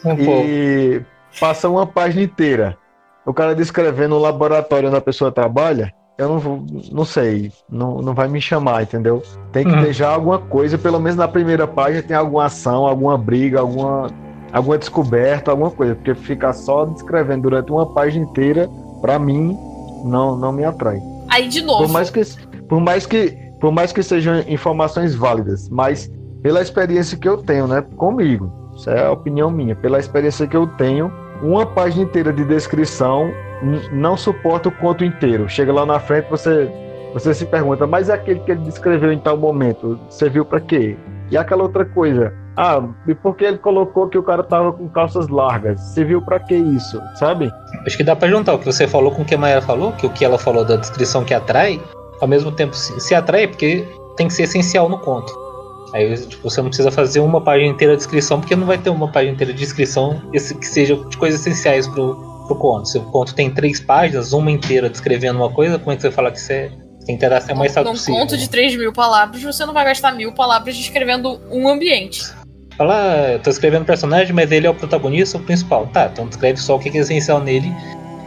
Um 0.04 0.16
e 0.20 1.02
passa 1.40 1.70
uma 1.70 1.86
página 1.86 2.24
inteira. 2.24 2.76
O 3.24 3.32
cara 3.32 3.54
descrevendo 3.54 4.16
o 4.16 4.20
laboratório 4.20 4.88
onde 4.88 4.98
a 4.98 5.02
pessoa 5.02 5.32
trabalha, 5.32 5.94
eu 6.18 6.28
não 6.28 6.40
vou, 6.40 6.66
não 6.92 7.06
sei, 7.06 7.52
não, 7.70 8.02
não 8.02 8.12
vai 8.16 8.28
me 8.28 8.42
chamar, 8.42 8.82
entendeu? 8.82 9.22
Tem 9.52 9.64
que 9.64 9.72
Uhum. 9.72 9.82
deixar 9.82 10.10
alguma 10.10 10.40
coisa, 10.40 10.76
pelo 10.76 11.00
menos 11.00 11.16
na 11.18 11.28
primeira 11.28 11.68
página 11.68 12.02
tem 12.02 12.18
alguma 12.18 12.46
ação, 12.46 12.88
alguma 12.88 13.16
briga, 13.16 13.60
alguma, 13.60 14.08
alguma 14.52 14.78
descoberta, 14.78 15.52
alguma 15.52 15.72
coisa, 15.72 15.96
porque 15.96 16.14
ficar 16.16 16.54
só 16.54 16.86
descrevendo 16.86 17.44
durante 17.44 17.72
uma 17.72 17.86
página 17.86 18.26
inteira, 18.26 18.70
pra 19.02 19.18
mim, 19.18 19.58
não, 20.04 20.36
não 20.36 20.52
me 20.52 20.64
atrai. 20.64 21.00
Aí, 21.30 21.48
de 21.48 21.62
novo, 21.62 21.84
Por 21.84 21.92
mais 21.92 22.10
que, 22.10 22.22
por 22.68 22.80
mais 22.80 23.06
que, 23.06 23.38
por 23.60 23.72
mais 23.72 23.92
que 23.92 24.04
sejam 24.04 24.40
informações 24.48 25.16
válidas, 25.16 25.70
mas 25.70 26.12
pela 26.42 26.62
experiência 26.62 27.18
que 27.18 27.28
eu 27.28 27.38
tenho, 27.38 27.68
né, 27.68 27.84
comigo, 27.96 28.52
isso 28.76 28.90
é 28.90 29.06
a 29.06 29.12
opinião 29.12 29.50
minha, 29.50 29.76
pela 29.76 30.00
experiência 30.00 30.48
que 30.48 30.58
eu 30.58 30.68
tenho, 30.68 31.12
uma 31.42 31.66
página 31.66 32.04
inteira 32.04 32.32
de 32.32 32.44
descrição 32.46 33.32
não 33.92 34.18
suporta 34.18 34.70
o 34.70 34.72
conto 34.72 35.04
inteiro. 35.06 35.48
Chega 35.48 35.72
lá 35.72 35.86
na 35.86 36.00
frente, 36.00 36.30
você, 36.30 36.70
você 37.14 37.34
se 37.34 37.46
pergunta, 37.46 37.86
mas 37.86 38.10
é 38.10 38.14
aquele 38.14 38.40
que 38.42 38.52
ele 38.52 38.62
descreveu 38.62 39.12
em 39.12 39.20
tal 39.20 39.38
momento, 39.38 40.00
serviu 40.10 40.44
pra 40.44 40.60
quê? 40.60 40.98
E 41.30 41.38
aquela 41.38 41.64
outra 41.64 41.86
coisa, 41.86 42.34
ah, 42.58 42.82
e 43.08 43.16
por 43.16 43.36
que 43.36 43.46
ele 43.46 43.58
colocou 43.58 44.08
que 44.08 44.18
o 44.18 44.24
cara 44.24 44.44
tava 44.44 44.72
com 44.74 44.88
calças 44.90 45.28
largas? 45.30 45.80
Serviu 45.94 46.22
pra 46.22 46.40
que 46.40 46.56
isso, 46.56 47.02
sabe? 47.16 47.52
Acho 47.86 47.98
que 47.98 48.04
dá 48.04 48.16
pra 48.16 48.28
juntar 48.28 48.54
o 48.54 48.60
que 48.60 48.66
você 48.66 48.88
falou 48.88 49.12
com 49.12 49.22
o 49.22 49.26
que 49.26 49.36
a 49.36 49.38
Mayara 49.38 49.62
falou, 49.62 49.92
que 49.94 50.06
o 50.06 50.10
que 50.10 50.24
ela 50.26 50.38
falou 50.38 50.64
da 50.66 50.76
descrição 50.76 51.24
que 51.24 51.34
atrai, 51.34 51.82
ao 52.22 52.28
mesmo 52.28 52.52
tempo 52.52 52.76
se, 52.76 53.00
se 53.00 53.16
atrai 53.16 53.48
porque 53.48 53.88
tem 54.18 54.28
que 54.28 54.34
ser 54.34 54.44
essencial 54.44 54.88
no 54.90 55.00
conto. 55.00 55.34
Aí 55.94 56.16
tipo, 56.18 56.50
você 56.50 56.62
não 56.62 56.70
precisa 56.70 56.92
fazer 56.92 57.20
uma 57.20 57.42
página 57.42 57.70
inteira 57.70 57.94
de 57.94 57.98
descrição, 57.98 58.40
porque 58.40 58.56
não 58.56 58.66
vai 58.68 58.78
ter 58.78 58.90
uma 58.90 59.12
página 59.12 59.34
inteira 59.34 59.52
de 59.54 59.60
descrição 59.60 60.22
esse- 60.34 60.56
que 60.56 60.66
seja 60.66 60.96
de 60.96 61.18
coisas 61.18 61.42
essenciais 61.42 61.88
pro, 61.88 62.16
pro 62.48 62.56
conto. 62.56 62.88
Se 62.88 62.98
o 62.98 63.02
conto 63.04 63.34
tem 63.36 63.50
três 63.50 63.80
páginas, 63.80 64.32
uma 64.34 64.50
inteira 64.52 64.90
descrevendo 64.90 65.40
uma 65.40 65.50
coisa, 65.52 65.78
como 65.80 65.92
é 65.92 65.96
que 65.96 66.02
você 66.02 66.12
fala 66.12 66.32
que 66.32 66.40
você 66.40 66.72
tem 67.06 67.16
que 67.18 67.22
tentar 67.22 67.42
ser 67.42 67.56
mais 67.56 67.76
num 67.76 67.84
possível? 67.84 68.22
conto 68.22 68.38
de 68.38 68.48
3 68.50 68.76
mil 68.78 68.94
palavras, 68.94 69.42
você 69.42 69.66
não 69.66 69.74
vai 69.74 69.84
gastar 69.84 70.14
mil 70.14 70.32
palavras 70.34 70.78
descrevendo 70.78 71.42
um 71.52 71.68
ambiente. 71.68 72.22
Fala, 72.82 72.96
ah, 72.96 73.32
eu 73.34 73.40
tô 73.40 73.52
escrevendo 73.52 73.86
personagem, 73.86 74.34
mas 74.34 74.52
ele 74.52 74.66
é 74.66 74.70
o 74.70 74.74
protagonista, 74.74 75.38
o 75.38 75.40
principal. 75.40 75.86
Tá, 75.94 76.10
então 76.12 76.26
descreve 76.26 76.58
só 76.58 76.78
o 76.78 76.80
que 76.80 76.90
é 76.90 77.00
essencial 77.00 77.40
nele 77.40 77.72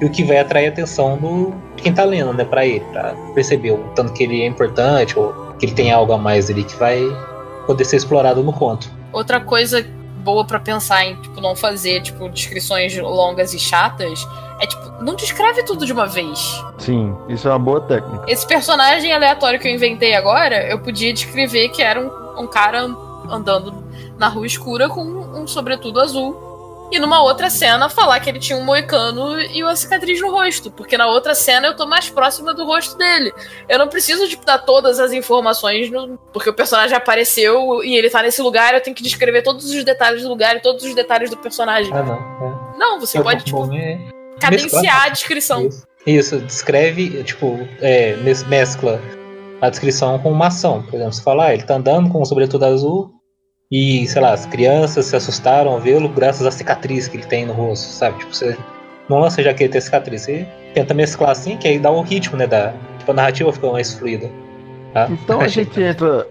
e 0.01 0.05
o 0.05 0.09
que 0.09 0.23
vai 0.23 0.39
atrair 0.39 0.67
a 0.67 0.69
atenção 0.69 1.17
do 1.17 1.53
de 1.75 1.83
quem 1.83 1.93
tá 1.93 2.05
lendo, 2.05 2.33
né, 2.33 2.45
pra 2.45 2.65
ele, 2.65 2.85
pra 2.93 3.17
perceber 3.35 3.73
o 3.73 3.79
tanto 3.97 4.13
que 4.13 4.23
ele 4.23 4.43
é 4.43 4.47
importante 4.47 5.19
ou 5.19 5.33
que 5.59 5.67
ele 5.67 5.73
tem 5.73 5.91
algo 5.91 6.13
a 6.13 6.19
mais 6.19 6.49
ali 6.49 6.63
que 6.63 6.77
vai 6.77 7.01
poder 7.67 7.85
ser 7.85 7.97
explorado 7.97 8.45
no 8.45 8.53
conto. 8.53 8.89
Outra 9.13 9.41
coisa 9.41 9.85
boa 10.23 10.45
pra 10.45 10.61
pensar 10.61 11.05
em, 11.05 11.17
tipo, 11.17 11.41
não 11.41 11.57
fazer, 11.57 12.01
tipo, 12.03 12.29
descrições 12.29 12.97
longas 12.97 13.55
e 13.55 13.59
chatas 13.59 14.25
é, 14.61 14.69
tipo, 14.69 15.03
não 15.03 15.17
descreve 15.17 15.65
tudo 15.65 15.85
de 15.85 15.93
uma 15.93 16.07
vez. 16.07 16.63
Sim, 16.79 17.13
isso 17.29 17.49
é 17.49 17.51
uma 17.51 17.59
boa 17.59 17.81
técnica. 17.81 18.25
Esse 18.29 18.47
personagem 18.47 19.13
aleatório 19.13 19.59
que 19.59 19.67
eu 19.67 19.73
inventei 19.75 20.15
agora, 20.15 20.65
eu 20.69 20.79
podia 20.79 21.13
descrever 21.13 21.71
que 21.71 21.83
era 21.83 22.01
um, 22.01 22.41
um 22.41 22.47
cara 22.47 22.87
andando 23.29 23.84
na 24.19 24.29
rua 24.29 24.47
escura 24.47 24.89
com 24.89 25.03
um 25.03 25.47
sobretudo 25.47 26.01
azul. 26.01 26.53
E 26.93 26.99
numa 26.99 27.23
outra 27.23 27.49
cena 27.51 27.89
falar 27.89 28.21
que 28.21 28.29
ele 28.31 28.39
tinha 28.39 28.57
um 28.59 28.63
moicano 28.65 29.41
e 29.41 29.65
uma 29.65 29.75
cicatriz 29.75 30.21
no 30.21 30.31
rosto. 30.31 30.71
Porque 30.71 30.97
na 30.99 31.07
outra 31.09 31.35
cena 31.35 31.67
eu 31.69 31.75
tô 31.75 31.87
mais 31.87 32.09
próxima 32.11 32.53
do 32.55 32.65
rosto 32.65 32.97
dele. 32.97 33.33
Eu 33.69 33.79
não 33.79 33.89
preciso 33.89 34.29
tipo, 34.29 34.45
dar 34.45 34.59
todas 34.59 35.01
as 35.01 35.11
informações, 35.13 35.91
no- 35.91 36.19
porque 36.33 36.51
o 36.51 36.55
personagem 36.55 36.95
apareceu 36.97 37.83
e 37.83 37.97
ele 37.97 38.11
tá 38.11 38.23
nesse 38.23 38.41
lugar, 38.43 38.75
eu 38.75 38.81
tenho 38.83 38.95
que 38.95 39.03
descrever 39.03 39.43
todos 39.43 39.65
os 39.65 39.83
detalhes 39.83 40.23
do 40.23 40.29
lugar 40.29 40.57
e 40.57 40.61
todos 40.61 40.85
os 40.85 40.95
detalhes 40.95 41.31
do 41.31 41.37
personagem. 41.39 41.91
Ah, 41.93 42.03
não. 42.03 42.79
Não, 42.79 43.01
você 43.01 43.19
É. 43.19 43.23
pode, 43.23 43.45
tipo, 43.45 43.75
é- 43.75 43.99
cadenciar 44.39 45.07
a 45.07 45.09
descrição. 45.09 45.67
Isso. 45.67 45.85
Isso, 46.07 46.39
descreve, 46.41 47.25
tipo, 47.25 47.67
é, 47.81 48.15
mes- 48.17 48.45
mescla 48.45 49.01
a 49.61 49.71
descrição 49.71 50.19
com 50.19 50.31
uma 50.31 50.49
ação. 50.49 50.83
Por 50.83 50.95
exemplo, 50.97 51.15
você 51.15 51.23
fala, 51.23 51.47
ah, 51.47 51.55
ele 51.55 51.63
tá 51.63 51.77
andando 51.77 52.11
com 52.11 52.21
um 52.21 52.25
sobretudo 52.27 52.65
azul 52.67 53.14
e, 53.75 54.07
sei 54.07 54.23
lá, 54.23 54.33
as 54.33 54.47
crianças 54.47 55.07
se 55.07 55.17
assustaram 55.17 55.73
ao 55.73 55.81
vê-lo 55.81 56.09
graças 56.09 56.47
à 56.47 56.51
cicatriz 56.53 57.09
que 57.09 57.17
ele 57.17 57.27
tem 57.27 57.45
no 57.45 57.53
rosto, 57.53 57.87
sabe? 57.87 58.21
Tipo, 58.21 58.33
você 58.33 58.57
não 59.09 59.19
lança 59.19 59.43
já 59.43 59.53
que 59.53 59.65
ele 59.65 59.73
tem 59.73 59.81
cicatriz, 59.81 60.23
você 60.23 60.47
tenta 60.73 60.95
mesclar 60.95 61.31
assim, 61.31 61.57
que 61.57 61.67
aí 61.67 61.77
dá 61.81 61.91
um 61.91 62.03
ritmo, 62.03 62.37
né, 62.37 62.47
da, 62.47 62.73
tipo, 62.99 63.11
a 63.11 63.15
narrativa 63.15 63.53
fica 63.53 63.73
mais 63.73 63.93
fluida. 63.93 64.31
Tá? 64.93 65.09
Então 65.11 65.41
a 65.41 65.49
gente 65.49 65.75
entra. 65.83 66.25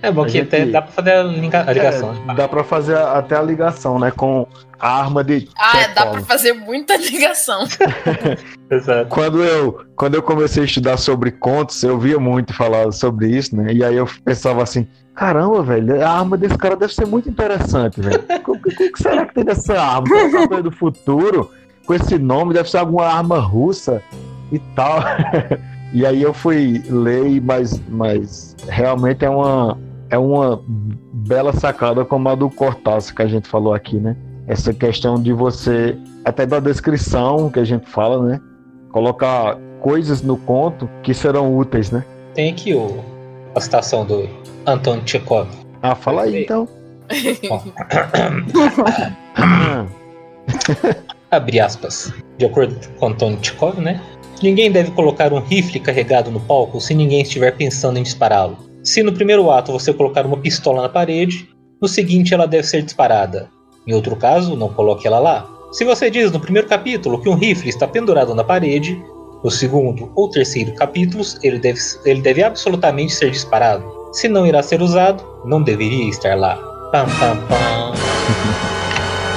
É 0.00 0.12
bom 0.12 0.22
a 0.22 0.26
que 0.26 0.32
gente- 0.32 0.46
até 0.54 0.66
dá 0.66 0.82
pra 0.82 0.92
fazer 0.92 1.12
a, 1.12 1.22
liga- 1.24 1.64
a 1.66 1.72
ligação. 1.72 2.14
É, 2.28 2.34
dá 2.34 2.46
pra 2.48 2.62
fazer 2.64 2.96
até 2.96 3.36
a 3.36 3.42
ligação, 3.42 3.98
né? 3.98 4.12
Com 4.12 4.46
a 4.78 4.88
arma 5.00 5.24
de. 5.24 5.48
Ah, 5.58 5.72
dá 5.72 6.02
Chekhov. 6.02 6.12
pra 6.12 6.20
fazer 6.22 6.52
muita 6.52 6.96
ligação. 6.98 7.66
Exato. 8.70 9.08
Quando 9.08 9.42
eu, 9.42 9.84
quando 9.96 10.14
eu 10.14 10.22
comecei 10.22 10.62
a 10.62 10.66
estudar 10.66 10.96
sobre 10.98 11.30
contos, 11.32 11.82
eu 11.82 11.98
via 11.98 12.18
muito 12.18 12.52
falar 12.54 12.92
sobre 12.92 13.28
isso, 13.28 13.56
né? 13.56 13.72
E 13.72 13.82
aí 13.82 13.96
eu 13.96 14.06
pensava 14.24 14.62
assim, 14.62 14.86
caramba, 15.14 15.62
velho, 15.62 16.04
a 16.04 16.10
arma 16.10 16.36
desse 16.36 16.56
cara 16.56 16.76
deve 16.76 16.94
ser 16.94 17.06
muito 17.06 17.28
interessante, 17.28 18.00
velho. 18.00 18.22
O 18.46 18.58
que, 18.60 18.90
que 18.90 19.02
será 19.02 19.24
que 19.26 19.34
tem 19.34 19.44
dessa 19.44 19.80
arma? 19.80 20.06
Será 20.08 20.46
que 20.48 20.54
é 20.54 20.62
do 20.62 20.70
futuro? 20.72 21.50
Com 21.86 21.94
esse 21.94 22.18
nome, 22.18 22.52
deve 22.54 22.70
ser 22.70 22.78
alguma 22.78 23.06
arma 23.06 23.38
russa 23.38 24.02
e 24.52 24.58
tal. 24.76 25.00
e 25.92 26.04
aí 26.04 26.22
eu 26.22 26.34
fui 26.34 26.82
ler, 26.88 27.40
mas, 27.42 27.80
mas 27.88 28.54
realmente 28.68 29.24
é 29.24 29.30
uma, 29.30 29.78
é 30.10 30.18
uma 30.18 30.62
bela 30.66 31.52
sacada 31.52 32.04
como 32.04 32.28
a 32.28 32.34
do 32.34 32.50
Cortázar 32.50 33.14
que 33.14 33.22
a 33.22 33.26
gente 33.26 33.48
falou 33.48 33.74
aqui, 33.74 33.96
né? 33.96 34.16
Essa 34.46 34.72
questão 34.72 35.20
de 35.20 35.32
você, 35.32 35.96
até 36.24 36.46
da 36.46 36.58
descrição 36.58 37.50
que 37.50 37.60
a 37.60 37.64
gente 37.64 37.88
fala, 37.88 38.24
né? 38.24 38.40
colocar 38.90 39.58
coisas 39.80 40.22
no 40.22 40.36
conto 40.36 40.88
que 41.02 41.14
serão 41.14 41.56
úteis, 41.56 41.90
né? 41.90 42.04
Tem 42.34 42.50
aqui 42.50 42.74
o, 42.74 43.02
a 43.54 43.60
citação 43.60 44.04
do 44.04 44.28
Anton 44.66 45.00
Chekhov. 45.06 45.48
Ah, 45.82 45.94
fala 45.94 46.22
aí 46.22 46.44
então. 46.44 46.68
Abre 51.30 51.60
aspas. 51.60 52.12
De 52.38 52.46
acordo 52.46 52.74
com 52.98 53.08
Antônio 53.08 53.38
Tchikov, 53.38 53.78
né? 53.80 54.00
Ninguém 54.42 54.70
deve 54.70 54.90
colocar 54.92 55.32
um 55.32 55.40
rifle 55.40 55.80
carregado 55.80 56.30
no 56.30 56.40
palco 56.40 56.80
se 56.80 56.94
ninguém 56.94 57.22
estiver 57.22 57.56
pensando 57.56 57.98
em 57.98 58.02
dispará-lo. 58.02 58.67
Se 58.88 59.02
no 59.02 59.12
primeiro 59.12 59.50
ato 59.50 59.70
você 59.70 59.92
colocar 59.92 60.24
uma 60.24 60.38
pistola 60.38 60.80
na 60.80 60.88
parede, 60.88 61.46
no 61.78 61.86
seguinte 61.86 62.32
ela 62.32 62.46
deve 62.46 62.66
ser 62.66 62.80
disparada. 62.80 63.50
Em 63.86 63.92
outro 63.92 64.16
caso, 64.16 64.56
não 64.56 64.72
coloque 64.72 65.06
ela 65.06 65.18
lá. 65.18 65.46
Se 65.72 65.84
você 65.84 66.10
diz 66.10 66.32
no 66.32 66.40
primeiro 66.40 66.66
capítulo 66.66 67.20
que 67.20 67.28
um 67.28 67.34
rifle 67.34 67.68
está 67.68 67.86
pendurado 67.86 68.34
na 68.34 68.42
parede, 68.42 68.98
no 69.44 69.50
segundo 69.50 70.10
ou 70.14 70.30
terceiro 70.30 70.74
capítulos 70.74 71.38
ele 71.42 71.58
deve, 71.58 71.78
ele 72.06 72.22
deve 72.22 72.42
absolutamente 72.42 73.12
ser 73.12 73.30
disparado. 73.30 73.84
Se 74.14 74.26
não 74.26 74.46
irá 74.46 74.62
ser 74.62 74.80
usado, 74.80 75.22
não 75.44 75.62
deveria 75.62 76.08
estar 76.08 76.34
lá. 76.34 76.56
Pam, 76.90 77.04
pam, 77.20 77.36
pam. 77.46 77.92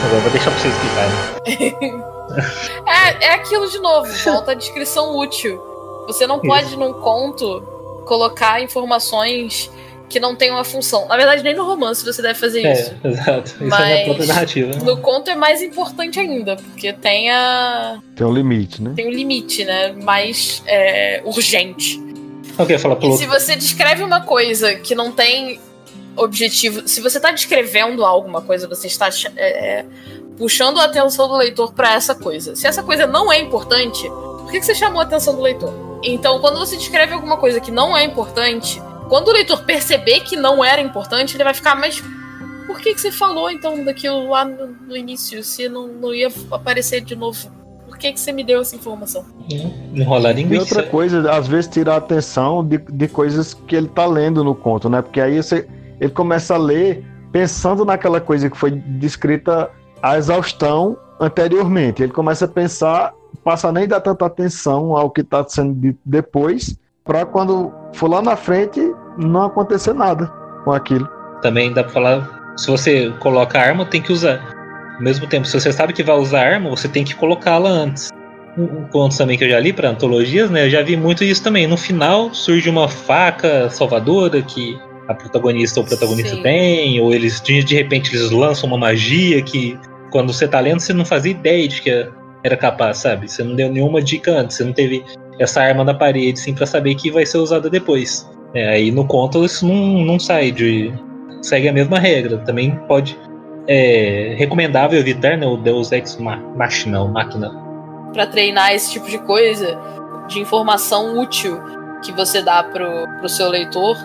Agora 0.06 0.22
vou 0.22 0.32
deixar 0.32 0.52
pra 0.52 0.60
vocês 0.62 0.74
explicarem. 0.74 2.12
É, 2.88 3.26
é 3.26 3.34
aquilo 3.34 3.70
de 3.70 3.78
novo, 3.80 4.08
volta 4.24 4.52
a 4.52 4.56
descrição 4.56 5.18
útil. 5.18 5.62
Você 6.08 6.26
não 6.26 6.40
pode, 6.40 6.78
num 6.78 6.94
conto, 6.94 7.62
colocar 8.06 8.62
informações 8.62 9.70
que 10.10 10.20
não 10.20 10.36
têm 10.36 10.52
uma 10.52 10.64
função. 10.66 11.08
Na 11.08 11.16
verdade, 11.16 11.42
nem 11.42 11.56
no 11.56 11.64
romance 11.64 12.04
você 12.04 12.22
deve 12.22 12.38
fazer 12.38 12.70
isso. 12.70 12.94
É, 13.04 13.08
exato. 13.08 13.50
Isso 13.50 13.64
é 13.64 13.68
Mas- 13.68 14.00
na 14.00 14.06
própria 14.06 14.26
narrativa. 14.28 14.76
No 14.84 14.98
conto 14.98 15.30
é 15.30 15.36
mais 15.36 15.62
importante 15.62 16.20
ainda, 16.20 16.58
porque 16.58 16.92
tem 16.92 17.32
a. 17.32 18.00
Tem 18.16 18.28
um 18.28 18.34
limite, 18.34 18.82
né? 18.82 18.94
tem 18.96 19.08
um 19.08 19.12
limite, 19.12 19.64
né? 19.64 19.94
Mais 20.04 20.62
é, 20.68 21.22
urgente. 21.24 22.02
Eu 22.60 22.66
queria 22.66 22.80
falar 22.80 22.98
pelo 22.98 23.14
E 23.14 23.18
se 23.18 23.26
você 23.26 23.56
descreve 23.56 24.04
uma 24.04 24.22
coisa 24.22 24.76
que 24.76 24.94
não 24.94 25.12
tem 25.12 25.60
objetivo. 26.16 26.88
Se 26.88 27.00
você 27.02 27.18
está 27.18 27.32
descrevendo 27.32 28.04
alguma 28.06 28.42
coisa, 28.42 28.68
você 28.68 28.88
está 28.88 29.08
é, 29.38 29.80
é, 29.80 29.86
puxando 30.38 30.80
a 30.80 30.86
atenção 30.86 31.28
do 31.28 31.38
leitor 31.38 31.74
para 31.74 31.94
essa 31.94 32.14
coisa. 32.14 32.56
Se 32.56 32.68
essa 32.68 32.84
coisa 32.84 33.08
não 33.08 33.32
é 33.32 33.40
importante, 33.40 34.10
por 34.52 34.56
que, 34.56 34.60
que 34.60 34.66
você 34.66 34.76
chamou 34.76 35.00
a 35.00 35.04
atenção 35.04 35.34
do 35.34 35.42
leitor? 35.42 35.74
Então, 36.04 36.38
quando 36.40 36.60
você 36.60 36.76
descreve 36.76 37.14
alguma 37.14 37.38
coisa 37.38 37.62
que 37.62 37.72
não 37.72 37.96
é 37.96 38.04
importante, 38.04 38.82
quando 39.08 39.30
o 39.30 39.32
leitor 39.32 39.64
perceber 39.64 40.20
que 40.26 40.36
não 40.36 40.62
era 40.62 40.82
importante, 40.82 41.38
ele 41.38 41.44
vai 41.46 41.54
ficar, 41.54 41.74
mas 41.74 42.04
por 42.68 42.82
que, 42.82 42.94
que 42.94 43.00
você 43.00 43.14
falou 43.14 43.50
então 43.50 43.82
daquilo 43.86 44.28
lá 44.28 44.44
no, 44.44 44.68
no 44.68 44.98
início, 44.98 45.42
se 45.42 45.70
não, 45.70 45.88
não 45.88 46.14
ia 46.14 46.28
aparecer 46.52 47.00
de 47.00 47.16
novo? 47.16 47.50
Por 47.88 47.98
que, 47.98 48.12
que 48.12 48.20
você 48.20 48.34
me 48.34 48.44
deu 48.44 48.60
essa 48.60 48.76
informação? 48.76 49.26
enrolar 49.96 50.34
E 50.34 50.44
linguiça. 50.44 50.64
outra 50.64 50.84
coisa, 50.84 51.32
às 51.32 51.48
vezes 51.48 51.70
tirar 51.70 51.94
a 51.94 51.98
atenção 51.98 52.62
de, 52.62 52.78
de 52.78 53.08
coisas 53.08 53.54
que 53.54 53.74
ele 53.74 53.88
tá 53.88 54.06
lendo 54.06 54.44
no 54.44 54.54
conto, 54.54 54.90
né? 54.90 55.02
Porque 55.02 55.22
aí 55.22 55.42
você, 55.42 55.66
ele 55.98 56.12
começa 56.12 56.56
a 56.56 56.58
ler 56.58 57.06
pensando 57.32 57.86
naquela 57.86 58.20
coisa 58.20 58.50
que 58.50 58.58
foi 58.58 58.72
descrita 58.72 59.72
à 60.04 60.18
exaustão 60.18 60.98
anteriormente. 61.22 62.04
Ele 62.04 62.12
começa 62.12 62.44
a 62.44 62.48
pensar, 62.50 63.14
passa 63.44 63.72
nem 63.72 63.88
dar 63.88 64.02
tanta 64.02 64.26
atenção 64.26 64.96
ao 64.96 65.10
que 65.10 65.22
está 65.22 65.44
sendo 65.48 65.74
dito 65.74 66.00
depois, 66.06 66.78
para 67.04 67.26
quando 67.26 67.72
for 67.94 68.10
lá 68.10 68.22
na 68.22 68.36
frente 68.36 68.80
não 69.18 69.44
acontecer 69.44 69.94
nada 69.94 70.28
com 70.64 70.72
aquilo. 70.72 71.08
Também 71.42 71.74
dá 71.74 71.84
pra 71.84 71.94
falar. 71.94 72.54
Se 72.58 72.70
você 72.70 73.12
coloca 73.20 73.58
a 73.58 73.62
arma, 73.62 73.86
tem 73.86 74.02
que 74.02 74.12
usar. 74.12 74.40
Ao 74.96 75.02
mesmo 75.02 75.26
tempo, 75.28 75.48
se 75.48 75.60
você 75.60 75.72
sabe 75.72 75.94
que 75.94 76.04
vai 76.04 76.16
usar 76.16 76.42
a 76.42 76.54
arma, 76.54 76.70
você 76.70 76.88
tem 76.88 77.04
que 77.04 77.16
colocá-la 77.16 77.70
antes. 77.70 78.10
contos 78.92 79.18
também 79.18 79.38
que 79.38 79.44
eu 79.44 79.50
já 79.50 79.60
li 79.60 79.74
para 79.74 79.90
antologias, 79.90 80.52
né? 80.52 80.66
Eu 80.66 80.70
já 80.70 80.84
vi 80.84 80.96
muito 80.96 81.24
isso 81.24 81.44
também. 81.44 81.66
No 81.66 81.78
final 81.78 82.34
surge 82.34 82.70
uma 82.70 82.88
faca 82.88 83.70
salvadora 83.70 84.42
que 84.42 84.80
a 85.08 85.14
protagonista 85.14 85.80
ou 85.80 85.86
o 85.86 85.90
protagonista 85.90 86.36
Sim. 86.36 86.42
tem, 86.44 87.00
ou 87.00 87.14
eles 87.14 87.42
de, 87.42 87.64
de 87.64 87.76
repente 87.76 88.16
eles 88.16 88.30
lançam 88.32 88.68
uma 88.68 88.78
magia 88.78 89.42
que 89.42 89.78
quando 90.12 90.32
você 90.32 90.48
tá 90.48 90.60
lendo 90.60 90.80
você 90.80 90.94
não 90.94 91.06
fazia 91.06 91.32
ideia 91.32 91.68
de 91.68 91.82
que 91.82 92.10
era 92.44 92.58
capaz, 92.58 92.98
sabe? 92.98 93.30
Você 93.30 93.44
não 93.44 93.56
deu 93.56 93.72
nenhuma 93.72 94.02
dica 94.02 94.32
antes, 94.32 94.58
você 94.58 94.64
não 94.64 94.74
teve 94.74 95.04
essa 95.40 95.62
arma 95.62 95.84
na 95.84 95.94
parede, 95.94 96.40
sim, 96.40 96.54
para 96.54 96.66
saber 96.66 96.96
que 96.96 97.12
vai 97.12 97.26
ser 97.26 97.38
usada 97.38 97.70
depois. 97.70 98.30
É, 98.54 98.70
aí 98.70 98.92
no 98.92 99.06
conto 99.06 99.46
isso 99.46 99.66
não, 99.66 100.04
não 100.04 100.20
sai 100.20 100.52
de. 100.52 100.94
segue 101.42 101.70
a 101.70 101.74
mesma 101.74 102.00
regra. 102.00 102.38
Também 102.40 102.76
pode. 102.88 103.18
É 103.68 104.36
recomendável 104.38 105.00
evitar 105.00 105.38
né, 105.38 105.46
o 105.46 105.56
Deus 105.56 105.92
Ex 105.92 106.18
Machina, 106.18 107.06
máquina. 107.06 107.52
Para 108.12 108.28
treinar 108.28 108.74
esse 108.74 108.92
tipo 108.92 109.10
de 109.10 109.20
coisa, 109.20 109.78
de 110.28 110.40
informação 110.40 111.20
útil 111.20 111.62
que 112.04 112.12
você 112.12 112.42
dá 112.42 112.64
pro, 112.64 113.08
pro 113.20 113.30
seu 113.30 113.50
leitor, 113.50 113.96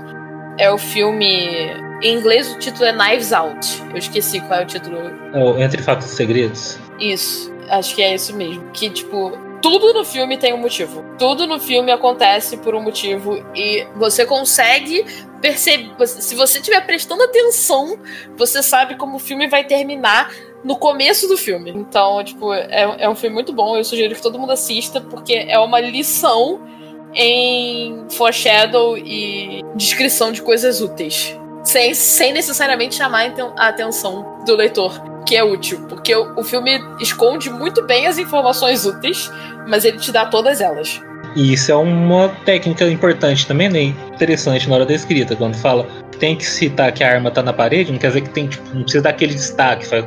é 0.59 0.71
o 0.71 0.79
filme. 0.79 1.85
Em 2.03 2.19
inglês 2.19 2.55
o 2.55 2.59
título 2.59 2.85
é 2.85 2.93
Knives 2.93 3.33
Out. 3.33 3.83
Eu 3.91 3.97
esqueci 3.97 4.41
qual 4.41 4.61
é 4.61 4.63
o 4.65 4.67
título. 4.67 4.99
É 5.33 5.43
o 5.43 5.59
Entre 5.59 5.83
Fatos 5.83 6.13
e 6.13 6.15
Segredos. 6.15 6.79
Isso, 7.01 7.51
acho 7.71 7.95
que 7.95 8.03
é 8.03 8.15
isso 8.15 8.35
mesmo. 8.35 8.71
Que, 8.73 8.91
tipo, 8.91 9.33
tudo 9.63 9.93
no 9.93 10.05
filme 10.05 10.37
tem 10.37 10.53
um 10.53 10.59
motivo. 10.59 11.05
Tudo 11.19 11.47
no 11.47 11.59
filme 11.59 11.91
acontece 11.91 12.57
por 12.59 12.75
um 12.75 12.81
motivo 12.81 13.45
e 13.55 13.87
você 13.97 14.25
consegue 14.25 15.05
perceber. 15.41 16.07
Se 16.07 16.35
você 16.35 16.59
estiver 16.59 16.81
prestando 16.87 17.23
atenção, 17.23 17.99
você 18.37 18.63
sabe 18.63 18.97
como 18.97 19.17
o 19.17 19.21
filme 19.21 19.49
vai 19.49 19.65
terminar 19.65 20.33
no 20.63 20.77
começo 20.77 21.27
do 21.29 21.37
filme. 21.37 21.71
Então, 21.71 22.23
tipo, 22.23 22.53
é, 22.53 22.97
é 22.99 23.09
um 23.09 23.15
filme 23.15 23.35
muito 23.35 23.53
bom. 23.53 23.77
Eu 23.77 23.85
sugiro 23.85 24.15
que 24.15 24.23
todo 24.23 24.39
mundo 24.39 24.53
assista, 24.53 25.01
porque 25.01 25.47
é 25.49 25.59
uma 25.59 25.81
lição 25.81 26.61
em 27.15 28.05
foreshadow 28.11 28.97
e 28.99 29.63
descrição 29.75 30.31
de 30.31 30.43
coisas 30.43 30.81
úteis. 30.81 31.37
Sem, 31.65 31.95
sem 31.95 32.33
necessariamente 32.33 32.95
chamar 32.95 33.33
a 33.57 33.69
atenção 33.69 34.45
do 34.45 34.55
leitor 34.55 35.16
que 35.27 35.37
é 35.37 35.45
útil, 35.45 35.85
porque 35.89 36.15
o, 36.15 36.39
o 36.39 36.43
filme 36.43 36.81
esconde 37.01 37.51
muito 37.51 37.83
bem 37.83 38.07
as 38.07 38.17
informações 38.17 38.87
úteis, 38.87 39.31
mas 39.67 39.85
ele 39.85 39.99
te 39.99 40.13
dá 40.13 40.27
todas 40.27 40.61
elas. 40.61 41.01
E 41.35 41.53
isso 41.53 41.71
é 41.71 41.77
uma 41.77 42.31
técnica 42.47 42.89
importante 42.89 43.47
também, 43.47 43.69
né? 43.69 43.83
Interessante 44.15 44.69
na 44.69 44.77
hora 44.77 44.87
da 44.87 44.95
escrita, 44.95 45.37
quando 45.37 45.55
fala 45.57 45.87
tem 46.19 46.35
que 46.35 46.47
citar 46.47 46.93
que 46.93 47.05
a 47.05 47.13
arma 47.13 47.31
tá 47.31 47.43
na 47.43 47.53
parede, 47.53 47.93
não 47.93 47.99
quer 47.99 48.09
dizer 48.09 48.23
que 48.23 48.31
tem, 48.31 48.49
tipo, 48.49 48.65
não 48.75 48.83
precisa 48.83 49.03
dar 49.03 49.11
aquele 49.11 49.35
destaque, 49.35 49.87
faz 49.87 50.05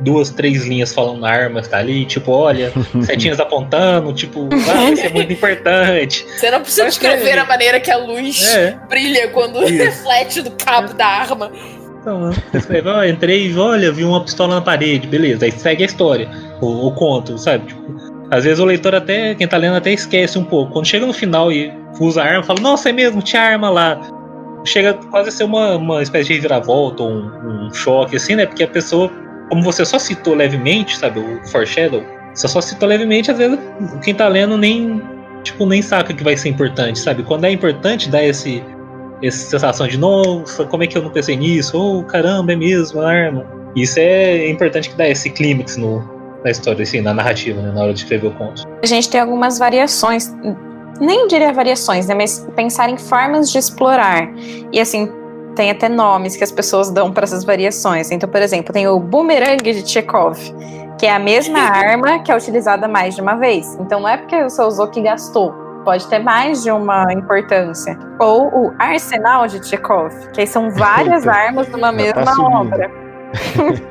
duas, 0.00 0.30
três 0.30 0.64
linhas 0.64 0.94
falando 0.94 1.24
a 1.24 1.30
arma 1.30 1.60
tá 1.62 1.78
ali, 1.78 2.04
tipo, 2.06 2.32
olha, 2.32 2.72
setinhas 3.04 3.38
apontando, 3.38 4.12
tipo, 4.12 4.48
ah, 4.52 4.90
isso 4.90 5.06
é 5.06 5.08
muito 5.10 5.32
importante. 5.32 6.26
Você 6.36 6.50
não 6.50 6.62
precisa 6.62 6.86
descrever 6.86 7.38
a 7.38 7.44
maneira 7.44 7.78
que 7.78 7.90
a 7.90 7.98
luz 7.98 8.54
é. 8.54 8.78
brilha 8.88 9.28
quando 9.28 9.62
isso. 9.62 9.74
reflete 9.74 10.42
do 10.42 10.50
cabo 10.52 10.94
da 10.94 11.06
arma. 11.06 11.52
Então, 12.00 12.30
escreve, 12.54 12.88
ó, 12.88 13.04
entrei 13.04 13.48
e 13.48 13.58
olha, 13.58 13.92
vi 13.92 14.04
uma 14.04 14.22
pistola 14.22 14.54
na 14.54 14.60
parede, 14.60 15.06
beleza, 15.06 15.44
aí 15.44 15.52
segue 15.52 15.82
a 15.82 15.86
história, 15.86 16.30
o, 16.60 16.86
o 16.86 16.92
conto, 16.92 17.36
sabe? 17.36 17.66
Tipo, 17.66 18.10
às 18.30 18.44
vezes 18.44 18.58
o 18.58 18.64
leitor 18.64 18.94
até, 18.94 19.34
quem 19.34 19.46
tá 19.46 19.56
lendo 19.56 19.76
até 19.76 19.92
esquece 19.92 20.38
um 20.38 20.44
pouco. 20.44 20.72
Quando 20.72 20.86
chega 20.86 21.04
no 21.04 21.12
final 21.12 21.50
e 21.52 21.72
usa 22.00 22.22
a 22.22 22.26
arma, 22.26 22.42
fala, 22.44 22.60
nossa, 22.60 22.88
é 22.88 22.92
mesmo, 22.92 23.20
tinha 23.20 23.42
arma 23.42 23.68
lá. 23.68 24.00
Chega 24.64 24.94
quase 24.94 25.30
a 25.30 25.32
ser 25.32 25.44
uma, 25.44 25.76
uma 25.76 26.02
espécie 26.02 26.28
de 26.28 26.34
reviravolta, 26.34 27.02
um, 27.02 27.66
um 27.66 27.74
choque, 27.74 28.16
assim, 28.16 28.36
né? 28.36 28.46
Porque 28.46 28.62
a 28.62 28.68
pessoa, 28.68 29.10
como 29.48 29.62
você 29.62 29.84
só 29.84 29.98
citou 29.98 30.34
levemente, 30.34 30.96
sabe, 30.96 31.18
o 31.18 31.44
foreshadow, 31.48 32.02
você 32.32 32.46
só 32.46 32.60
citou 32.60 32.88
levemente, 32.88 33.30
às 33.30 33.38
vezes 33.38 33.58
quem 34.04 34.14
tá 34.14 34.28
lendo 34.28 34.56
nem, 34.56 35.02
tipo, 35.42 35.66
nem 35.66 35.82
saca 35.82 36.14
que 36.14 36.22
vai 36.22 36.36
ser 36.36 36.50
importante, 36.50 36.98
sabe? 36.98 37.24
Quando 37.24 37.46
é 37.46 37.50
importante, 37.50 38.08
dá 38.08 38.22
esse 38.22 38.62
essa 39.22 39.50
sensação 39.50 39.86
de 39.86 39.98
nossa, 39.98 40.64
como 40.64 40.82
é 40.82 40.86
que 40.86 40.96
eu 40.96 41.02
não 41.02 41.10
pensei 41.10 41.36
nisso? 41.36 41.78
Oh, 41.78 42.04
caramba, 42.04 42.52
é 42.52 42.56
mesmo, 42.56 43.00
a 43.00 43.10
arma. 43.10 43.46
Isso 43.76 43.98
é 43.98 44.48
importante 44.48 44.90
que 44.90 44.96
dá 44.96 45.08
esse 45.08 45.30
clímax 45.30 45.76
no, 45.76 46.02
na 46.44 46.50
história, 46.50 46.82
assim, 46.82 47.00
na 47.00 47.14
narrativa, 47.14 47.60
né, 47.60 47.72
na 47.72 47.82
hora 47.82 47.92
de 47.92 48.00
escrever 48.00 48.28
o 48.28 48.32
conto. 48.32 48.66
A 48.82 48.86
gente 48.86 49.08
tem 49.08 49.20
algumas 49.20 49.58
variações, 49.58 50.34
nem 51.00 51.26
diria 51.28 51.52
variações, 51.52 52.06
né, 52.06 52.14
mas 52.14 52.46
pensar 52.56 52.88
em 52.88 52.96
formas 52.96 53.50
de 53.50 53.58
explorar. 53.58 54.28
E 54.72 54.80
assim, 54.80 55.10
tem 55.54 55.70
até 55.70 55.88
nomes 55.88 56.36
que 56.36 56.44
as 56.44 56.50
pessoas 56.50 56.90
dão 56.90 57.12
para 57.12 57.24
essas 57.24 57.44
variações. 57.44 58.10
Então, 58.10 58.28
por 58.28 58.40
exemplo, 58.40 58.72
tem 58.72 58.88
o 58.88 58.98
boomerang 58.98 59.62
de 59.62 59.86
Chekhov, 59.88 60.38
que 60.98 61.06
é 61.06 61.12
a 61.12 61.18
mesma 61.18 61.58
arma 61.68 62.20
que 62.20 62.32
é 62.32 62.36
utilizada 62.36 62.88
mais 62.88 63.14
de 63.14 63.20
uma 63.20 63.34
vez. 63.34 63.74
Então, 63.80 64.00
não 64.00 64.08
é 64.08 64.16
porque 64.16 64.42
você 64.42 64.62
usou 64.62 64.88
que 64.88 65.00
gastou 65.00 65.59
pode 65.84 66.06
ter 66.08 66.18
mais 66.18 66.62
de 66.62 66.70
uma 66.70 67.12
importância. 67.12 67.98
Ou 68.18 68.46
o 68.46 68.74
arsenal 68.78 69.46
de 69.46 69.66
Chekhov, 69.66 70.12
que 70.32 70.46
são 70.46 70.70
várias 70.70 71.26
armas 71.28 71.68
numa 71.68 71.92
mesma 71.92 72.24
tá 72.24 72.34
obra. 72.38 72.90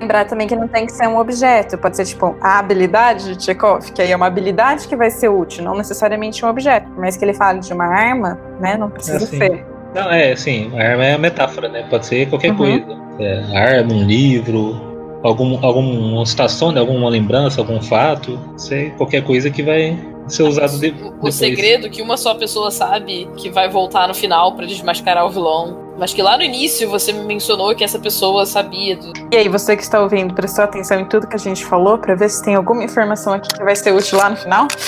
Lembrar 0.00 0.26
também 0.26 0.46
que 0.46 0.54
não 0.54 0.68
tem 0.68 0.86
que 0.86 0.92
ser 0.92 1.06
um 1.08 1.18
objeto, 1.18 1.78
pode 1.78 1.96
ser 1.96 2.04
tipo 2.04 2.36
a 2.40 2.58
habilidade 2.58 3.36
de 3.36 3.42
Chekhov, 3.42 3.92
que 3.92 4.02
aí 4.02 4.12
é 4.12 4.16
uma 4.16 4.26
habilidade 4.26 4.86
que 4.86 4.96
vai 4.96 5.10
ser 5.10 5.28
útil, 5.28 5.64
não 5.64 5.76
necessariamente 5.76 6.44
um 6.44 6.48
objeto. 6.48 6.90
Por 6.90 7.00
mais 7.00 7.16
que 7.16 7.24
ele 7.24 7.34
fale 7.34 7.60
de 7.60 7.72
uma 7.72 7.86
arma, 7.86 8.38
né, 8.60 8.76
não 8.76 8.90
precisa 8.90 9.18
é 9.18 9.22
assim. 9.22 9.38
ser. 9.38 9.66
Não, 9.94 10.10
é 10.10 10.32
assim, 10.32 10.70
a 10.78 10.90
arma 10.90 11.04
é 11.06 11.14
a 11.14 11.18
metáfora, 11.18 11.68
né? 11.68 11.86
Pode 11.88 12.06
ser 12.06 12.28
qualquer 12.28 12.50
uhum. 12.50 12.56
coisa. 12.58 13.08
É, 13.18 13.56
arma, 13.56 13.94
um 13.94 14.04
livro, 14.04 14.88
algum, 15.22 15.64
alguma 15.64 16.24
situação, 16.26 16.72
né? 16.72 16.80
alguma 16.80 17.08
lembrança, 17.08 17.60
algum 17.60 17.80
fato, 17.80 18.38
sei, 18.56 18.90
qualquer 18.90 19.22
coisa 19.24 19.50
que 19.50 19.62
vai 19.62 19.98
ser 20.28 20.42
usado 20.42 20.78
de, 20.78 20.90
o, 20.90 21.26
o 21.26 21.32
segredo 21.32 21.88
que 21.90 22.02
uma 22.02 22.16
só 22.16 22.34
pessoa 22.34 22.70
sabe 22.70 23.28
que 23.36 23.50
vai 23.50 23.68
voltar 23.68 24.08
no 24.08 24.14
final 24.14 24.54
para 24.54 24.66
desmascarar 24.66 25.26
o 25.26 25.30
vilão. 25.30 25.88
Mas 25.98 26.14
que 26.14 26.22
lá 26.22 26.36
no 26.36 26.44
início 26.44 26.88
você 26.88 27.12
me 27.12 27.24
mencionou 27.24 27.74
que 27.74 27.82
essa 27.82 27.98
pessoa 27.98 28.46
sabia. 28.46 28.96
Do... 28.96 29.12
E 29.32 29.36
aí, 29.36 29.48
você 29.48 29.76
que 29.76 29.82
está 29.82 30.00
ouvindo, 30.00 30.32
prestou 30.32 30.62
atenção 30.64 31.00
em 31.00 31.04
tudo 31.04 31.26
que 31.26 31.34
a 31.34 31.38
gente 31.38 31.64
falou 31.64 31.98
para 31.98 32.14
ver 32.14 32.30
se 32.30 32.40
tem 32.44 32.54
alguma 32.54 32.84
informação 32.84 33.32
aqui 33.32 33.48
que 33.48 33.64
vai 33.64 33.74
ser 33.74 33.92
útil 33.92 34.16
lá 34.16 34.30
no 34.30 34.36
final? 34.36 34.68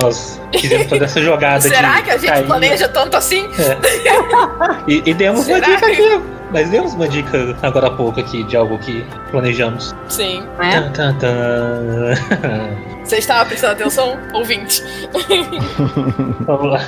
Nós 0.00 0.40
quisemos 0.50 0.88
fazer 0.88 1.04
essa 1.04 1.20
jogada. 1.20 1.60
Será 1.60 2.02
que 2.02 2.10
a 2.10 2.16
gente 2.16 2.30
cair. 2.30 2.46
planeja 2.46 2.88
tanto 2.88 3.16
assim? 3.16 3.46
É. 3.58 3.78
E, 4.88 5.02
e 5.06 5.14
demos 5.14 5.44
Será 5.44 5.58
uma 5.58 5.76
dica 5.76 5.86
aqui. 5.86 6.41
Mas 6.52 6.68
demos 6.68 6.92
uma 6.92 7.08
dica 7.08 7.56
agora 7.62 7.86
há 7.86 7.90
pouco 7.90 8.20
aqui 8.20 8.44
de 8.44 8.56
algo 8.56 8.78
que 8.78 9.04
planejamos. 9.30 9.94
Sim. 10.08 10.42
É? 10.60 10.72
Tan, 10.72 10.92
tan, 10.92 11.14
tan. 11.14 12.14
Você 13.04 13.16
estava 13.16 13.46
prestando 13.46 13.72
atenção, 13.72 14.18
ouvinte? 14.34 14.82
Vamos 16.46 16.72
lá. 16.72 16.80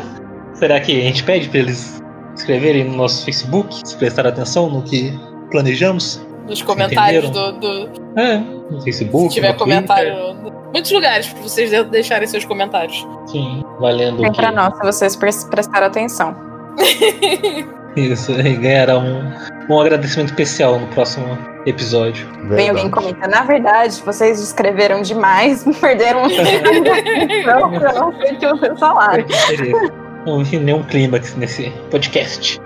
Será 0.54 0.80
que 0.80 1.00
a 1.00 1.02
gente 1.02 1.24
pede 1.24 1.48
para 1.48 1.60
eles 1.60 2.02
escreverem 2.36 2.84
no 2.84 2.96
nosso 2.96 3.24
Facebook, 3.24 3.74
se 3.88 3.96
prestar 3.96 4.26
atenção 4.26 4.68
no 4.68 4.82
que 4.82 5.18
planejamos? 5.50 6.24
Nos 6.46 6.62
comentários 6.62 7.28
do, 7.30 7.52
do, 7.52 8.20
É, 8.20 8.38
no 8.70 8.80
Facebook. 8.82 9.28
Se 9.28 9.34
tiver 9.34 9.56
comentário. 9.56 10.36
Muitos 10.72 10.90
lugares 10.92 11.26
para 11.28 11.42
vocês 11.42 11.70
deixarem 11.90 12.28
seus 12.28 12.44
comentários. 12.44 13.06
Sim, 13.26 13.64
valendo. 13.80 14.20
Vem 14.20 14.32
para 14.32 14.52
nós, 14.52 14.76
se 14.76 14.82
vocês 14.82 15.16
prestaram 15.16 15.86
atenção. 15.86 16.36
Isso, 17.96 18.32
e 18.40 18.56
ganhará 18.56 18.98
um, 18.98 19.32
um 19.68 19.80
agradecimento 19.80 20.28
especial 20.28 20.78
no 20.78 20.86
próximo 20.88 21.26
episódio. 21.64 22.28
Vem 22.44 22.68
alguém 22.68 22.90
comenta. 22.90 23.26
Na 23.26 23.42
verdade, 23.42 24.00
vocês 24.04 24.40
escreveram 24.40 25.02
demais, 25.02 25.64
perderam 25.80 26.24
um 26.24 26.28
não 27.94 28.12
sei 28.20 28.36
o 28.52 28.58
seu 28.58 28.76
salário. 28.76 29.26
Não 30.26 30.44
vi 30.44 30.58
nenhum 30.58 30.82
clímax 30.82 31.34
nesse 31.36 31.70
podcast. 31.90 32.60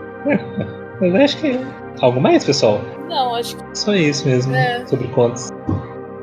Mas 1.01 1.15
acho 1.15 1.37
que. 1.39 1.61
Algo 2.01 2.21
mais, 2.21 2.45
pessoal? 2.45 2.81
Não, 3.09 3.35
acho 3.35 3.57
que. 3.57 3.79
Só 3.79 3.95
isso 3.95 4.27
mesmo, 4.27 4.55
é. 4.55 4.85
sobre 4.87 5.09
contos. 5.09 5.51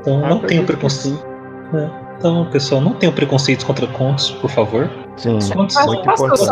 Então 0.02 0.24
ah, 0.26 0.30
não 0.30 0.40
tenho 0.40 0.64
preconceito. 0.66 1.24
É. 1.74 2.08
Então, 2.18 2.50
pessoal, 2.50 2.82
não 2.82 2.94
tenham 2.94 3.14
preconceitos 3.14 3.64
contra 3.64 3.86
contos, 3.88 4.32
por 4.32 4.50
favor. 4.50 4.90
Sim, 5.18 5.38
contos 5.54 5.76
são 5.76 5.86
muito 5.86 6.02
importantes 6.02 6.48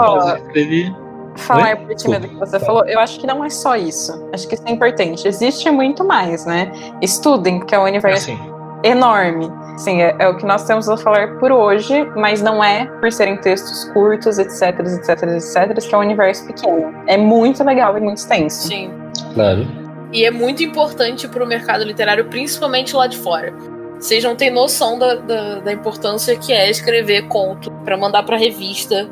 falar 1.37 1.77
por 1.77 1.97
cima 1.99 2.19
do 2.19 2.27
que 2.27 2.35
você 2.35 2.59
falou, 2.59 2.85
eu 2.85 2.99
acho 2.99 3.19
que 3.19 3.27
não 3.27 3.43
é 3.43 3.49
só 3.49 3.75
isso. 3.75 4.11
Acho 4.33 4.47
que 4.47 4.55
isso 4.55 4.63
é 4.65 4.71
importante. 4.71 5.27
Existe 5.27 5.69
muito 5.69 6.03
mais, 6.03 6.45
né? 6.45 6.71
Estudem, 7.01 7.59
porque 7.59 7.75
é 7.75 7.79
um 7.79 7.83
universo 7.83 8.31
assim. 8.31 8.39
enorme. 8.83 9.51
Sim, 9.77 10.01
é, 10.01 10.15
é, 10.19 10.27
o 10.27 10.37
que 10.37 10.45
nós 10.45 10.63
temos 10.63 10.87
a 10.87 10.95
falar 10.95 11.37
por 11.37 11.51
hoje, 11.51 12.05
mas 12.15 12.41
não 12.41 12.63
é 12.63 12.85
por 12.85 13.11
serem 13.11 13.37
textos 13.37 13.85
curtos, 13.91 14.39
etc, 14.39 14.79
etc, 14.79 15.23
etc, 15.23 15.87
que 15.87 15.93
é 15.93 15.97
um 15.97 16.01
universo 16.01 16.47
pequeno. 16.47 16.93
É 17.07 17.17
muito 17.17 17.63
legal 17.63 17.97
e 17.97 18.01
muito 18.01 18.17
extenso. 18.17 18.67
Sim. 18.67 18.91
Claro. 19.33 19.67
E 20.13 20.23
é 20.23 20.31
muito 20.31 20.63
importante 20.63 21.27
para 21.27 21.43
o 21.43 21.47
mercado 21.47 21.83
literário, 21.83 22.25
principalmente 22.25 22.95
lá 22.95 23.05
de 23.05 23.17
fora. 23.17 23.53
Vocês 23.99 24.23
não 24.23 24.35
têm 24.35 24.51
noção 24.51 24.97
da, 24.97 25.15
da, 25.15 25.59
da 25.59 25.73
importância 25.73 26.37
que 26.37 26.53
é 26.53 26.69
escrever 26.69 27.27
conto 27.27 27.71
para 27.83 27.97
mandar 27.97 28.23
para 28.23 28.37
revista, 28.37 29.09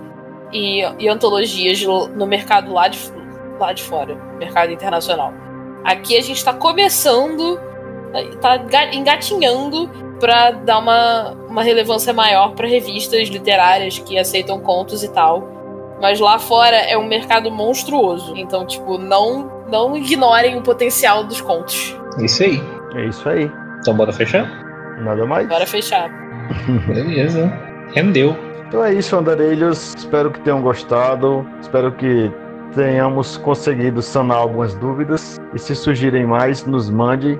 e, 0.54 0.82
e 1.00 1.10
antologias 1.10 1.82
no 2.16 2.26
mercado 2.26 2.72
lá 2.72 2.88
de, 2.88 3.00
lá 3.60 3.74
de 3.74 3.84
fora, 3.84 4.16
mercado 4.38 4.72
internacional. 4.72 5.34
Aqui 5.84 6.16
a 6.18 6.22
gente 6.22 6.38
está 6.38 6.54
começando 6.54 7.60
tá 8.40 8.60
engatinhando 8.94 9.90
para 10.20 10.52
dar 10.52 10.80
uma, 10.80 11.32
uma 11.50 11.64
relevância 11.64 12.14
maior 12.14 12.54
para 12.54 12.68
revistas 12.68 13.28
literárias 13.28 14.00
que 14.00 14.18
aceitam 14.18 14.60
contos 14.60 15.04
e 15.04 15.12
tal. 15.12 15.52
Mas 16.02 16.20
lá 16.20 16.38
fora 16.38 16.76
é 16.76 16.98
um 16.98 17.08
mercado 17.08 17.50
monstruoso. 17.50 18.36
Então, 18.36 18.66
tipo, 18.66 18.98
não, 18.98 19.66
não 19.70 19.96
ignorem 19.98 20.58
o 20.58 20.62
potencial 20.62 21.24
dos 21.24 21.42
contos. 21.42 21.96
Isso 22.20 22.44
aí. 22.44 22.62
É 22.96 23.06
isso 23.06 23.28
aí. 23.28 23.50
Então 23.80 23.96
bora 23.96 24.14
fechar? 24.14 24.46
Nada 25.02 25.26
mais. 25.26 25.48
Bora 25.48 25.66
fechar. 25.66 26.10
Beleza. 26.88 27.52
Rendeu. 27.94 28.36
Então 28.74 28.84
é 28.84 28.92
isso, 28.92 29.16
andarilhos. 29.16 29.94
Espero 29.96 30.32
que 30.32 30.40
tenham 30.40 30.60
gostado. 30.60 31.48
Espero 31.62 31.92
que 31.92 32.32
tenhamos 32.74 33.38
conseguido 33.38 34.02
sanar 34.02 34.38
algumas 34.38 34.74
dúvidas. 34.74 35.40
E 35.54 35.60
se 35.60 35.76
surgirem 35.76 36.26
mais, 36.26 36.66
nos 36.66 36.90
mande. 36.90 37.40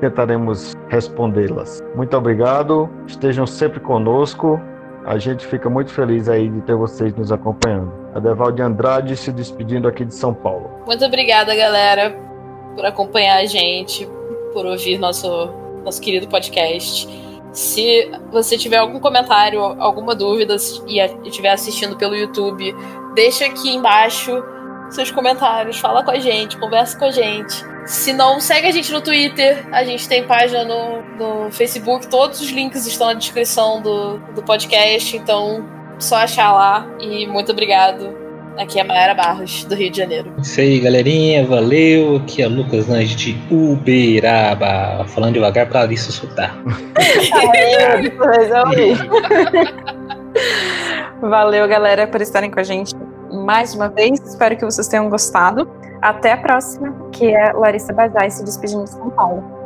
Tentaremos 0.00 0.74
respondê-las. 0.88 1.82
Muito 1.96 2.16
obrigado. 2.16 2.88
Estejam 3.08 3.44
sempre 3.44 3.80
conosco. 3.80 4.60
A 5.04 5.18
gente 5.18 5.44
fica 5.48 5.68
muito 5.68 5.90
feliz 5.90 6.28
aí 6.28 6.48
de 6.48 6.60
ter 6.60 6.76
vocês 6.76 7.12
nos 7.16 7.32
acompanhando. 7.32 7.92
Adeval 8.14 8.52
de 8.52 8.62
Andrade 8.62 9.16
se 9.16 9.32
despedindo 9.32 9.88
aqui 9.88 10.04
de 10.04 10.14
São 10.14 10.32
Paulo. 10.32 10.70
Muito 10.86 11.04
obrigada, 11.04 11.56
galera, 11.56 12.16
por 12.76 12.86
acompanhar 12.86 13.38
a 13.38 13.46
gente, 13.46 14.08
por 14.52 14.64
ouvir 14.64 14.96
nosso, 14.98 15.50
nosso 15.84 16.00
querido 16.00 16.28
podcast. 16.28 17.27
Se 17.58 18.08
você 18.30 18.56
tiver 18.56 18.76
algum 18.76 19.00
comentário, 19.00 19.60
alguma 19.60 20.14
dúvida 20.14 20.54
e 20.86 21.00
estiver 21.26 21.50
assistindo 21.50 21.96
pelo 21.96 22.14
YouTube, 22.14 22.72
deixa 23.16 23.46
aqui 23.46 23.74
embaixo 23.74 24.40
seus 24.90 25.10
comentários, 25.10 25.76
fala 25.80 26.04
com 26.04 26.12
a 26.12 26.20
gente, 26.20 26.56
conversa 26.56 26.96
com 26.96 27.06
a 27.06 27.10
gente. 27.10 27.64
Se 27.84 28.12
não, 28.12 28.38
segue 28.38 28.68
a 28.68 28.70
gente 28.70 28.92
no 28.92 29.00
Twitter, 29.00 29.68
a 29.72 29.82
gente 29.82 30.08
tem 30.08 30.24
página 30.24 30.64
no, 30.64 31.02
no 31.16 31.50
Facebook, 31.50 32.06
todos 32.06 32.40
os 32.40 32.48
links 32.48 32.86
estão 32.86 33.08
na 33.08 33.14
descrição 33.14 33.82
do, 33.82 34.18
do 34.36 34.42
podcast, 34.44 35.16
então 35.16 35.68
só 35.98 36.14
achar 36.18 36.52
lá. 36.52 36.86
E 37.00 37.26
muito 37.26 37.50
obrigado. 37.50 38.27
Aqui 38.58 38.78
é 38.80 38.82
a 38.82 38.84
Mayara 38.84 39.14
Barros, 39.14 39.64
do 39.64 39.74
Rio 39.76 39.88
de 39.90 39.98
Janeiro. 39.98 40.32
Isso 40.42 40.60
aí, 40.60 40.80
galerinha, 40.80 41.46
valeu. 41.46 42.16
Aqui 42.16 42.42
é 42.42 42.48
Lucas 42.48 42.88
Lange 42.88 43.14
de 43.14 43.40
Uberaba, 43.50 45.04
falando 45.06 45.34
devagar 45.34 45.68
para 45.68 45.92
isso 45.92 46.10
soltar. 46.10 46.58
Valeu, 51.20 51.68
galera, 51.68 52.06
por 52.06 52.20
estarem 52.20 52.50
com 52.50 52.58
a 52.58 52.64
gente 52.64 52.94
mais 53.32 53.74
uma 53.74 53.88
vez. 53.88 54.20
Espero 54.20 54.56
que 54.56 54.64
vocês 54.64 54.88
tenham 54.88 55.08
gostado. 55.08 55.70
Até 56.02 56.32
a 56.32 56.36
próxima, 56.36 56.94
que 57.12 57.26
é 57.26 57.52
Larissa 57.52 57.92
Bazai 57.92 58.30
se 58.30 58.44
despedindo 58.44 58.84
de 58.84 58.90
São 58.90 59.10
Paulo. 59.10 59.57